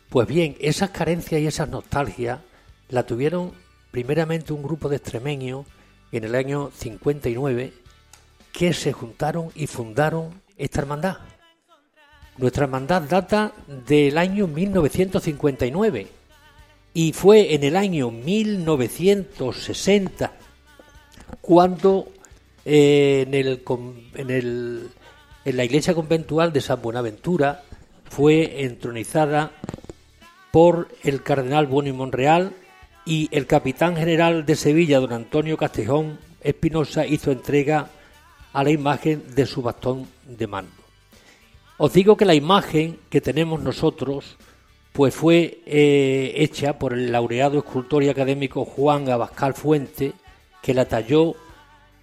Pues 0.09 0.27
bien, 0.27 0.57
esas 0.59 0.89
carencias 0.89 1.39
y 1.39 1.47
esas 1.47 1.69
nostalgias 1.69 2.41
la 2.89 3.05
tuvieron 3.05 3.53
primeramente 3.91 4.51
un 4.51 4.61
grupo 4.61 4.89
de 4.89 4.97
extremeños 4.97 5.65
en 6.11 6.25
el 6.25 6.35
año 6.35 6.69
59 6.73 7.71
que 8.51 8.73
se 8.73 8.91
juntaron 8.91 9.51
y 9.55 9.67
fundaron 9.67 10.41
esta 10.57 10.81
hermandad. 10.81 11.30
Nuestra 12.37 12.63
hermandad 12.63 13.01
data 13.03 13.51
del 13.67 14.17
año 14.17 14.47
1959 14.47 16.07
y 16.93 17.13
fue 17.13 17.53
en 17.53 17.63
el 17.63 17.75
año 17.75 18.11
1960 18.11 20.31
cuando 21.41 22.07
eh, 22.65 23.25
en, 23.27 23.33
en, 23.33 24.29
el, 24.29 24.89
en 25.45 25.57
la 25.57 25.63
iglesia 25.63 25.93
conventual 25.93 26.51
de 26.53 26.61
San 26.61 26.81
Buenaventura 26.81 27.63
fue 28.09 28.63
entronizada 28.63 29.51
por 30.51 30.89
el 31.03 31.23
cardenal 31.23 31.67
Boni 31.67 31.93
Monreal 31.93 32.53
y 33.05 33.29
el 33.31 33.47
capitán 33.47 33.95
general 33.95 34.45
de 34.45 34.55
Sevilla, 34.55 34.99
don 34.99 35.13
Antonio 35.13 35.57
Castejón 35.57 36.19
Espinosa, 36.41 37.05
hizo 37.05 37.31
entrega 37.31 37.89
a 38.53 38.63
la 38.63 38.71
imagen 38.71 39.23
de 39.33 39.45
su 39.45 39.61
bastón 39.61 40.07
de 40.25 40.47
mando. 40.47 40.80
Os 41.83 41.93
digo 41.93 42.15
que 42.15 42.25
la 42.25 42.35
imagen 42.35 42.99
que 43.09 43.21
tenemos 43.21 43.59
nosotros 43.59 44.37
pues 44.93 45.15
fue 45.15 45.63
eh, 45.65 46.31
hecha 46.35 46.77
por 46.77 46.93
el 46.93 47.11
laureado 47.11 47.57
escultor 47.57 48.03
y 48.03 48.09
académico 48.09 48.65
Juan 48.65 49.09
Abascal 49.09 49.55
Fuente, 49.55 50.13
que 50.61 50.75
la 50.75 50.85
talló 50.85 51.33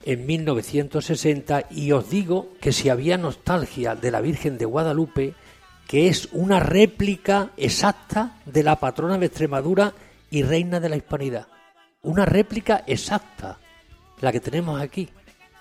en 0.05 0.27
1960 0.27 1.67
y 1.71 1.93
os 1.93 2.11
digo 2.11 2.49
que 2.61 2.73
si 2.73 2.89
había 2.89 3.19
nostalgia 3.19 3.95
de 3.95 4.11
la 4.11 4.21
Virgen 4.21 4.59
de 4.59 4.65
Guadalupe, 4.65 5.35
que 5.87 6.09
es 6.09 6.29
una 6.33 6.59
réplica 6.59 7.53
exacta 7.57 8.41
de 8.47 8.65
la 8.65 8.81
patrona 8.81 9.17
de 9.17 9.27
Extremadura 9.27 9.95
y 10.29 10.43
reina 10.43 10.81
de 10.81 10.89
la 10.89 10.97
Hispanidad. 10.97 11.47
Una 12.03 12.25
réplica 12.25 12.83
exacta, 12.89 13.61
la 14.21 14.33
que 14.33 14.41
tenemos 14.41 14.81
aquí, 14.81 15.09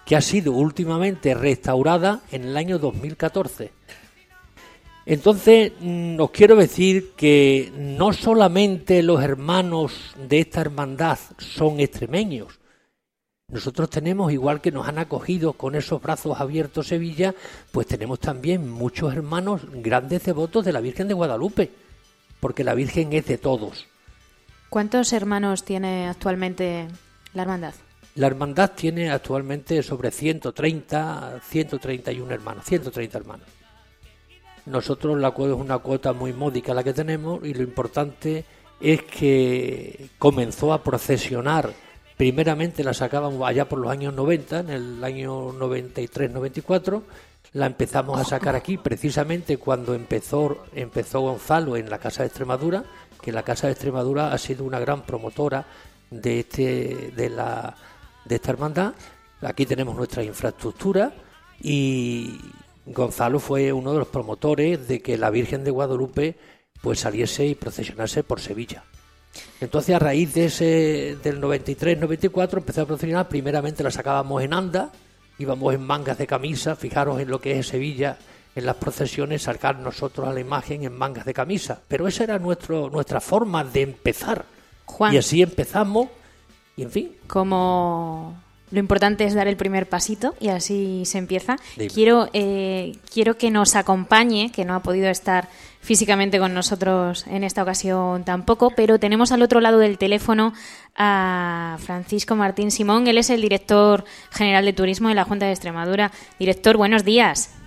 que 0.08 0.16
ha 0.16 0.22
sido 0.22 0.54
últimamente 0.54 1.36
restaurada 1.36 2.22
en 2.32 2.46
el 2.46 2.58
año 2.58 2.80
2014. 2.80 3.78
Entonces, 5.10 5.72
os 6.20 6.32
quiero 6.32 6.58
decir 6.58 7.12
que 7.16 7.72
no 7.78 8.12
solamente 8.12 9.02
los 9.02 9.24
hermanos 9.24 10.14
de 10.28 10.42
esta 10.42 10.60
hermandad 10.60 11.18
son 11.38 11.80
extremeños, 11.80 12.60
nosotros 13.48 13.90
tenemos, 13.90 14.34
igual 14.34 14.60
que 14.60 14.74
nos 14.74 14.86
han 14.86 14.98
acogido 14.98 15.54
con 15.54 15.76
esos 15.76 16.02
brazos 16.02 16.42
abiertos 16.42 16.88
Sevilla, 16.88 17.34
pues 17.72 17.88
tenemos 17.88 18.20
también 18.20 18.70
muchos 18.70 19.14
hermanos 19.14 19.62
grandes 19.76 20.26
devotos 20.26 20.66
de 20.66 20.74
la 20.74 20.82
Virgen 20.82 21.08
de 21.08 21.14
Guadalupe, 21.14 21.72
porque 22.42 22.66
la 22.66 22.74
Virgen 22.74 23.14
es 23.14 23.26
de 23.28 23.38
todos. 23.38 23.88
¿Cuántos 24.68 25.14
hermanos 25.14 25.64
tiene 25.64 26.10
actualmente 26.10 26.90
la 27.34 27.44
hermandad? 27.44 27.76
La 28.16 28.28
hermandad 28.28 28.72
tiene 28.72 29.10
actualmente 29.10 29.82
sobre 29.84 30.12
130, 30.12 31.40
131 31.48 32.34
hermanos, 32.34 32.66
130 32.66 33.18
hermanos. 33.18 33.57
Nosotros 34.68 35.18
la 35.18 35.32
cuota 35.32 35.54
es 35.54 35.60
una 35.60 35.78
cuota 35.78 36.12
muy 36.12 36.34
módica 36.34 36.74
la 36.74 36.84
que 36.84 36.94
tenemos 36.94 37.40
y 37.46 37.54
lo 37.54 37.64
importante 37.64 38.44
es 38.82 39.02
que 39.04 40.10
comenzó 40.20 40.74
a 40.74 40.84
procesionar. 40.84 41.72
Primeramente 42.18 42.84
la 42.84 42.94
sacábamos 42.94 43.48
allá 43.48 43.70
por 43.70 43.80
los 43.80 43.90
años 43.90 44.14
90, 44.14 44.60
en 44.60 44.70
el 44.70 45.04
año 45.04 45.54
93-94. 45.54 47.02
La 47.54 47.66
empezamos 47.66 48.20
a 48.20 48.26
sacar 48.26 48.56
aquí 48.58 48.78
precisamente 48.78 49.58
cuando 49.58 49.94
empezó, 49.94 50.66
empezó 50.76 51.22
Gonzalo 51.22 51.78
en 51.78 51.90
la 51.90 51.98
Casa 51.98 52.24
de 52.24 52.28
Extremadura, 52.28 52.84
que 53.22 53.32
la 53.32 53.44
Casa 53.44 53.68
de 53.68 53.74
Extremadura 53.74 54.34
ha 54.34 54.38
sido 54.38 54.66
una 54.66 54.80
gran 54.80 55.04
promotora 55.04 55.66
de, 56.12 56.42
este, 56.42 57.14
de, 57.16 57.30
la, 57.30 57.74
de 58.26 58.36
esta 58.36 58.52
hermandad. 58.52 58.94
Aquí 59.42 59.66
tenemos 59.66 59.96
nuestra 59.96 60.24
infraestructura 60.24 61.14
y, 61.62 62.38
Gonzalo 62.88 63.40
fue 63.40 63.74
uno 63.74 63.94
de 63.94 64.00
los 64.00 64.08
promotores 64.08 64.88
de 64.88 65.02
que 65.02 65.18
la 65.18 65.30
Virgen 65.30 65.64
de 65.64 65.72
Guadalupe 65.72 66.38
pues 66.82 67.00
saliese 67.00 67.46
y 67.46 67.56
procesionase 67.56 68.24
por 68.24 68.40
Sevilla. 68.40 68.84
Entonces, 69.60 69.96
a 69.96 70.00
raíz 70.00 70.34
de 70.34 70.46
ese, 70.46 71.18
del 71.24 71.42
93-94, 71.42 72.58
empezó 72.58 72.82
a 72.82 72.86
procesionar. 72.86 73.28
Primeramente 73.28 73.84
la 73.84 73.92
sacábamos 73.92 74.42
en 74.44 74.54
anda, 74.54 74.92
íbamos 75.38 75.74
en 75.74 75.82
mangas 75.82 76.18
de 76.18 76.28
camisa. 76.28 76.76
Fijaros 76.76 77.20
en 77.20 77.30
lo 77.30 77.42
que 77.42 77.60
es 77.60 77.68
Sevilla, 77.68 78.18
en 78.56 78.66
las 78.66 78.76
procesiones, 78.78 79.44
sacar 79.44 79.78
nosotros 79.80 80.28
a 80.28 80.34
la 80.34 80.40
imagen 80.40 80.84
en 80.84 80.98
mangas 80.98 81.26
de 81.26 81.34
camisa. 81.34 81.82
Pero 81.88 82.08
esa 82.08 82.24
era 82.24 82.40
nuestro, 82.40 82.90
nuestra 82.90 83.20
forma 83.20 83.64
de 83.64 83.82
empezar. 83.82 84.46
Y 85.12 85.18
así 85.18 85.42
empezamos, 85.42 86.08
y 86.76 86.84
en 86.84 86.92
fin. 86.92 87.16
Como 87.28 88.42
lo 88.70 88.80
importante 88.80 89.24
es 89.24 89.34
dar 89.34 89.48
el 89.48 89.56
primer 89.56 89.88
pasito 89.88 90.36
y 90.40 90.50
así 90.50 91.06
se 91.06 91.18
empieza. 91.18 91.56
Quiero, 91.94 92.28
eh, 92.34 92.98
quiero 93.12 93.38
que 93.38 93.50
nos 93.50 93.76
acompañe, 93.76 94.52
que 94.52 94.66
no 94.66 94.76
ha 94.76 94.82
podido 94.82 95.10
estar 95.10 95.48
físicamente 95.80 96.38
con 96.38 96.54
nosotros 96.54 97.26
en 97.28 97.46
esta 97.46 97.64
ocasión 97.64 98.26
tampoco, 98.26 98.74
pero 98.76 99.00
tenemos 99.00 99.32
al 99.32 99.42
otro 99.42 99.62
lado 99.62 99.80
del 99.80 99.98
teléfono 99.98 100.52
a 100.98 101.78
Francisco 101.80 102.36
Martín 102.36 102.72
Simón. 102.72 103.08
Él 103.08 103.18
es 103.18 103.30
el 103.30 103.42
director 103.42 104.04
general 104.32 104.66
de 104.66 104.74
turismo 104.74 105.08
de 105.08 105.16
la 105.16 105.24
Junta 105.24 105.46
de 105.46 105.54
Extremadura. 105.54 106.12
Director, 106.38 106.76
buenos 106.76 107.06
días. 107.06 107.58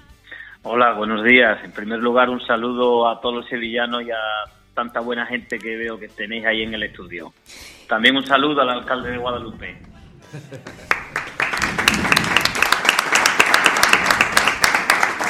Hola, 0.63 0.93
buenos 0.93 1.25
días. 1.25 1.65
En 1.65 1.73
primer 1.73 2.01
lugar, 2.01 2.29
un 2.29 2.45
saludo 2.47 3.09
a 3.09 3.19
todos 3.23 3.37
los 3.37 3.49
sevillanos 3.49 4.03
y 4.03 4.11
a 4.11 4.19
tanta 4.75 5.01
buena 5.01 5.25
gente 5.25 5.59
que 5.59 5.77
veo 5.77 5.99
que 5.99 6.09
tenéis 6.09 6.45
ahí 6.45 6.63
en 6.63 6.75
el 6.75 6.83
estudio. 6.83 7.33
También 7.89 8.17
un 8.17 8.27
saludo 8.27 8.61
al 8.61 8.69
alcalde 8.69 9.13
de 9.13 9.17
Guadalupe. 9.17 9.89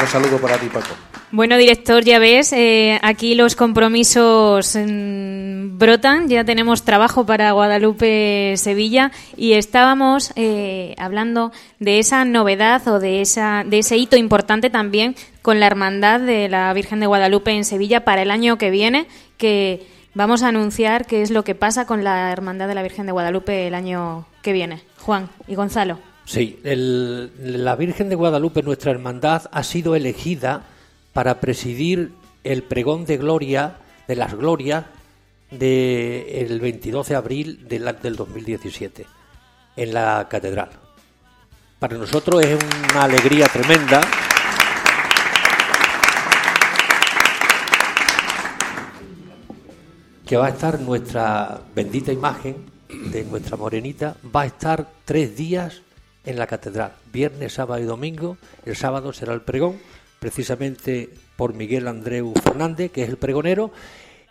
Un 0.01 0.07
saludo 0.07 0.39
para 0.39 0.57
ti, 0.57 0.67
Paco. 0.69 0.95
Bueno, 1.33 1.57
director, 1.57 2.03
ya 2.03 2.19
ves, 2.19 2.53
eh, 2.53 2.99
aquí 3.03 3.37
los 3.37 3.55
compromisos 3.55 4.75
mm, 4.75 5.79
brotan, 5.79 6.29
ya 6.29 6.43
tenemos 6.45 6.83
trabajo 6.83 7.25
para 7.25 7.53
Guadalupe-Sevilla 7.53 9.13
y 9.37 9.53
estábamos 9.53 10.33
eh, 10.35 10.97
hablando 10.99 11.53
de 11.79 12.01
esa 12.01 12.25
novedad 12.25 12.89
o 12.89 12.99
de, 12.99 13.21
esa, 13.21 13.63
de 13.65 13.79
ese 13.79 13.97
hito 13.97 14.17
importante 14.17 14.71
también 14.71 15.15
con 15.41 15.61
la 15.61 15.69
Hermandad 15.69 16.19
de 16.19 16.49
la 16.49 16.73
Virgen 16.73 16.99
de 16.99 17.07
Guadalupe 17.07 17.53
en 17.53 17.65
Sevilla 17.65 18.05
para 18.05 18.23
el 18.23 18.33
año 18.33 18.59
que 18.59 18.71
viene, 18.71 19.07
que 19.37 19.87
vamos 20.15 20.43
a 20.43 20.49
anunciar 20.49 21.07
qué 21.07 21.23
es 21.23 21.31
lo 21.31 21.45
que 21.45 21.55
pasa 21.55 21.87
con 21.87 22.03
la 22.03 22.33
Hermandad 22.33 22.67
de 22.67 22.75
la 22.75 22.83
Virgen 22.83 23.07
de 23.07 23.13
Guadalupe 23.13 23.69
el 23.69 23.77
año 23.77 24.27
que 24.43 24.53
viene. 24.53 24.83
Juan 24.99 25.29
y 25.47 25.55
Gonzalo. 25.55 25.99
Sí, 26.25 26.61
el- 26.65 27.65
la 27.65 27.75
Virgen 27.77 28.09
de 28.09 28.15
Guadalupe, 28.15 28.63
nuestra 28.63 28.91
hermandad, 28.93 29.43
ha 29.53 29.63
sido 29.63 29.97
elegida 29.97 30.63
para 31.13 31.41
presidir 31.41 32.13
el 32.45 32.63
pregón 32.63 33.05
de 33.05 33.17
gloria, 33.17 33.77
de 34.07 34.17
las 34.17 34.35
glorias, 34.35 34.85
del 35.51 36.61
22 36.61 37.09
de 37.09 37.15
abril 37.17 37.67
del, 37.69 37.97
del 38.01 38.15
2017, 38.17 39.07
en 39.77 39.93
la 39.95 40.29
catedral. 40.31 40.71
Para 41.81 41.97
nosotros 41.99 42.45
es 42.45 42.59
una 42.93 43.03
alegría 43.05 43.47
tremenda. 43.49 44.01
que 50.27 50.37
va 50.37 50.47
a 50.47 50.51
estar 50.51 50.81
nuestra 50.81 51.61
bendita 51.75 52.13
imagen 52.13 52.70
de 53.11 53.25
nuestra 53.25 53.57
morenita, 53.57 54.17
va 54.35 54.43
a 54.43 54.47
estar 54.47 54.89
tres 55.05 55.37
días 55.37 55.83
en 56.25 56.39
la 56.39 56.47
catedral, 56.47 56.93
viernes, 57.13 57.55
sábado 57.55 57.83
y 57.83 57.87
domingo. 57.87 58.37
El 58.65 58.77
sábado 58.77 59.13
será 59.13 59.33
el 59.33 59.43
pregón, 59.43 59.79
precisamente 60.19 61.09
por 61.37 61.55
Miguel 61.55 61.89
Andreu 61.89 62.33
Fernández, 62.35 62.93
que 62.93 63.03
es 63.03 63.09
el 63.09 63.17
pregonero, 63.17 63.71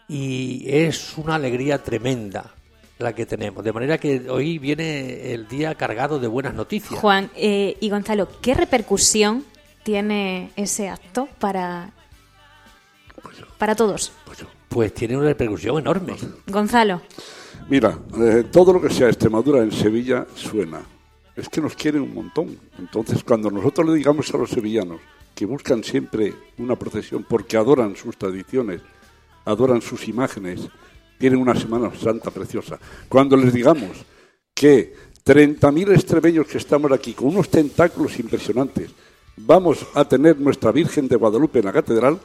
y 0.07 0.65
es 0.67 1.17
una 1.17 1.35
alegría 1.35 1.83
tremenda 1.83 2.53
la 2.99 3.13
que 3.13 3.25
tenemos. 3.25 3.63
De 3.63 3.71
manera 3.71 3.97
que 3.97 4.29
hoy 4.29 4.59
viene 4.59 5.33
el 5.33 5.47
día 5.47 5.73
cargado 5.75 6.19
de 6.19 6.27
buenas 6.27 6.53
noticias. 6.53 6.99
Juan 6.99 7.31
eh, 7.35 7.77
y 7.79 7.89
Gonzalo, 7.89 8.27
¿qué 8.41 8.53
repercusión 8.53 9.45
tiene 9.83 10.51
ese 10.55 10.89
acto 10.89 11.29
para, 11.39 11.91
para 13.57 13.75
todos? 13.75 14.11
Pues 14.67 14.93
tiene 14.93 15.17
una 15.17 15.27
repercusión 15.27 15.79
enorme. 15.79 16.15
Gonzalo. 16.47 17.01
Mira, 17.69 17.99
eh, 18.19 18.45
todo 18.51 18.73
lo 18.73 18.81
que 18.81 18.89
sea 18.89 19.09
Extremadura 19.09 19.61
en 19.61 19.71
Sevilla 19.71 20.25
suena. 20.33 20.81
Es 21.35 21.47
que 21.49 21.61
nos 21.61 21.75
quieren 21.75 22.01
un 22.01 22.15
montón. 22.15 22.57
Entonces, 22.79 23.23
cuando 23.23 23.51
nosotros 23.51 23.87
le 23.87 23.93
digamos 23.93 24.33
a 24.33 24.37
los 24.37 24.49
sevillanos 24.49 24.99
que 25.35 25.45
buscan 25.45 25.83
siempre 25.83 26.33
una 26.57 26.75
procesión 26.75 27.27
porque 27.29 27.57
adoran 27.57 27.95
sus 27.95 28.17
tradiciones, 28.17 28.81
adoran 29.45 29.83
sus 29.83 30.07
imágenes, 30.07 30.67
tienen 31.19 31.39
una 31.39 31.53
Semana 31.53 31.91
Santa 31.95 32.31
preciosa. 32.31 32.79
Cuando 33.07 33.37
les 33.37 33.53
digamos 33.53 34.03
que 34.55 34.95
30.000 35.23 35.93
extremeños 35.93 36.47
que 36.47 36.57
estamos 36.57 36.91
aquí 36.91 37.13
con 37.13 37.27
unos 37.27 37.49
tentáculos 37.49 38.17
impresionantes, 38.19 38.89
vamos 39.37 39.85
a 39.93 40.05
tener 40.05 40.39
nuestra 40.39 40.71
Virgen 40.71 41.07
de 41.07 41.17
Guadalupe 41.17 41.59
en 41.59 41.65
la 41.65 41.73
catedral, 41.73 42.19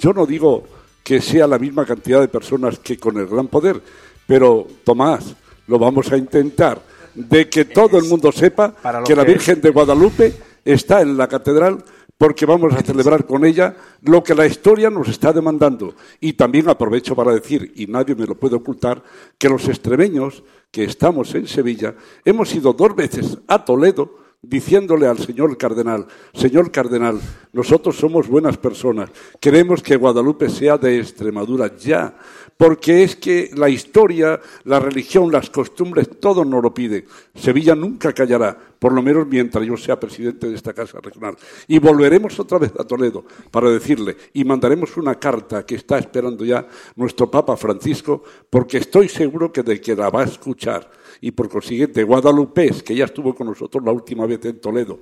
yo 0.00 0.12
no 0.12 0.26
digo 0.26 0.64
que 1.04 1.20
sea 1.20 1.46
la 1.46 1.58
misma 1.58 1.86
cantidad 1.86 2.20
de 2.20 2.28
personas 2.28 2.78
que 2.78 2.96
con 2.96 3.16
el 3.18 3.26
gran 3.26 3.48
poder, 3.48 3.80
pero 4.26 4.66
Tomás, 4.84 5.34
lo 5.66 5.78
vamos 5.78 6.10
a 6.12 6.16
intentar 6.16 6.80
de 7.14 7.48
que 7.48 7.64
todo 7.64 7.98
el 7.98 8.04
mundo 8.04 8.32
sepa 8.32 8.72
Para 8.72 9.02
que 9.02 9.14
la 9.14 9.24
que 9.24 9.32
es. 9.32 9.36
Virgen 9.38 9.60
de 9.60 9.70
Guadalupe 9.70 10.34
está 10.64 11.02
en 11.02 11.16
la 11.16 11.28
catedral 11.28 11.84
porque 12.16 12.46
vamos 12.46 12.72
a 12.72 12.82
celebrar 12.82 13.26
con 13.26 13.44
ella 13.44 13.74
lo 14.02 14.22
que 14.22 14.34
la 14.34 14.46
historia 14.46 14.90
nos 14.90 15.08
está 15.08 15.32
demandando. 15.32 15.94
Y 16.20 16.34
también 16.34 16.68
aprovecho 16.68 17.16
para 17.16 17.32
decir, 17.32 17.72
y 17.74 17.86
nadie 17.88 18.14
me 18.14 18.26
lo 18.26 18.36
puede 18.36 18.54
ocultar, 18.54 19.02
que 19.36 19.48
los 19.48 19.68
extremeños 19.68 20.44
que 20.70 20.84
estamos 20.84 21.34
en 21.34 21.48
Sevilla 21.48 21.96
hemos 22.24 22.54
ido 22.54 22.72
dos 22.72 22.94
veces 22.94 23.38
a 23.48 23.64
Toledo 23.64 24.21
diciéndole 24.42 25.06
al 25.06 25.18
señor 25.18 25.56
cardenal, 25.56 26.06
señor 26.34 26.72
cardenal, 26.72 27.20
nosotros 27.52 27.96
somos 27.96 28.26
buenas 28.26 28.58
personas, 28.58 29.10
queremos 29.38 29.82
que 29.82 29.96
Guadalupe 29.96 30.50
sea 30.50 30.76
de 30.76 30.98
Extremadura 30.98 31.76
ya, 31.76 32.16
porque 32.56 33.02
es 33.02 33.16
que 33.16 33.50
la 33.54 33.68
historia, 33.68 34.40
la 34.64 34.78
religión, 34.78 35.32
las 35.32 35.50
costumbres, 35.50 36.08
todo 36.20 36.44
nos 36.44 36.62
lo 36.62 36.72
pide. 36.72 37.06
Sevilla 37.34 37.74
nunca 37.74 38.12
callará, 38.12 38.56
por 38.78 38.92
lo 38.92 39.02
menos 39.02 39.26
mientras 39.26 39.64
yo 39.64 39.76
sea 39.76 39.98
presidente 39.98 40.48
de 40.48 40.54
esta 40.54 40.72
Casa 40.72 41.00
Regional. 41.00 41.36
Y 41.66 41.78
volveremos 41.78 42.38
otra 42.38 42.58
vez 42.58 42.72
a 42.78 42.84
Toledo 42.84 43.24
para 43.50 43.70
decirle, 43.70 44.16
y 44.32 44.44
mandaremos 44.44 44.96
una 44.96 45.16
carta 45.16 45.64
que 45.64 45.76
está 45.76 45.98
esperando 45.98 46.44
ya 46.44 46.66
nuestro 46.96 47.30
Papa 47.30 47.56
Francisco, 47.56 48.22
porque 48.48 48.78
estoy 48.78 49.08
seguro 49.08 49.52
que 49.52 49.62
de 49.62 49.80
que 49.80 49.96
la 49.96 50.10
va 50.10 50.22
a 50.22 50.26
escuchar. 50.26 51.01
Y 51.22 51.30
por 51.30 51.48
consiguiente, 51.48 52.02
Guadalupés, 52.02 52.82
que 52.82 52.96
ya 52.96 53.04
estuvo 53.04 53.32
con 53.32 53.46
nosotros 53.46 53.82
la 53.84 53.92
última 53.92 54.26
vez 54.26 54.44
en 54.44 54.60
Toledo, 54.60 54.98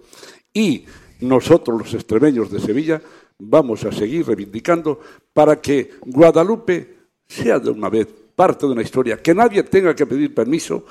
y 0.53 0.85
nosotros 1.21 1.79
los 1.79 1.95
extremeños 1.95 2.51
de 2.51 2.61
Sevilla, 2.61 3.01
vamos 3.39 3.85
a 3.85 3.91
seguir 3.91 4.27
reivindicando 4.27 5.01
para 5.33 5.61
que 5.63 5.93
Guadalupe 6.05 6.99
sea 7.27 7.59
de 7.59 7.71
una 7.71 7.89
vez 7.89 8.07
parte 8.37 8.67
de 8.67 8.73
una 8.73 8.83
historia, 8.83 9.17
que 9.17 9.35
nadie 9.35 9.63
tenga 9.63 9.95
que 9.95 10.05
pedir 10.05 10.35
permiso 10.35 10.85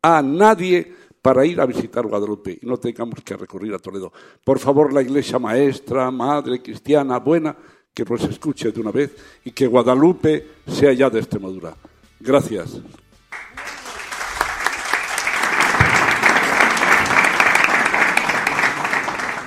a 0.00 0.22
nadie 0.22 0.94
para 1.20 1.44
ir 1.44 1.60
a 1.60 1.66
visitar 1.66 2.06
Guadalupe 2.06 2.58
y 2.62 2.66
no 2.66 2.78
tengamos 2.78 3.20
que 3.22 3.36
recurrir 3.36 3.74
a 3.74 3.78
Toledo. 3.78 4.10
Por 4.42 4.58
favor, 4.58 4.94
la 4.94 5.02
iglesia 5.02 5.38
maestra, 5.38 6.10
madre, 6.10 6.62
cristiana, 6.62 7.18
buena, 7.18 7.54
que 7.92 8.04
nos 8.04 8.22
escuche 8.22 8.72
de 8.72 8.80
una 8.80 8.92
vez 8.92 9.14
y 9.44 9.50
que 9.50 9.66
Guadalupe 9.66 10.46
sea 10.66 10.94
ya 10.94 11.10
de 11.10 11.18
Extremadura. 11.18 11.76
Gracias. 12.18 12.80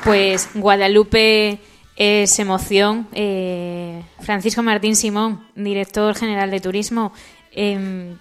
Pues 0.03 0.49
Guadalupe 0.53 1.59
es 1.95 2.39
emoción. 2.39 3.07
Eh, 3.13 4.01
Francisco 4.19 4.63
Martín 4.63 4.95
Simón, 4.95 5.45
director 5.55 6.15
general 6.15 6.51
de 6.51 6.59
turismo. 6.59 7.13
eh, 7.51 8.15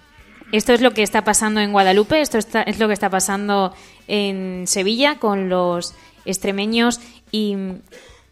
esto 0.51 0.71
es 0.73 0.81
lo 0.81 0.91
que 0.91 1.01
está 1.01 1.23
pasando 1.23 1.61
en 1.61 1.71
Guadalupe, 1.71 2.21
esto 2.21 2.37
está- 2.37 2.61
es 2.61 2.77
lo 2.77 2.87
que 2.87 2.93
está 2.93 3.09
pasando 3.09 3.73
en 4.07 4.65
Sevilla 4.67 5.15
con 5.17 5.49
los 5.49 5.95
extremeños 6.25 6.99
y 7.31 7.55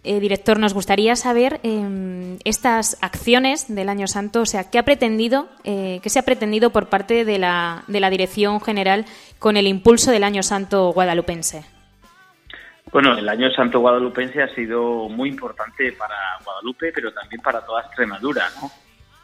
eh, 0.04 0.20
director, 0.20 0.60
nos 0.60 0.76
gustaría 0.76 1.16
saber 1.16 1.60
eh, 1.64 2.38
estas 2.44 2.98
acciones 3.02 3.66
del 3.74 3.90
Año 3.90 4.06
Santo, 4.08 4.42
o 4.42 4.46
sea, 4.46 4.70
qué 4.70 4.78
ha 4.78 4.84
pretendido, 4.86 5.48
eh, 5.64 6.00
qué 6.04 6.10
se 6.12 6.20
ha 6.20 6.24
pretendido 6.24 6.70
por 6.70 6.90
parte 6.90 7.26
de 7.26 7.40
la, 7.40 7.84
de 7.88 8.00
la 8.00 8.12
Dirección 8.12 8.62
General 8.62 9.06
con 9.40 9.58
el 9.58 9.66
impulso 9.66 10.12
del 10.12 10.24
Año 10.24 10.44
Santo 10.44 10.92
guadalupense. 10.94 11.64
Bueno, 12.92 13.18
el 13.18 13.30
año 13.30 13.50
santo 13.52 13.80
guadalupense 13.80 14.44
ha 14.44 14.54
sido 14.54 15.08
muy 15.08 15.30
importante 15.30 15.94
para 15.94 16.16
Guadalupe, 16.44 16.92
pero 16.94 17.14
también 17.14 17.42
para 17.42 17.66
toda 17.66 17.84
Extremadura, 17.84 18.44
¿no? 18.62 18.70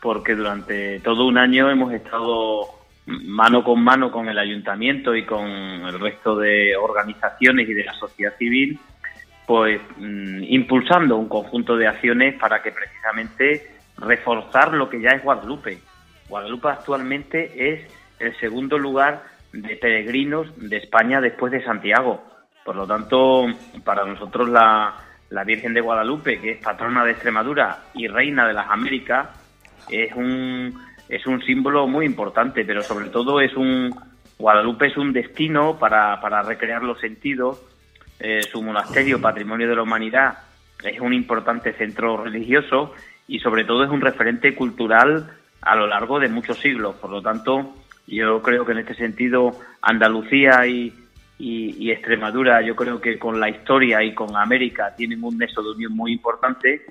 Porque 0.01 0.35
durante 0.35 1.01
todo 1.01 1.25
un 1.25 1.37
año 1.37 1.69
hemos 1.69 1.91
estado 1.91 2.77
mano 3.07 3.63
con 3.63 3.83
mano 3.83 4.11
con 4.11 4.29
el 4.29 4.37
ayuntamiento 4.37 5.15
y 5.15 5.25
con 5.25 5.45
el 5.45 5.99
resto 5.99 6.37
de 6.37 6.77
organizaciones 6.77 7.67
y 7.67 7.73
de 7.73 7.83
la 7.83 7.93
sociedad 7.93 8.37
civil, 8.37 8.79
pues 9.45 9.81
mm, 9.97 10.43
impulsando 10.43 11.17
un 11.17 11.27
conjunto 11.27 11.75
de 11.75 11.87
acciones 11.87 12.35
para 12.39 12.61
que 12.61 12.71
precisamente 12.71 13.75
reforzar 13.97 14.73
lo 14.73 14.89
que 14.89 15.01
ya 15.01 15.09
es 15.11 15.23
Guadalupe. 15.23 15.79
Guadalupe 16.29 16.69
actualmente 16.69 17.73
es 17.73 17.91
el 18.19 18.37
segundo 18.39 18.77
lugar 18.77 19.23
de 19.51 19.75
peregrinos 19.75 20.47
de 20.57 20.77
España 20.77 21.21
después 21.21 21.51
de 21.51 21.63
Santiago. 21.63 22.23
Por 22.67 22.75
lo 22.75 22.85
tanto, 22.85 23.45
para 23.85 24.03
nosotros 24.03 24.49
la, 24.49 24.93
la 25.29 25.45
Virgen 25.45 25.73
de 25.73 25.79
Guadalupe, 25.79 26.37
que 26.41 26.51
es 26.51 26.57
patrona 26.57 27.05
de 27.05 27.11
Extremadura 27.11 27.85
y 27.93 28.09
reina 28.09 28.45
de 28.45 28.53
las 28.53 28.69
Américas, 28.69 29.29
es 29.89 30.13
un, 30.13 30.77
es 31.07 31.25
un 31.25 31.41
símbolo 31.43 31.87
muy 31.87 32.05
importante, 32.05 32.65
pero 32.65 32.83
sobre 32.83 33.07
todo 33.07 33.39
es 33.39 33.55
un 33.55 33.95
Guadalupe 34.37 34.87
es 34.87 34.97
un 34.97 35.13
destino 35.13 35.79
para, 35.79 36.19
para 36.19 36.41
recrear 36.41 36.83
los 36.83 36.99
sentidos. 36.99 37.57
Eh, 38.19 38.41
su 38.43 38.61
monasterio, 38.61 39.21
patrimonio 39.21 39.69
de 39.69 39.75
la 39.77 39.83
humanidad, 39.83 40.39
es 40.83 40.99
un 40.99 41.13
importante 41.13 41.71
centro 41.71 42.17
religioso 42.17 42.93
y 43.29 43.39
sobre 43.39 43.63
todo 43.63 43.85
es 43.85 43.89
un 43.89 44.01
referente 44.01 44.53
cultural 44.53 45.31
a 45.61 45.73
lo 45.77 45.87
largo 45.87 46.19
de 46.19 46.27
muchos 46.27 46.59
siglos. 46.59 46.95
Por 46.95 47.11
lo 47.11 47.21
tanto, 47.21 47.75
yo 48.07 48.41
creo 48.41 48.65
que 48.65 48.73
en 48.73 48.79
este 48.79 48.95
sentido 48.95 49.57
Andalucía 49.81 50.67
y, 50.67 51.06
y, 51.39 51.91
Extremadura, 51.91 52.61
yo 52.61 52.75
creo 52.75 52.99
que 52.99 53.19
con 53.19 53.39
la 53.39 53.49
historia 53.49 54.03
y 54.03 54.13
con 54.13 54.35
América 54.35 54.93
tienen 54.95 55.23
un 55.23 55.37
nexo 55.37 55.61
de 55.61 55.71
unión 55.71 55.95
muy 55.95 56.13
importante, 56.13 56.85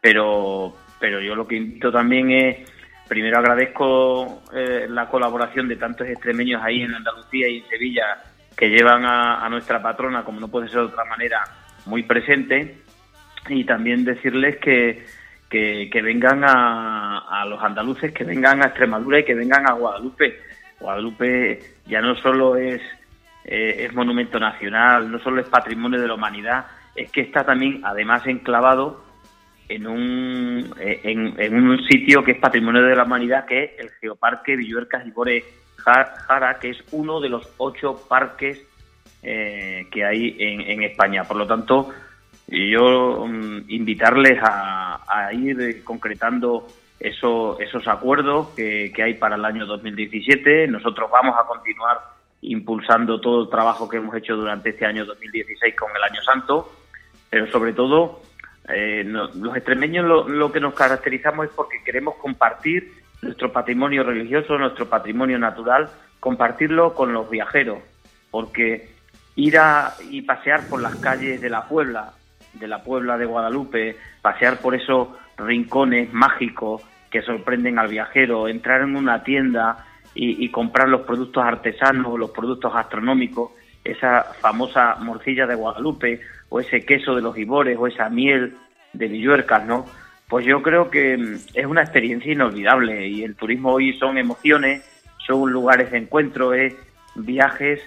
pero, 0.00 0.74
pero 0.98 1.20
yo 1.20 1.34
lo 1.34 1.46
que 1.46 1.56
invito 1.56 1.92
también 1.92 2.30
es, 2.30 2.70
primero 3.08 3.38
agradezco 3.38 4.42
eh, 4.54 4.86
la 4.88 5.08
colaboración 5.08 5.68
de 5.68 5.76
tantos 5.76 6.08
extremeños 6.08 6.62
ahí 6.62 6.82
en 6.82 6.94
Andalucía 6.94 7.48
y 7.48 7.58
en 7.58 7.68
Sevilla 7.68 8.22
que 8.56 8.70
llevan 8.70 9.04
a, 9.04 9.44
a 9.44 9.48
nuestra 9.48 9.82
patrona, 9.82 10.24
como 10.24 10.40
no 10.40 10.48
puede 10.48 10.68
ser 10.68 10.80
de 10.80 10.86
otra 10.86 11.04
manera, 11.04 11.42
muy 11.86 12.02
presente. 12.02 12.76
y 13.48 13.64
también 13.64 14.04
decirles 14.04 14.56
que, 14.58 15.04
que, 15.48 16.02
vengan 16.02 16.44
a, 16.44 17.18
a, 17.18 17.44
los 17.44 17.62
andaluces, 17.62 18.12
que 18.12 18.24
vengan 18.24 18.62
a 18.62 18.66
Extremadura 18.66 19.18
y 19.18 19.24
que 19.24 19.34
vengan 19.34 19.68
a 19.68 19.72
Guadalupe. 19.72 20.40
Guadalupe 20.78 21.60
ya 21.86 22.00
no 22.00 22.14
solo 22.16 22.56
es, 22.56 22.80
eh, 23.44 23.86
es 23.86 23.94
monumento 23.94 24.38
nacional, 24.38 25.10
no 25.10 25.18
solo 25.20 25.40
es 25.40 25.48
patrimonio 25.48 26.00
de 26.00 26.08
la 26.08 26.14
humanidad, 26.14 26.66
es 26.94 27.10
que 27.10 27.22
está 27.22 27.44
también 27.44 27.80
además 27.84 28.26
enclavado 28.26 29.04
en 29.68 29.86
un, 29.86 30.74
eh, 30.78 31.00
en, 31.04 31.54
un 31.54 31.82
sitio 31.84 32.22
que 32.22 32.32
es 32.32 32.38
patrimonio 32.38 32.82
de 32.82 32.96
la 32.96 33.04
humanidad, 33.04 33.46
que 33.46 33.64
es 33.64 33.70
el 33.78 33.90
Geoparque 34.00 34.56
Villuercas 34.56 35.06
y 35.06 35.10
Bore 35.10 35.44
Jara, 35.76 36.58
que 36.58 36.70
es 36.70 36.84
uno 36.90 37.20
de 37.20 37.28
los 37.28 37.48
ocho 37.56 38.04
parques 38.08 38.66
eh, 39.22 39.86
que 39.90 40.04
hay 40.04 40.36
en, 40.38 40.82
España. 40.82 41.24
Por 41.24 41.36
lo 41.36 41.46
tanto, 41.46 41.90
yo 42.48 43.26
mm, 43.26 43.62
invitarles 43.68 44.38
a, 44.42 45.30
ir 45.32 45.82
concretando 45.84 46.66
eso, 46.98 47.58
esos 47.60 47.86
acuerdos 47.86 48.48
que, 48.56 48.92
que 48.94 49.02
hay 49.02 49.14
para 49.14 49.36
el 49.36 49.44
año 49.44 49.66
2017. 49.66 50.66
Nosotros 50.66 51.08
vamos 51.10 51.36
a 51.38 51.46
continuar 51.46 52.19
impulsando 52.42 53.20
todo 53.20 53.42
el 53.44 53.50
trabajo 53.50 53.88
que 53.88 53.98
hemos 53.98 54.14
hecho 54.16 54.36
durante 54.36 54.70
este 54.70 54.86
año 54.86 55.04
2016 55.04 55.74
con 55.76 55.90
el 55.94 56.02
Año 56.02 56.22
Santo, 56.22 56.72
pero 57.28 57.50
sobre 57.50 57.72
todo 57.72 58.22
eh, 58.68 59.04
los 59.04 59.56
extremeños 59.56 60.06
lo, 60.28 60.52
que 60.52 60.60
nos 60.60 60.74
caracterizamos 60.74 61.46
es 61.46 61.52
porque 61.52 61.82
queremos 61.84 62.16
compartir 62.16 62.92
nuestro 63.22 63.52
patrimonio 63.52 64.02
religioso, 64.02 64.56
nuestro 64.56 64.88
patrimonio 64.88 65.38
natural, 65.38 65.90
compartirlo 66.18 66.94
con 66.94 67.12
los 67.12 67.28
viajeros, 67.28 67.78
porque 68.30 68.90
ir 69.36 69.58
a 69.58 69.94
y 70.08 70.22
pasear 70.22 70.68
por 70.68 70.80
las 70.80 70.96
calles 70.96 71.40
de 71.40 71.50
la 71.50 71.68
Puebla, 71.68 72.12
de 72.54 72.68
la 72.68 72.82
Puebla 72.82 73.18
de 73.18 73.26
Guadalupe, 73.26 73.96
pasear 74.22 74.58
por 74.58 74.74
esos 74.74 75.08
rincones 75.36 76.12
mágicos 76.12 76.82
que 77.10 77.22
sorprenden 77.22 77.78
al 77.78 77.88
viajero, 77.88 78.48
entrar 78.48 78.82
en 78.82 78.96
una 78.96 79.22
tienda 79.24 79.86
y, 80.14 80.44
y 80.44 80.48
comprar 80.50 80.88
los 80.88 81.02
productos 81.02 81.44
artesanos, 81.44 82.18
los 82.18 82.30
productos 82.30 82.72
gastronómicos, 82.72 83.52
esa 83.84 84.24
famosa 84.40 84.96
morcilla 84.96 85.46
de 85.46 85.54
Guadalupe 85.54 86.20
o 86.48 86.60
ese 86.60 86.84
queso 86.84 87.14
de 87.14 87.22
los 87.22 87.36
Ibores 87.38 87.78
o 87.78 87.86
esa 87.86 88.08
miel 88.08 88.54
de 88.92 89.08
Villuercas, 89.08 89.64
¿no? 89.66 89.86
Pues 90.28 90.46
yo 90.46 90.62
creo 90.62 90.90
que 90.90 91.16
mm, 91.16 91.34
es 91.54 91.66
una 91.66 91.82
experiencia 91.82 92.32
inolvidable 92.32 93.08
y 93.08 93.24
el 93.24 93.34
turismo 93.34 93.72
hoy 93.72 93.92
son 93.98 94.18
emociones, 94.18 94.84
son 95.26 95.50
lugares 95.50 95.90
de 95.90 95.98
encuentro, 95.98 96.54
es 96.54 96.74
viajes 97.14 97.80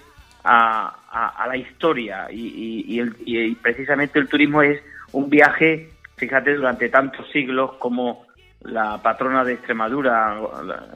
a, 0.44 1.00
la 1.48 1.56
historia 1.56 2.28
y, 2.32 3.00
y, 3.26 3.56
precisamente 3.56 4.20
el 4.20 4.28
turismo 4.28 4.62
es 4.62 4.82
un 5.14 5.30
viaje, 5.30 5.92
fíjate, 6.18 6.56
durante 6.56 6.90
tantos 6.90 7.30
siglos 7.32 7.74
como 7.80 8.26
la 8.62 9.02
patrona 9.02 9.46
de 9.46 9.54
Extremadura, 9.54 10.38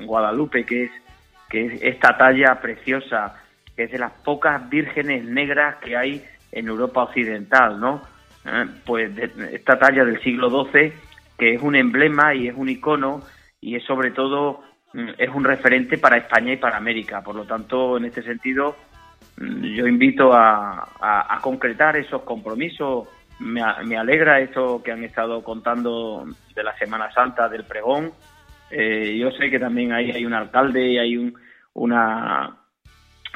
Guadalupe, 0.02 0.66
que 0.66 0.86
es, 0.86 0.92
que 1.50 1.66
es 1.66 1.82
esta 1.82 2.18
talla 2.18 2.60
preciosa, 2.62 3.36
que 3.76 3.84
es 3.84 3.92
de 3.92 4.00
las 4.00 4.12
pocas 4.12 4.70
vírgenes 4.70 5.24
negras 5.24 5.78
que 5.78 5.96
hay 5.96 6.26
en 6.52 6.68
Europa 6.68 7.04
Occidental, 7.04 7.80
¿no? 7.80 8.02
Eh, 8.46 8.66
pues 8.86 9.12
esta 9.52 9.78
talla 9.78 10.06
del 10.06 10.22
siglo 10.22 10.50
XII, 10.50 10.94
que 11.38 11.54
es 11.54 11.62
un 11.62 11.76
emblema 11.76 12.34
y 12.34 12.48
es 12.48 12.56
un 12.56 12.70
icono 12.70 13.22
y 13.60 13.76
es 13.76 13.84
sobre 13.84 14.12
todo 14.12 14.64
mm, 14.94 15.10
es 15.18 15.30
un 15.30 15.44
referente 15.44 15.98
para 15.98 16.18
España 16.18 16.54
y 16.54 16.58
para 16.58 16.78
América. 16.78 17.22
Por 17.22 17.36
lo 17.36 17.46
tanto, 17.46 17.98
en 17.98 18.06
este 18.06 18.24
sentido, 18.24 18.76
mm, 19.38 19.64
yo 19.64 19.88
invito 19.88 20.32
a, 20.34 21.40
concretar 21.42 21.98
esos 21.98 22.24
compromisos. 22.24 23.08
Me, 23.40 23.62
alegra 23.62 24.40
esto 24.40 24.82
que 24.84 24.92
han 24.92 25.04
estado 25.04 25.44
contando 25.44 26.26
de 26.56 26.64
la 26.64 26.76
Semana 26.78 27.12
Santa 27.12 27.48
del 27.48 27.64
pregón. 27.64 28.12
Eh, 28.70 29.18
yo 29.18 29.32
sé 29.32 29.50
que 29.50 29.60
también 29.60 29.94
ahí 29.94 30.12
hay 30.12 30.26
un 30.26 30.34
alcalde 30.34 30.86
y 30.86 30.98
hay 30.98 31.18
un, 31.18 31.34
una, 31.74 32.58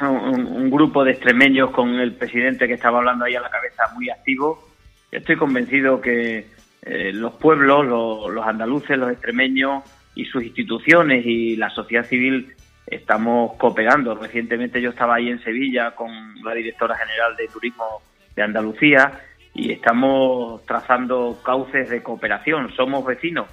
un, 0.02 0.70
grupo 0.70 1.04
de 1.04 1.12
extremeños 1.12 1.72
con 1.72 1.96
el 1.96 2.14
presidente 2.14 2.68
que 2.68 2.74
estaba 2.74 3.00
hablando 3.00 3.26
ahí 3.26 3.36
a 3.36 3.42
la 3.42 3.50
cabeza 3.50 3.84
muy 3.94 4.10
activo. 4.10 4.68
Estoy 5.12 5.36
convencido 5.36 6.02
que 6.02 6.46
eh, 6.84 7.12
los 7.14 7.34
pueblos, 7.34 7.86
los, 7.86 8.46
andaluces, 8.46 8.98
los 8.98 9.12
extremeños 9.12 9.84
y 10.16 10.26
sus 10.26 10.44
instituciones 10.44 11.26
y 11.26 11.56
la 11.56 11.70
sociedad 11.70 12.06
civil 12.06 12.54
estamos 12.88 13.54
cooperando. 13.58 14.16
Recientemente 14.16 14.82
yo 14.82 14.90
estaba 14.90 15.16
ahí 15.16 15.30
en 15.30 15.44
Sevilla 15.44 15.92
con 15.92 16.12
la 16.44 16.54
directora 16.54 16.96
general 16.96 17.36
de 17.36 17.48
Turismo 17.48 18.02
de 18.36 18.42
Andalucía 18.42 19.12
y 19.54 19.72
estamos 19.72 20.66
trazando 20.66 21.40
cauces 21.44 21.90
de 21.90 22.02
cooperación. 22.02 22.74
Somos 22.76 23.06
vecinos, 23.06 23.48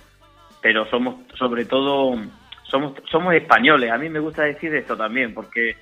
pero 0.60 0.88
somos 0.90 1.16
sobre 1.36 1.64
todo 1.64 2.16
somos 2.62 2.94
somos 3.10 3.34
españoles. 3.34 3.90
A 3.90 3.98
mí 3.98 4.08
me 4.08 4.20
gusta 4.20 4.44
decir 4.44 4.74
esto 4.74 4.96
también 4.96 5.34
porque 5.34 5.76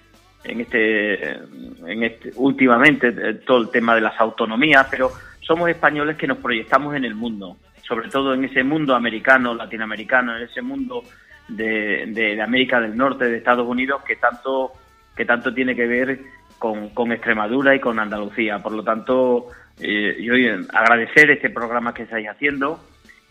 en 0.47 0.61
este, 0.61 1.33
en 1.33 2.03
este 2.03 2.31
últimamente 2.37 3.09
eh, 3.09 3.35
todo 3.47 3.59
el 3.59 3.71
tema 3.71 3.95
de 3.95 4.01
las 4.01 4.19
autonomías, 4.21 4.87
pero 4.91 5.11
somos 5.41 5.69
españoles 5.69 6.17
que 6.17 6.27
nos 6.27 6.39
proyectamos 6.39 6.95
en 6.95 7.05
el 7.05 7.15
mundo, 7.15 7.57
sobre 7.83 8.09
todo 8.09 8.35
en 8.35 8.45
ese 8.45 8.63
mundo 8.63 8.95
americano, 8.95 9.55
latinoamericano, 9.55 10.37
en 10.37 10.43
ese 10.45 10.63
mundo 10.63 11.03
de, 11.49 12.05
de, 12.09 12.41
América 12.43 12.81
del 12.81 12.97
Norte, 12.97 13.27
de 13.27 13.37
Estados 13.37 13.67
Unidos, 13.67 14.03
que 14.03 14.17
tanto, 14.17 14.73
que 15.17 15.25
tanto 15.25 15.55
tiene 15.55 15.75
que 15.77 15.87
ver 15.87 16.21
con, 16.59 16.91
con 16.91 17.13
Extremadura 17.13 17.75
y 17.75 17.81
con 17.81 17.99
Andalucía. 17.99 18.59
Por 18.59 18.73
lo 18.73 18.83
tanto, 18.83 19.49
eh, 19.81 20.17
yo 20.21 20.35
agradecer 20.73 21.31
este 21.31 21.51
programa 21.51 21.95
que 21.95 22.03
estáis 22.03 22.29
haciendo, 22.29 22.81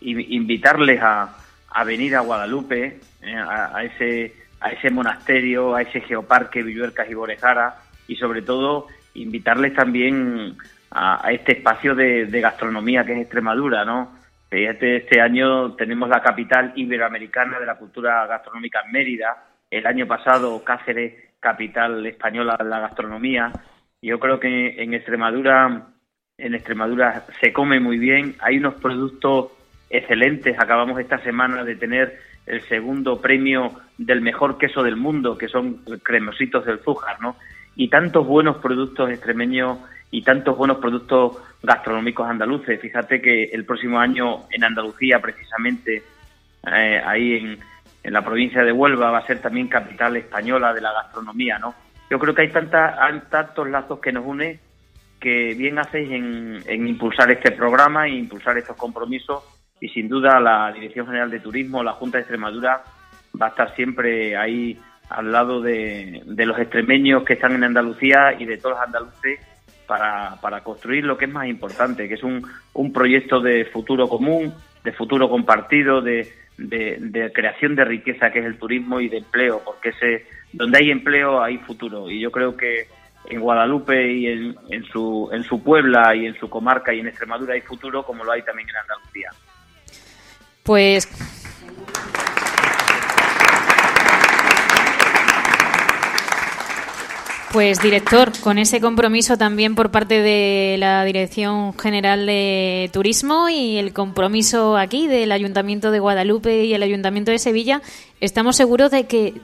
invitarles 0.00 1.00
a, 1.02 1.36
a 1.70 1.84
venir 1.84 2.16
a 2.16 2.20
Guadalupe, 2.20 3.00
eh, 3.22 3.36
a 3.36 3.82
ese 3.84 4.46
a 4.60 4.70
ese 4.70 4.90
monasterio, 4.90 5.74
a 5.74 5.82
ese 5.82 6.00
geoparque 6.00 6.62
Villuercas 6.62 7.08
y 7.10 7.14
Borejara 7.14 7.76
y 8.08 8.16
sobre 8.16 8.42
todo 8.42 8.86
invitarles 9.14 9.74
también 9.74 10.56
a, 10.90 11.30
este 11.30 11.58
espacio 11.58 11.94
de, 11.94 12.26
gastronomía 12.40 13.04
que 13.04 13.12
es 13.12 13.18
Extremadura, 13.20 13.84
¿no? 13.84 14.16
Fíjate, 14.48 14.98
este 14.98 15.20
año 15.20 15.74
tenemos 15.74 16.08
la 16.08 16.22
capital 16.22 16.72
iberoamericana 16.76 17.58
de 17.58 17.66
la 17.66 17.76
cultura 17.76 18.26
gastronómica 18.26 18.82
en 18.84 18.92
Mérida, 18.92 19.44
el 19.70 19.86
año 19.86 20.06
pasado 20.06 20.62
Cáceres, 20.62 21.14
capital 21.40 22.06
española 22.06 22.56
de 22.56 22.64
la 22.64 22.80
gastronomía. 22.80 23.52
Yo 24.00 24.20
creo 24.20 24.38
que 24.38 24.80
en 24.80 24.94
Extremadura, 24.94 25.88
en 26.38 26.54
Extremadura 26.54 27.24
se 27.40 27.52
come 27.52 27.80
muy 27.80 27.98
bien, 27.98 28.36
hay 28.38 28.58
unos 28.58 28.74
productos 28.74 29.50
excelentes. 29.90 30.58
Acabamos 30.58 30.98
esta 31.00 31.18
semana 31.18 31.64
de 31.64 31.76
tener 31.76 32.18
el 32.46 32.60
segundo 32.62 33.20
premio 33.20 33.72
del 33.98 34.20
mejor 34.20 34.58
queso 34.58 34.82
del 34.82 34.96
mundo, 34.96 35.36
que 35.36 35.48
son 35.48 35.82
cremositos 36.02 36.64
del 36.64 36.78
Zújar, 36.80 37.20
¿no? 37.20 37.36
Y 37.74 37.88
tantos 37.88 38.26
buenos 38.26 38.56
productos 38.58 39.10
extremeños 39.10 39.78
y 40.10 40.22
tantos 40.22 40.56
buenos 40.56 40.78
productos 40.78 41.38
gastronómicos 41.62 42.28
andaluces. 42.28 42.80
Fíjate 42.80 43.20
que 43.20 43.44
el 43.44 43.64
próximo 43.64 43.98
año 43.98 44.44
en 44.50 44.64
Andalucía, 44.64 45.20
precisamente, 45.20 46.02
eh, 46.66 47.02
ahí 47.04 47.34
en, 47.34 47.58
en, 48.02 48.12
la 48.12 48.22
provincia 48.22 48.62
de 48.62 48.72
Huelva, 48.72 49.10
va 49.10 49.18
a 49.18 49.26
ser 49.26 49.40
también 49.40 49.68
capital 49.68 50.16
española 50.16 50.72
de 50.72 50.80
la 50.80 50.92
gastronomía, 50.92 51.58
¿no? 51.58 51.74
Yo 52.08 52.18
creo 52.20 52.34
que 52.34 52.42
hay, 52.42 52.50
tanta, 52.50 53.04
hay 53.04 53.20
tantos 53.28 53.68
lazos 53.68 53.98
que 53.98 54.12
nos 54.12 54.24
unen 54.24 54.60
que 55.20 55.54
bien 55.54 55.78
hacéis 55.78 56.10
en, 56.12 56.62
en 56.66 56.86
impulsar 56.86 57.30
este 57.32 57.50
programa 57.50 58.06
e 58.06 58.10
impulsar 58.10 58.56
estos 58.58 58.76
compromisos 58.76 59.42
y 59.80 59.88
sin 59.88 60.08
duda 60.08 60.40
la 60.40 60.72
Dirección 60.72 61.06
General 61.06 61.30
de 61.30 61.40
Turismo, 61.40 61.82
la 61.82 61.92
Junta 61.92 62.18
de 62.18 62.22
Extremadura, 62.22 62.82
va 63.40 63.46
a 63.46 63.50
estar 63.50 63.74
siempre 63.74 64.36
ahí 64.36 64.78
al 65.10 65.30
lado 65.30 65.60
de, 65.60 66.22
los 66.26 66.58
extremeños 66.58 67.24
que 67.24 67.34
están 67.34 67.52
en 67.52 67.64
Andalucía 67.64 68.34
y 68.38 68.44
de 68.44 68.58
todos 68.58 68.76
los 68.76 68.86
andaluces 68.86 69.40
para, 69.86 70.36
para 70.40 70.62
construir 70.62 71.04
lo 71.04 71.16
que 71.16 71.26
es 71.26 71.30
más 71.30 71.46
importante, 71.46 72.08
que 72.08 72.14
es 72.14 72.22
un, 72.22 72.44
un 72.72 72.92
proyecto 72.92 73.40
de 73.40 73.66
futuro 73.66 74.08
común, 74.08 74.52
de 74.82 74.92
futuro 74.92 75.28
compartido, 75.28 76.00
de, 76.00 76.32
de, 76.58 77.30
creación 77.32 77.76
de 77.76 77.84
riqueza 77.84 78.30
que 78.30 78.40
es 78.40 78.46
el 78.46 78.58
turismo 78.58 79.00
y 79.00 79.08
de 79.08 79.18
empleo, 79.18 79.62
porque 79.64 79.90
ese 79.90 80.26
donde 80.52 80.78
hay 80.78 80.90
empleo 80.90 81.42
hay 81.42 81.58
futuro 81.58 82.10
y 82.10 82.20
yo 82.20 82.30
creo 82.30 82.56
que 82.56 82.86
en 83.28 83.40
Guadalupe 83.40 84.12
y 84.12 84.26
en, 84.26 84.56
en, 84.70 84.84
su, 84.84 85.28
en 85.32 85.42
su 85.42 85.62
Puebla 85.62 86.14
y 86.14 86.26
en 86.26 86.38
su 86.38 86.48
comarca 86.48 86.94
y 86.94 87.00
en 87.00 87.08
Extremadura 87.08 87.54
hay 87.54 87.60
futuro 87.60 88.04
como 88.04 88.24
lo 88.24 88.32
hay 88.32 88.42
también 88.42 88.68
en 88.70 88.76
Andalucía. 88.76 89.30
Pues 90.66 91.08
Pues 97.56 97.80
director, 97.80 98.32
con 98.42 98.58
ese 98.58 98.82
compromiso 98.82 99.38
también 99.38 99.74
por 99.76 99.90
parte 99.90 100.20
de 100.20 100.76
la 100.78 101.02
Dirección 101.06 101.72
General 101.78 102.26
de 102.26 102.90
Turismo 102.92 103.48
y 103.48 103.78
el 103.78 103.94
compromiso 103.94 104.76
aquí 104.76 105.06
del 105.06 105.32
Ayuntamiento 105.32 105.90
de 105.90 105.98
Guadalupe 105.98 106.66
y 106.66 106.74
el 106.74 106.82
Ayuntamiento 106.82 107.30
de 107.30 107.38
Sevilla, 107.38 107.80
estamos 108.20 108.56
seguros 108.56 108.90
de 108.90 109.06
que 109.06 109.40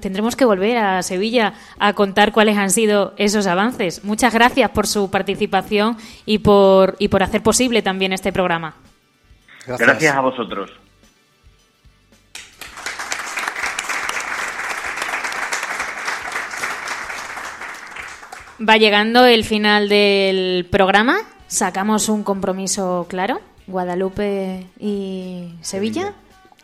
tendremos 0.00 0.36
que 0.36 0.44
volver 0.44 0.76
a 0.76 1.02
Sevilla 1.02 1.54
a 1.78 1.94
contar 1.94 2.32
cuáles 2.32 2.58
han 2.58 2.70
sido 2.70 3.14
esos 3.16 3.46
avances. 3.46 4.04
Muchas 4.04 4.34
gracias 4.34 4.70
por 4.72 4.86
su 4.86 5.10
participación 5.10 5.96
y 6.26 6.40
por, 6.40 6.96
y 6.98 7.08
por 7.08 7.22
hacer 7.22 7.42
posible 7.42 7.80
también 7.80 8.12
este 8.12 8.30
programa. 8.30 8.76
Gracias 9.66 10.14
a 10.14 10.20
vosotros. 10.20 10.70
Va 18.66 18.76
llegando 18.76 19.26
el 19.26 19.44
final 19.44 19.88
del 19.88 20.66
programa. 20.70 21.18
Sacamos 21.48 22.08
un 22.08 22.22
compromiso 22.22 23.06
claro. 23.08 23.40
Guadalupe 23.66 24.66
y 24.78 25.54
Sevilla. 25.60 26.14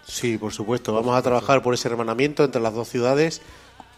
Sí, 0.05 0.39
por 0.39 0.53
supuesto. 0.53 0.95
Vamos 0.95 1.17
a 1.17 1.23
trabajar 1.23 1.63
por 1.63 1.75
ese 1.75 1.89
hermanamiento 1.89 2.45
entre 2.45 2.61
las 2.61 2.75
dos 2.75 2.89
ciudades 2.89 3.43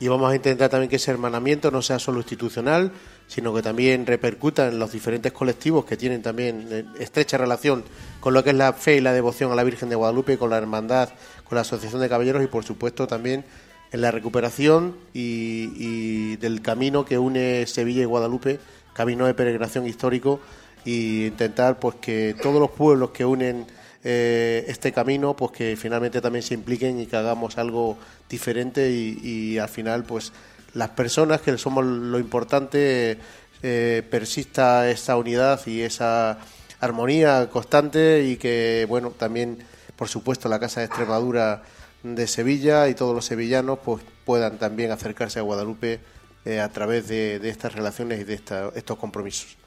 y 0.00 0.08
vamos 0.08 0.32
a 0.32 0.34
intentar 0.34 0.68
también 0.68 0.90
que 0.90 0.96
ese 0.96 1.10
hermanamiento 1.10 1.70
no 1.70 1.80
sea 1.80 1.98
solo 1.98 2.18
institucional, 2.18 2.92
sino 3.26 3.54
que 3.54 3.62
también 3.62 4.06
repercuta 4.06 4.68
en 4.68 4.78
los 4.78 4.92
diferentes 4.92 5.32
colectivos 5.32 5.84
que 5.84 5.96
tienen 5.96 6.22
también 6.22 6.68
eh, 6.70 6.84
estrecha 6.98 7.38
relación 7.38 7.84
con 8.20 8.34
lo 8.34 8.44
que 8.44 8.50
es 8.50 8.56
la 8.56 8.72
fe 8.72 8.96
y 8.96 9.00
la 9.00 9.12
devoción 9.12 9.52
a 9.52 9.54
la 9.54 9.64
Virgen 9.64 9.88
de 9.88 9.94
Guadalupe, 9.96 10.38
con 10.38 10.50
la 10.50 10.58
hermandad, 10.58 11.10
con 11.44 11.56
la 11.56 11.62
Asociación 11.62 12.00
de 12.00 12.08
Caballeros 12.08 12.42
y 12.44 12.46
por 12.46 12.64
supuesto 12.64 13.06
también 13.06 13.44
en 13.92 14.00
la 14.00 14.10
recuperación 14.10 14.96
y, 15.12 16.36
del 16.36 16.62
camino 16.62 17.04
que 17.04 17.18
une 17.18 17.66
Sevilla 17.66 18.02
y 18.02 18.06
Guadalupe, 18.06 18.58
camino 18.94 19.26
de 19.26 19.34
peregrinación 19.34 19.86
histórico, 19.86 20.40
y 20.84 21.26
intentar 21.26 21.78
pues 21.78 21.96
que 21.96 22.34
todos 22.42 22.58
los 22.58 22.70
pueblos 22.70 23.10
que 23.10 23.24
unen 23.24 23.66
eh, 24.02 24.64
este 24.66 24.92
camino, 24.92 25.36
pues 25.36 25.52
que 25.52 25.76
finalmente 25.76 26.20
también 26.20 26.42
se 26.42 26.54
impliquen 26.54 26.98
y 26.98 27.06
que 27.06 27.16
hagamos 27.16 27.58
algo 27.58 27.98
diferente 28.28 28.90
y, 28.90 29.58
al 29.58 29.68
final 29.68 30.04
pues 30.04 30.32
las 30.74 30.90
personas 30.90 31.40
que 31.40 31.56
somos 31.58 31.84
lo 31.84 32.18
importante 32.18 33.18
eh, 33.62 34.02
persista 34.10 34.90
esa 34.90 35.16
unidad 35.16 35.60
y 35.66 35.82
esa 35.82 36.38
armonía 36.80 37.48
constante 37.50 38.24
y 38.24 38.36
que 38.36 38.86
bueno 38.88 39.10
también 39.10 39.58
por 39.96 40.08
supuesto 40.08 40.48
la 40.48 40.58
Casa 40.58 40.80
de 40.80 40.86
Extremadura 40.86 41.62
de 42.02 42.26
Sevilla 42.26 42.88
y 42.88 42.94
todos 42.94 43.14
los 43.14 43.24
sevillanos 43.24 43.78
pues 43.84 44.02
puedan 44.24 44.58
también 44.58 44.90
acercarse 44.90 45.38
a 45.38 45.42
Guadalupe 45.42 46.00
eh, 46.44 46.60
a 46.60 46.68
través 46.70 47.06
de, 47.06 47.36
estas 47.48 47.74
relaciones 47.74 48.20
y 48.20 48.24
de 48.24 48.34
estos 48.34 48.98
compromisos. 48.98 49.61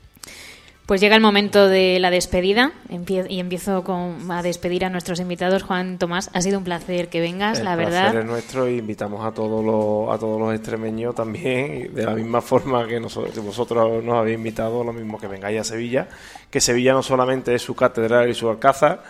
Pues 0.86 1.01
llega 1.01 1.15
el 1.15 1.21
momento 1.21 1.67
de 1.67 1.99
la 1.99 2.11
despedida 2.11 2.71
y 2.89 3.39
empiezo 3.39 3.83
con, 3.83 4.31
a 4.31 4.43
despedir 4.43 4.86
a 4.86 4.89
nuestros 4.89 5.19
invitados. 5.19 5.63
Juan 5.63 5.97
Tomás, 5.97 6.29
ha 6.33 6.41
sido 6.41 6.59
un 6.59 6.63
placer 6.63 7.09
que 7.09 7.21
vengas, 7.21 7.63
la 7.63 7.75
verdad. 7.75 8.13
El 8.13 8.21
es 8.21 8.25
nuestro 8.25 8.69
y 8.69 8.77
invitamos 8.77 9.25
a 9.25 9.31
todos 9.31 9.65
los, 9.65 10.15
a 10.15 10.19
todos 10.19 10.39
los 10.39 10.53
extremeños 10.53 11.15
también, 11.15 11.91
de 11.93 12.05
la 12.05 12.13
misma 12.13 12.39
forma 12.41 12.88
que 12.88 12.99
nosotros, 12.99 13.36
vosotros 13.43 14.03
nos 14.03 14.15
habéis 14.15 14.38
invitado, 14.38 14.83
lo 14.83 14.93
mismo 14.93 15.19
que 15.19 15.25
vengáis 15.25 15.59
a 15.59 15.63
Sevilla, 15.63 16.07
que 16.51 16.61
Sevilla 16.61 16.93
no 16.93 17.01
solamente 17.01 17.55
es 17.55 17.63
su 17.63 17.75
catedral 17.75 18.29
y 18.29 18.36
su 18.36 18.47
alcázar, 18.47 19.01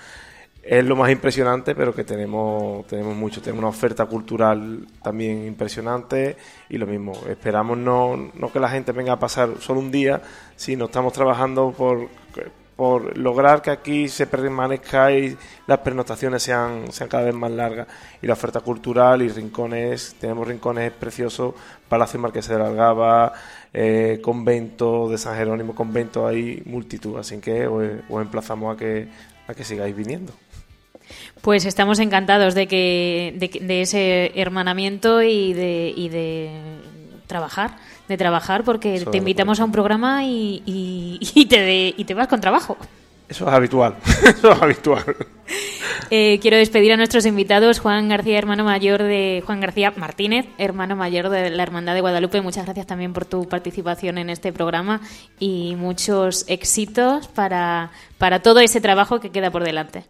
es 0.68 0.84
lo 0.84 0.96
más 0.96 1.12
impresionante, 1.12 1.76
pero 1.76 1.94
que 1.94 2.04
tenemos, 2.04 2.88
tenemos 2.88 3.16
mucho. 3.16 3.40
Tenemos 3.40 3.60
una 3.60 3.70
oferta 3.70 4.08
cultural 4.08 4.88
también 5.04 5.46
impresionante 5.46 6.38
y 6.70 6.80
lo 6.80 6.88
mismo. 6.88 7.14
Esperamos 7.30 7.78
no, 7.78 8.32
no 8.34 8.52
que 8.52 8.60
la 8.60 8.70
gente 8.70 8.92
venga 8.92 9.14
a 9.14 9.20
pasar 9.20 9.50
solo 9.60 9.80
un 9.80 9.92
día, 9.92 10.24
sino 10.56 10.86
estamos 10.86 11.14
trabajando 11.14 11.72
por, 11.72 12.10
por 12.76 13.16
lograr 13.16 13.62
que 13.62 13.70
aquí 13.70 14.08
se 14.10 14.26
permanezca 14.26 15.12
y 15.12 15.38
las 15.68 15.78
pernotaciones 15.80 16.42
sean, 16.42 16.92
sean 16.92 17.10
cada 17.10 17.26
vez 17.26 17.36
más 17.36 17.52
largas. 17.52 17.88
Y 18.24 18.26
la 18.26 18.34
oferta 18.34 18.62
cultural 18.62 19.22
y 19.22 19.30
rincones, 19.30 20.16
tenemos 20.20 20.48
rincones 20.48 20.92
preciosos, 20.94 21.54
Palacio 21.88 22.20
Marqués 22.20 22.48
de 22.48 22.58
la 22.58 22.66
Algaba, 22.66 23.34
eh, 23.72 24.20
convento 24.20 25.10
de 25.10 25.20
San 25.20 25.38
Jerónimo, 25.38 25.76
convento, 25.76 26.26
hay 26.26 26.64
multitud. 26.66 27.20
Así 27.20 27.38
que 27.38 27.68
os, 27.68 27.84
os 28.10 28.22
emplazamos 28.24 28.74
a 28.74 28.78
que, 28.80 29.10
a 29.48 29.54
que 29.54 29.64
sigáis 29.64 29.96
viniendo. 29.96 30.34
Pues 31.42 31.66
estamos 31.66 32.00
encantados 32.00 32.56
de 32.56 32.68
que 32.68 33.36
de, 33.62 33.82
ese 33.82 34.32
hermanamiento 34.36 35.22
y 35.22 35.54
de, 35.54 35.94
y 35.96 36.10
de 36.10 36.50
trabajar, 37.28 37.78
de 38.08 38.18
trabajar 38.18 38.64
porque 38.64 39.06
te 39.12 39.18
invitamos 39.18 39.60
a 39.60 39.66
un 39.66 39.72
programa 39.72 40.24
y, 40.24 40.62
y, 40.66 41.46
te, 41.46 41.94
y 41.96 42.04
te 42.04 42.14
vas 42.14 42.28
con 42.28 42.42
trabajo. 42.42 42.78
Eso 43.28 43.48
es 43.48 43.54
habitual, 43.54 43.96
eso 44.24 44.52
es 44.52 44.62
habitual. 44.62 45.04
Eh, 46.12 46.40
quiero 46.42 46.58
despedir 46.58 46.94
a 46.94 46.98
nuestros 46.98 47.26
invitados, 47.26 47.80
Juan 47.80 48.08
García, 48.08 48.38
hermano 48.38 48.64
mayor 48.64 49.02
de 49.02 49.42
Juan 49.46 49.60
García 49.60 49.92
Martínez, 49.96 50.46
hermano 50.60 50.96
mayor 50.96 51.30
de 51.30 51.50
la 51.50 51.64
Hermandad 51.64 51.96
de 51.96 52.02
Guadalupe. 52.02 52.42
Muchas 52.42 52.66
gracias 52.66 52.86
también 52.86 53.14
por 53.14 53.26
tu 53.26 53.48
participación 53.48 54.20
en 54.20 54.30
este 54.30 54.54
programa 54.54 55.02
y 55.40 55.76
muchos 55.76 56.46
éxitos 56.48 57.28
para, 57.28 57.92
para 58.20 58.44
todo 58.44 58.60
ese 58.60 58.82
trabajo 58.82 59.20
que 59.20 59.32
queda 59.32 59.50
por 59.50 59.64
delante. 59.64 60.06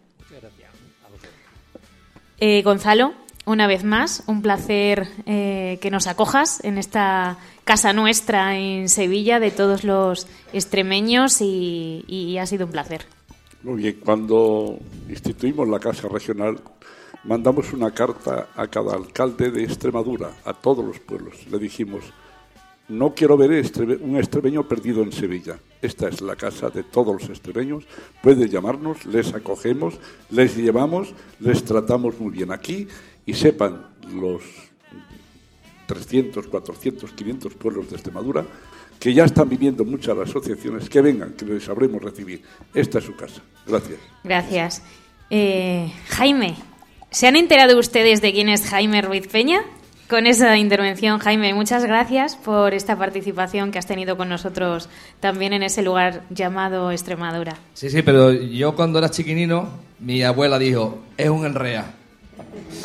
Eh, 2.38 2.62
Gonzalo, 2.62 3.14
una 3.46 3.66
vez 3.66 3.84
más, 3.84 4.24
un 4.26 4.42
placer 4.42 5.08
eh, 5.24 5.78
que 5.80 5.90
nos 5.90 6.06
acojas 6.06 6.62
en 6.64 6.78
esta 6.78 7.38
casa 7.64 7.92
nuestra 7.92 8.58
en 8.58 8.88
Sevilla 8.88 9.40
de 9.40 9.50
todos 9.50 9.84
los 9.84 10.26
extremeños 10.52 11.40
y, 11.40 12.36
ha 12.38 12.46
sido 12.46 12.66
un 12.66 12.72
placer. 12.72 13.06
Muy 13.62 13.82
bien, 13.82 14.00
cuando 14.04 14.78
instituimos 15.08 15.68
la 15.68 15.80
Casa 15.80 16.08
Regional 16.08 16.60
mandamos 17.24 17.72
una 17.72 17.90
carta 17.90 18.48
a 18.54 18.68
cada 18.68 18.94
alcalde 18.94 19.50
de 19.50 19.64
Extremadura, 19.64 20.30
a 20.44 20.52
todos 20.52 20.84
los 20.84 21.00
pueblos. 21.00 21.46
Le 21.50 21.58
dijimos, 21.58 22.04
no 22.88 23.14
quiero 23.14 23.36
ver 23.36 23.50
un 24.00 24.16
extremeño 24.16 24.68
perdido 24.68 25.02
en 25.02 25.12
Sevilla. 25.12 25.58
Esta 25.82 26.08
es 26.08 26.20
la 26.20 26.36
casa 26.36 26.70
de 26.70 26.84
todos 26.84 27.20
los 27.20 27.30
extremeños. 27.30 27.84
Puede 28.22 28.48
llamarnos, 28.48 29.04
les 29.06 29.34
acogemos, 29.34 29.94
les 30.30 30.56
llevamos, 30.56 31.12
les 31.40 31.64
tratamos 31.64 32.18
muy 32.20 32.30
bien 32.30 32.52
aquí 32.52 32.86
y 33.24 33.34
sepan 33.34 33.88
los 34.14 34.42
300, 35.86 36.46
400, 36.46 37.12
500 37.12 37.54
pueblos 37.54 37.90
de 37.90 37.96
Extremadura 37.96 38.44
que 38.98 39.12
ya 39.12 39.24
están 39.24 39.48
viviendo 39.48 39.84
muchas 39.84 40.16
asociaciones, 40.16 40.88
que 40.88 41.00
vengan, 41.00 41.34
que 41.34 41.44
les 41.44 41.64
sabremos 41.64 42.02
recibir. 42.02 42.42
Esta 42.74 42.98
es 42.98 43.04
su 43.04 43.14
casa. 43.14 43.42
Gracias. 43.66 43.98
Gracias. 44.24 44.82
Eh, 45.28 45.92
Jaime, 46.08 46.54
¿se 47.10 47.26
han 47.26 47.36
enterado 47.36 47.78
ustedes 47.78 48.22
de 48.22 48.32
quién 48.32 48.48
es 48.48 48.62
Jaime 48.62 49.02
Ruiz 49.02 49.28
Peña? 49.28 49.60
Con 50.08 50.26
esa 50.26 50.56
intervención, 50.56 51.18
Jaime. 51.18 51.52
Muchas 51.54 51.84
gracias 51.84 52.36
por 52.36 52.74
esta 52.74 52.96
participación 52.96 53.72
que 53.72 53.78
has 53.78 53.86
tenido 53.86 54.16
con 54.16 54.28
nosotros 54.28 54.88
también 55.20 55.52
en 55.52 55.62
ese 55.62 55.82
lugar 55.82 56.22
llamado 56.30 56.90
Extremadura. 56.92 57.56
Sí, 57.74 57.90
sí, 57.90 58.02
pero 58.02 58.32
yo 58.32 58.74
cuando 58.76 58.98
era 58.98 59.10
chiquinino, 59.10 59.68
mi 59.98 60.22
abuela 60.22 60.58
dijo, 60.58 60.98
es 61.16 61.28
un 61.28 61.44
enrea. 61.44 61.94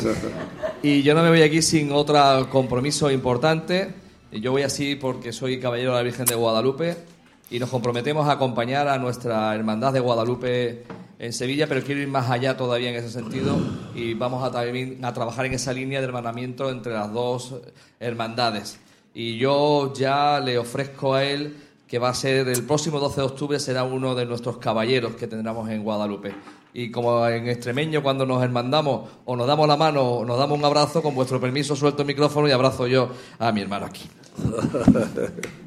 y 0.82 1.02
yo 1.02 1.14
no 1.14 1.22
me 1.22 1.28
voy 1.28 1.42
aquí 1.42 1.62
sin 1.62 1.92
otro 1.92 2.48
compromiso 2.50 3.10
importante. 3.10 3.94
Yo 4.32 4.50
voy 4.52 4.62
así 4.62 4.96
porque 4.96 5.32
soy 5.32 5.60
caballero 5.60 5.92
de 5.92 5.98
la 5.98 6.02
Virgen 6.02 6.24
de 6.24 6.34
Guadalupe 6.34 6.96
y 7.50 7.58
nos 7.58 7.68
comprometemos 7.68 8.28
a 8.28 8.32
acompañar 8.32 8.88
a 8.88 8.98
nuestra 8.98 9.54
hermandad 9.54 9.92
de 9.92 10.00
Guadalupe 10.00 10.84
en 11.18 11.32
Sevilla, 11.32 11.66
pero 11.66 11.82
quiero 11.82 12.00
ir 12.00 12.08
más 12.08 12.30
allá 12.30 12.56
todavía 12.56 12.90
en 12.90 12.96
ese 12.96 13.10
sentido 13.10 13.58
y 13.94 14.14
vamos 14.14 14.42
a, 14.44 14.50
trabajar 15.12 15.46
en 15.46 15.54
esa 15.54 15.72
línea 15.72 16.00
de 16.00 16.06
hermanamiento 16.06 16.70
entre 16.70 16.92
las 16.92 17.12
dos 17.12 17.54
hermandades. 18.00 18.78
Y 19.14 19.36
yo 19.38 19.92
ya 19.94 20.40
le 20.40 20.58
ofrezco 20.58 21.14
a 21.14 21.24
él 21.24 21.56
que 21.86 21.98
va 21.98 22.08
a 22.08 22.14
ser 22.14 22.48
el 22.48 22.64
próximo 22.64 22.98
12 22.98 23.20
de 23.20 23.26
octubre, 23.26 23.60
será 23.60 23.84
uno 23.84 24.14
de 24.14 24.24
nuestros 24.24 24.56
caballeros 24.56 25.14
que 25.14 25.26
tendremos 25.26 25.68
en 25.68 25.82
Guadalupe. 25.82 26.34
Y 26.72 26.90
como 26.90 27.26
en 27.28 27.48
extremeño, 27.48 28.02
cuando 28.02 28.24
nos 28.24 28.42
hermandamos 28.42 29.10
o 29.26 29.36
nos 29.36 29.46
damos 29.46 29.68
la 29.68 29.76
mano 29.76 30.02
o 30.02 30.24
nos 30.24 30.38
damos 30.38 30.58
un 30.58 30.64
abrazo, 30.64 31.02
con 31.02 31.14
vuestro 31.14 31.38
permiso 31.38 31.76
suelto 31.76 32.00
el 32.00 32.08
micrófono 32.08 32.48
y 32.48 32.52
abrazo 32.52 32.86
yo 32.86 33.10
a 33.38 33.52
mi 33.52 33.60
hermano 33.60 33.86
aquí. 33.86 34.08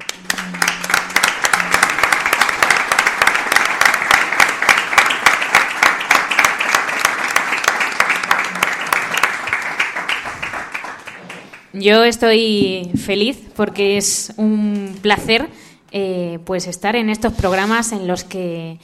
Yo 11.77 12.05
estoy 12.05 12.89
feliz 12.95 13.37
porque 13.53 13.97
es 13.97 14.33
un 14.37 14.95
placer 15.01 15.49
eh, 15.91 16.39
pues 16.45 16.67
estar 16.67 16.95
en 16.95 17.09
estos 17.09 17.33
programas 17.33 17.91
en 17.91 18.07
los 18.07 18.23
que, 18.23 18.79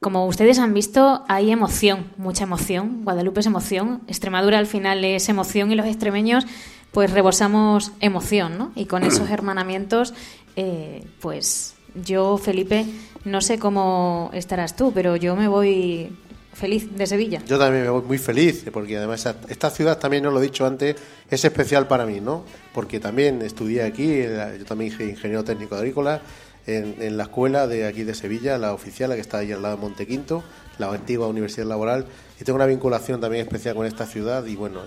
como 0.00 0.26
ustedes 0.26 0.58
han 0.58 0.74
visto, 0.74 1.24
hay 1.26 1.50
emoción, 1.50 2.12
mucha 2.18 2.44
emoción. 2.44 3.02
Guadalupe 3.04 3.40
es 3.40 3.46
emoción, 3.46 4.02
Extremadura 4.08 4.58
al 4.58 4.66
final 4.66 5.02
es 5.06 5.30
emoción 5.30 5.72
y 5.72 5.74
los 5.74 5.86
extremeños 5.86 6.46
pues 6.92 7.10
rebosamos 7.10 7.92
emoción, 8.00 8.58
¿no? 8.58 8.72
Y 8.74 8.84
con 8.84 9.04
esos 9.04 9.30
hermanamientos, 9.30 10.12
eh, 10.56 11.06
pues 11.20 11.76
yo, 11.94 12.36
Felipe, 12.36 12.84
no 13.24 13.40
sé 13.40 13.58
cómo 13.58 14.28
estarás 14.34 14.76
tú, 14.76 14.92
pero 14.92 15.16
yo 15.16 15.34
me 15.34 15.48
voy 15.48 16.10
feliz 16.58 16.88
de 16.96 17.06
Sevilla. 17.06 17.40
Yo 17.46 17.58
también 17.58 17.84
me 17.84 17.90
voy 17.90 18.02
muy 18.02 18.18
feliz, 18.18 18.64
porque 18.72 18.96
además 18.96 19.26
esta 19.48 19.70
ciudad 19.70 19.98
también, 19.98 20.26
os 20.26 20.34
lo 20.34 20.40
he 20.40 20.42
dicho 20.42 20.66
antes, 20.66 20.96
es 21.30 21.44
especial 21.44 21.86
para 21.86 22.04
mí, 22.04 22.20
¿no? 22.20 22.44
Porque 22.74 22.98
también 22.98 23.42
estudié 23.42 23.82
aquí, 23.82 24.22
yo 24.58 24.64
también 24.64 24.90
soy 24.90 25.10
ingeniero 25.10 25.44
técnico 25.44 25.76
agrícola, 25.76 26.20
en, 26.66 27.16
la 27.16 27.22
escuela 27.22 27.66
de 27.66 27.86
aquí 27.86 28.02
de 28.02 28.14
Sevilla, 28.14 28.58
la 28.58 28.74
oficial, 28.74 29.08
la 29.08 29.14
que 29.14 29.22
está 29.22 29.38
ahí 29.38 29.52
al 29.52 29.62
lado 29.62 29.76
de 29.76 29.82
Montequinto, 29.82 30.42
la 30.78 30.90
antigua 30.90 31.28
Universidad 31.28 31.66
Laboral, 31.66 32.06
y 32.40 32.44
tengo 32.44 32.56
una 32.56 32.66
vinculación 32.66 33.20
también 33.20 33.42
especial 33.42 33.74
con 33.74 33.86
esta 33.86 34.04
ciudad 34.04 34.44
y 34.44 34.54
bueno, 34.54 34.80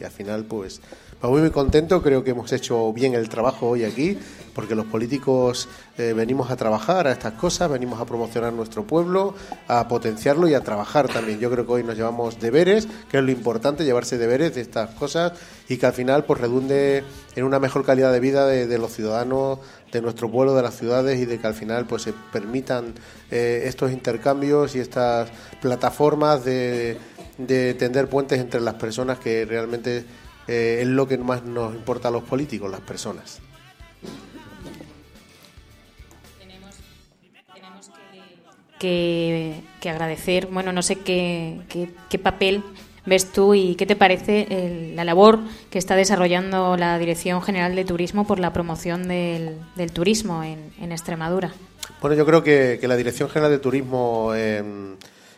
y, 0.00 0.02
al 0.02 0.10
final 0.10 0.44
pues, 0.44 0.80
pues, 1.20 1.30
muy, 1.30 1.40
muy 1.40 1.50
contento, 1.50 2.02
creo 2.02 2.22
que 2.22 2.30
hemos 2.30 2.52
hecho 2.52 2.92
bien 2.92 3.14
el 3.14 3.28
trabajo 3.28 3.68
hoy 3.68 3.84
aquí, 3.84 4.18
porque 4.54 4.74
los 4.74 4.86
políticos 4.86 5.68
eh, 5.98 6.14
venimos 6.16 6.50
a 6.50 6.56
trabajar 6.56 7.06
a 7.06 7.12
estas 7.12 7.34
cosas, 7.34 7.70
venimos 7.70 8.00
a 8.00 8.06
promocionar 8.06 8.54
nuestro 8.54 8.86
pueblo, 8.86 9.34
a 9.68 9.86
potenciarlo 9.86 10.48
y 10.48 10.54
a 10.54 10.62
trabajar 10.62 11.08
también. 11.08 11.38
Yo 11.38 11.50
creo 11.50 11.66
que 11.66 11.72
hoy 11.72 11.84
nos 11.84 11.94
llevamos 11.94 12.40
deberes, 12.40 12.88
que 13.10 13.18
es 13.18 13.22
lo 13.22 13.30
importante, 13.30 13.84
llevarse 13.84 14.16
deberes 14.16 14.54
de 14.54 14.62
estas 14.62 14.90
cosas 14.94 15.32
y 15.68 15.76
que 15.76 15.86
al 15.86 15.92
final 15.92 16.24
pues 16.24 16.40
redunde 16.40 17.04
en 17.34 17.44
una 17.44 17.58
mejor 17.58 17.84
calidad 17.84 18.12
de 18.12 18.20
vida 18.20 18.46
de, 18.46 18.78
los 18.78 18.92
ciudadanos 18.92 19.58
de 19.92 20.00
nuestro 20.00 20.30
pueblo, 20.30 20.54
de 20.54 20.62
las 20.62 20.76
ciudades 20.76 21.20
y 21.20 21.26
de 21.26 21.38
que 21.38 21.46
al 21.46 21.54
final 21.54 21.86
pues 21.86 22.02
se 22.02 22.14
permitan 22.32 22.94
eh, 23.30 23.64
estos 23.66 23.92
intercambios 23.92 24.74
y 24.74 24.80
estas 24.80 25.28
plataformas 25.60 26.44
de, 26.44 26.98
tender 27.36 28.08
puentes 28.08 28.40
entre 28.40 28.62
las 28.62 28.74
personas 28.74 29.18
que 29.18 29.44
realmente 29.44 30.06
eh, 30.48 30.78
es 30.82 30.86
lo 30.88 31.08
que 31.08 31.18
más 31.18 31.42
nos 31.42 31.74
importa 31.74 32.08
a 32.08 32.10
los 32.10 32.22
políticos, 32.22 32.70
las 32.70 32.80
personas. 32.80 33.40
que, 38.78 39.62
agradecer. 39.84 40.46
Bueno, 40.46 40.72
no 40.72 40.82
sé 40.82 40.96
qué, 40.96 41.60
qué, 42.08 42.18
papel 42.18 42.62
ves 43.04 43.30
tú 43.30 43.54
y 43.54 43.76
qué 43.76 43.86
te 43.86 43.94
parece 43.94 44.92
la 44.94 45.04
labor 45.04 45.38
que 45.70 45.78
está 45.78 45.94
desarrollando 45.94 46.76
la 46.76 46.98
Dirección 46.98 47.40
General 47.40 47.76
de 47.76 47.84
Turismo 47.84 48.26
por 48.26 48.40
la 48.40 48.52
promoción 48.52 49.06
del, 49.06 49.58
turismo 49.92 50.42
en, 50.42 50.72
en, 50.80 50.92
Extremadura. 50.92 51.52
Bueno, 52.00 52.16
yo 52.16 52.26
creo 52.26 52.42
que, 52.42 52.80
la 52.82 52.96
Dirección 52.96 53.28
General 53.28 53.52
de 53.52 53.58
Turismo 53.58 54.34
en, 54.34 54.96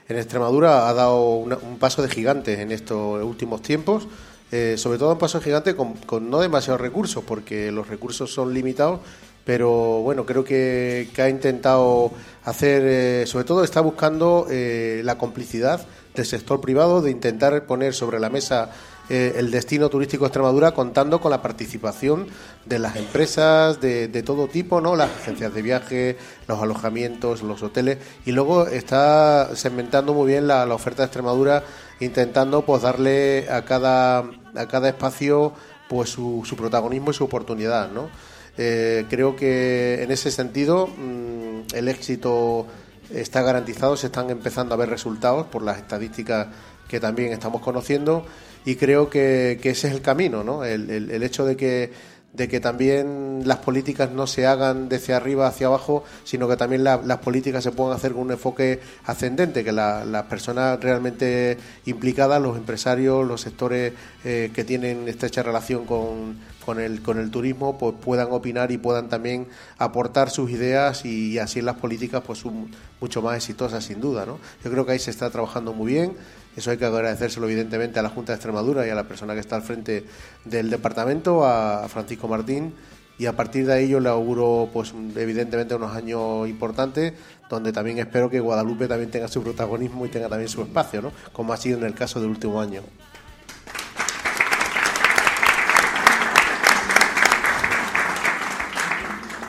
en 0.08 0.16
Extremadura 0.16 0.88
ha 0.88 0.94
dado 0.94 1.36
un 1.36 1.78
paso 1.78 2.00
de 2.02 2.08
gigante 2.08 2.62
en 2.62 2.72
estos 2.72 3.22
últimos 3.22 3.60
tiempos. 3.60 4.08
Eh, 4.50 4.76
sobre 4.78 4.98
todo 4.98 5.12
un 5.12 5.18
paso 5.18 5.40
gigante 5.40 5.76
con, 5.76 5.94
con 5.94 6.30
no 6.30 6.40
demasiados 6.40 6.80
recursos, 6.80 7.22
porque 7.24 7.70
los 7.70 7.88
recursos 7.88 8.32
son 8.32 8.54
limitados, 8.54 9.00
pero 9.48 10.02
bueno, 10.02 10.26
creo 10.26 10.44
que, 10.44 11.08
ha 11.16 11.28
intentado 11.30 12.10
hacer, 12.44 12.82
eh, 12.84 13.26
sobre 13.26 13.46
todo 13.46 13.64
está 13.64 13.80
buscando 13.80 14.46
eh, 14.50 15.00
la 15.04 15.16
complicidad 15.16 15.86
del 16.14 16.26
sector 16.26 16.60
privado 16.60 17.00
de 17.00 17.10
intentar 17.10 17.64
poner 17.64 17.94
sobre 17.94 18.20
la 18.20 18.28
mesa 18.28 18.70
eh, 19.08 19.34
el 19.36 19.50
destino 19.50 19.88
turístico 19.88 20.24
de 20.24 20.28
Extremadura 20.28 20.72
contando 20.72 21.20
con 21.20 21.30
la 21.30 21.40
participación 21.40 22.26
de 22.66 22.78
las 22.78 22.96
empresas 22.96 23.80
de, 23.80 24.22
todo 24.22 24.48
tipo, 24.48 24.80
¿no? 24.80 24.96
Las 24.96 25.10
agencias 25.10 25.54
de 25.54 25.62
viaje, 25.62 26.16
los 26.46 26.60
alojamientos, 26.60 27.42
los 27.42 27.62
hoteles 27.62 27.98
y 28.26 28.32
luego 28.32 28.66
está 28.66 29.54
segmentando 29.56 30.12
muy 30.12 30.26
bien 30.26 30.46
la, 30.46 30.66
oferta 30.74 31.02
de 31.02 31.06
Extremadura 31.06 31.64
intentando 32.00 32.62
pues 32.62 32.82
darle 32.82 33.50
a 33.50 33.64
cada 33.64 34.18
a 34.18 34.68
cada 34.68 34.88
espacio 34.88 35.52
pues 35.88 36.10
su, 36.10 36.42
su 36.44 36.56
protagonismo 36.56 37.10
y 37.10 37.14
su 37.14 37.24
oportunidad, 37.24 37.90
¿no? 37.90 38.10
Eh, 38.58 39.06
creo 39.08 39.36
que 39.36 40.02
en 40.02 40.10
ese 40.10 40.30
sentido 40.30 40.88
mm, 40.88 41.74
el 41.74 41.88
éxito 41.88 42.66
está 43.08 43.40
garantizado, 43.40 43.96
se 43.96 44.08
están 44.08 44.30
empezando 44.30 44.74
a 44.74 44.76
ver 44.76 44.90
resultados 44.90 45.46
por 45.46 45.62
las 45.62 45.78
estadísticas 45.78 46.48
que 46.88 46.98
también 46.98 47.32
estamos 47.32 47.62
conociendo 47.62 48.26
y 48.68 48.76
creo 48.76 49.08
que, 49.08 49.58
ese 49.62 49.88
es 49.88 49.94
el 49.94 50.02
camino, 50.02 50.44
¿no? 50.44 50.62
el 50.62 51.22
hecho 51.22 51.46
de 51.46 51.56
que 51.56 51.90
de 52.32 52.46
que 52.46 52.60
también 52.60 53.42
las 53.46 53.58
políticas 53.58 54.12
no 54.12 54.26
se 54.26 54.46
hagan 54.46 54.88
desde 54.88 55.14
arriba 55.14 55.46
hacia 55.46 55.66
abajo, 55.66 56.04
sino 56.24 56.46
que 56.46 56.56
también 56.56 56.84
las 56.84 57.18
políticas 57.18 57.64
se 57.64 57.72
puedan 57.72 57.96
hacer 57.96 58.12
con 58.12 58.22
un 58.22 58.32
enfoque 58.32 58.80
ascendente, 59.04 59.64
que 59.64 59.72
las 59.72 60.22
personas 60.24 60.78
realmente 60.80 61.56
implicadas, 61.86 62.40
los 62.40 62.56
empresarios, 62.56 63.26
los 63.26 63.40
sectores 63.40 63.94
eh, 64.24 64.50
que 64.54 64.62
tienen 64.62 65.08
estrecha 65.08 65.42
relación 65.42 65.86
con, 65.86 66.38
con, 66.64 66.80
el, 66.80 67.02
con 67.02 67.18
el 67.18 67.30
turismo, 67.30 67.78
pues 67.78 67.94
puedan 68.00 68.28
opinar 68.30 68.70
y 68.70 68.78
puedan 68.78 69.08
también 69.08 69.48
aportar 69.78 70.28
sus 70.30 70.50
ideas 70.50 71.04
y, 71.06 71.38
así 71.38 71.62
las 71.62 71.76
políticas 71.76 72.22
pues 72.26 72.40
son 72.40 72.70
mucho 73.00 73.22
más 73.22 73.36
exitosas 73.36 73.84
sin 73.84 74.00
duda. 74.00 74.26
¿no? 74.26 74.38
Yo 74.62 74.70
creo 74.70 74.84
que 74.84 74.92
ahí 74.92 74.98
se 74.98 75.10
está 75.10 75.30
trabajando 75.30 75.72
muy 75.72 75.92
bien 75.92 76.12
eso 76.58 76.70
hay 76.70 76.76
que 76.76 76.84
agradecérselo 76.84 77.46
evidentemente 77.46 77.98
a 77.98 78.02
la 78.02 78.08
Junta 78.08 78.32
de 78.32 78.36
Extremadura 78.36 78.86
y 78.86 78.90
a 78.90 78.94
la 78.94 79.04
persona 79.04 79.34
que 79.34 79.40
está 79.40 79.56
al 79.56 79.62
frente 79.62 80.04
del 80.44 80.70
departamento, 80.70 81.44
a 81.44 81.86
Francisco 81.88 82.28
Martín, 82.28 82.74
y 83.18 83.26
a 83.26 83.32
partir 83.34 83.66
de 83.66 83.72
ahí 83.72 83.88
yo 83.88 84.00
le 84.00 84.08
auguro 84.08 84.68
pues 84.72 84.92
evidentemente 85.16 85.74
unos 85.74 85.94
años 85.94 86.48
importantes 86.48 87.14
donde 87.48 87.72
también 87.72 87.98
espero 87.98 88.30
que 88.30 88.40
Guadalupe 88.40 88.86
también 88.86 89.10
tenga 89.10 89.28
su 89.28 89.42
protagonismo 89.42 90.06
y 90.06 90.08
tenga 90.08 90.28
también 90.28 90.48
su 90.48 90.62
espacio, 90.62 91.02
¿no? 91.02 91.12
como 91.32 91.52
ha 91.52 91.56
sido 91.56 91.78
en 91.78 91.84
el 91.84 91.94
caso 91.94 92.20
del 92.20 92.30
último 92.30 92.60
año. 92.60 92.82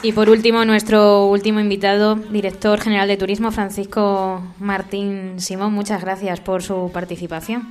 Y 0.02 0.14
por 0.14 0.30
último, 0.30 0.64
nuestro 0.64 1.26
último 1.26 1.60
invitado, 1.60 2.16
director 2.16 2.80
general 2.80 3.10
de 3.10 3.18
Turismo, 3.18 3.52
Francisco 3.52 4.42
Martín 4.58 5.42
Simón. 5.42 5.74
Muchas 5.74 6.02
gracias 6.02 6.40
por 6.40 6.64
su 6.64 6.90
participación. 6.94 7.64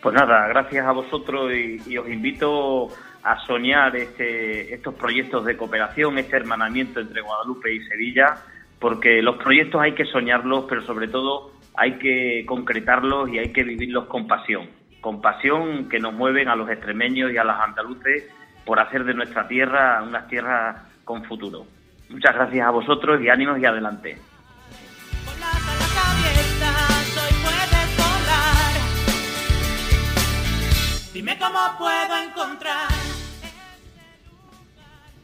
Pues 0.00 0.14
nada, 0.14 0.46
gracias 0.46 0.86
a 0.86 0.92
vosotros 0.92 1.52
y, 1.52 1.98
os 1.98 2.08
invito 2.08 2.88
a 3.24 3.44
soñar 3.44 3.96
este, 3.96 4.72
estos 4.72 4.94
proyectos 4.94 5.44
de 5.44 5.56
cooperación, 5.56 6.16
este 6.16 6.36
hermanamiento 6.36 7.00
entre 7.00 7.22
Guadalupe 7.22 7.74
y 7.74 7.80
Sevilla, 7.86 8.36
porque 8.78 9.20
los 9.20 9.36
proyectos 9.36 9.80
hay 9.82 9.94
que 9.94 10.04
soñarlos, 10.04 10.66
pero 10.68 10.82
sobre 10.86 11.08
todo 11.08 11.50
hay 11.74 11.98
que 11.98 12.44
concretarlos 12.46 13.28
y 13.30 13.38
hay 13.40 13.52
que 13.52 13.64
vivirlos 13.64 14.06
con 14.06 14.28
pasión. 14.28 14.70
Con 15.00 15.20
pasión 15.20 15.88
que 15.88 15.98
nos 15.98 16.14
mueven 16.14 16.48
a 16.48 16.54
los 16.54 16.70
extremeños 16.70 17.32
y 17.32 17.36
a 17.36 17.42
las 17.42 17.60
andaluces 17.60 18.30
por 18.64 18.78
hacer 18.78 19.04
de 19.04 19.14
nuestra 19.14 19.48
tierra 19.48 20.02
unas 20.02 20.28
tierras 20.28 20.89
con 21.10 21.24
futuro. 21.24 21.66
Muchas 22.08 22.32
gracias 22.36 22.64
a 22.64 22.70
vosotros 22.70 23.20
y 23.20 23.28
ánimos 23.28 23.58
y 23.58 23.64
adelante. 23.64 24.16
Dime 31.12 31.36
cómo 31.36 31.58
puedo 31.78 32.22
encontrar. 32.24 32.88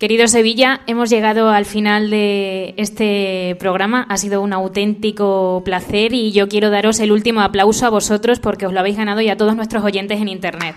Querido 0.01 0.27
Sevilla, 0.27 0.81
hemos 0.89 1.09
llegado 1.09 1.51
al 1.51 1.67
final 1.67 2.11
de 2.11 2.75
este 2.77 3.57
programa. 3.61 4.05
Ha 4.09 4.17
sido 4.17 4.43
un 4.43 4.53
auténtico 4.53 5.63
placer 5.65 6.13
y 6.13 6.33
yo 6.33 6.49
quiero 6.49 6.71
daros 6.71 6.99
el 6.99 7.13
último 7.13 7.43
aplauso 7.43 7.87
a 7.87 7.91
vosotros 7.91 8.41
porque 8.41 8.67
os 8.67 8.73
lo 8.73 8.81
habéis 8.81 8.97
ganado 8.97 9.21
y 9.21 9.29
a 9.29 9.37
todos 9.37 9.55
nuestros 9.55 9.85
oyentes 9.85 10.21
en 10.21 10.27
Internet. 10.27 10.75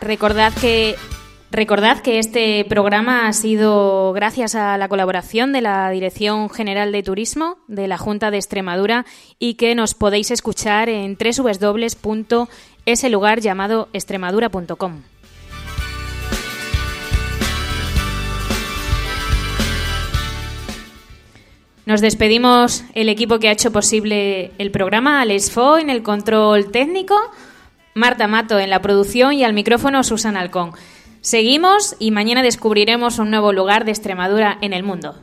Recordad 0.00 0.52
que 0.54 0.96
Recordad 1.52 1.98
que 1.98 2.20
este 2.20 2.64
programa 2.64 3.26
ha 3.26 3.32
sido 3.32 4.12
gracias 4.12 4.54
a 4.54 4.78
la 4.78 4.88
colaboración 4.88 5.52
de 5.52 5.60
la 5.60 5.90
Dirección 5.90 6.48
General 6.48 6.92
de 6.92 7.02
Turismo 7.02 7.58
de 7.66 7.88
la 7.88 7.98
Junta 7.98 8.30
de 8.30 8.36
Extremadura 8.36 9.04
y 9.40 9.54
que 9.54 9.74
nos 9.74 9.94
podéis 9.94 10.30
escuchar 10.30 10.88
en 10.88 11.16
lugar 13.10 13.40
llamado 13.40 13.88
extremadura.com. 13.92 15.02
Nos 21.84 22.00
despedimos 22.00 22.84
el 22.94 23.08
equipo 23.08 23.40
que 23.40 23.48
ha 23.48 23.52
hecho 23.52 23.72
posible 23.72 24.52
el 24.58 24.70
programa, 24.70 25.20
Alex 25.20 25.50
Fo 25.50 25.78
en 25.78 25.90
el 25.90 26.04
control 26.04 26.70
técnico. 26.70 27.16
Marta 27.94 28.28
Mato 28.28 28.58
en 28.58 28.70
la 28.70 28.82
producción 28.82 29.32
y 29.32 29.44
al 29.44 29.52
micrófono 29.52 30.04
Susan 30.04 30.36
Alcón. 30.36 30.72
Seguimos 31.20 31.96
y 31.98 32.12
mañana 32.12 32.42
descubriremos 32.42 33.18
un 33.18 33.30
nuevo 33.30 33.52
lugar 33.52 33.84
de 33.84 33.90
Extremadura 33.90 34.56
en 34.60 34.72
el 34.72 34.82
mundo. 34.82 35.16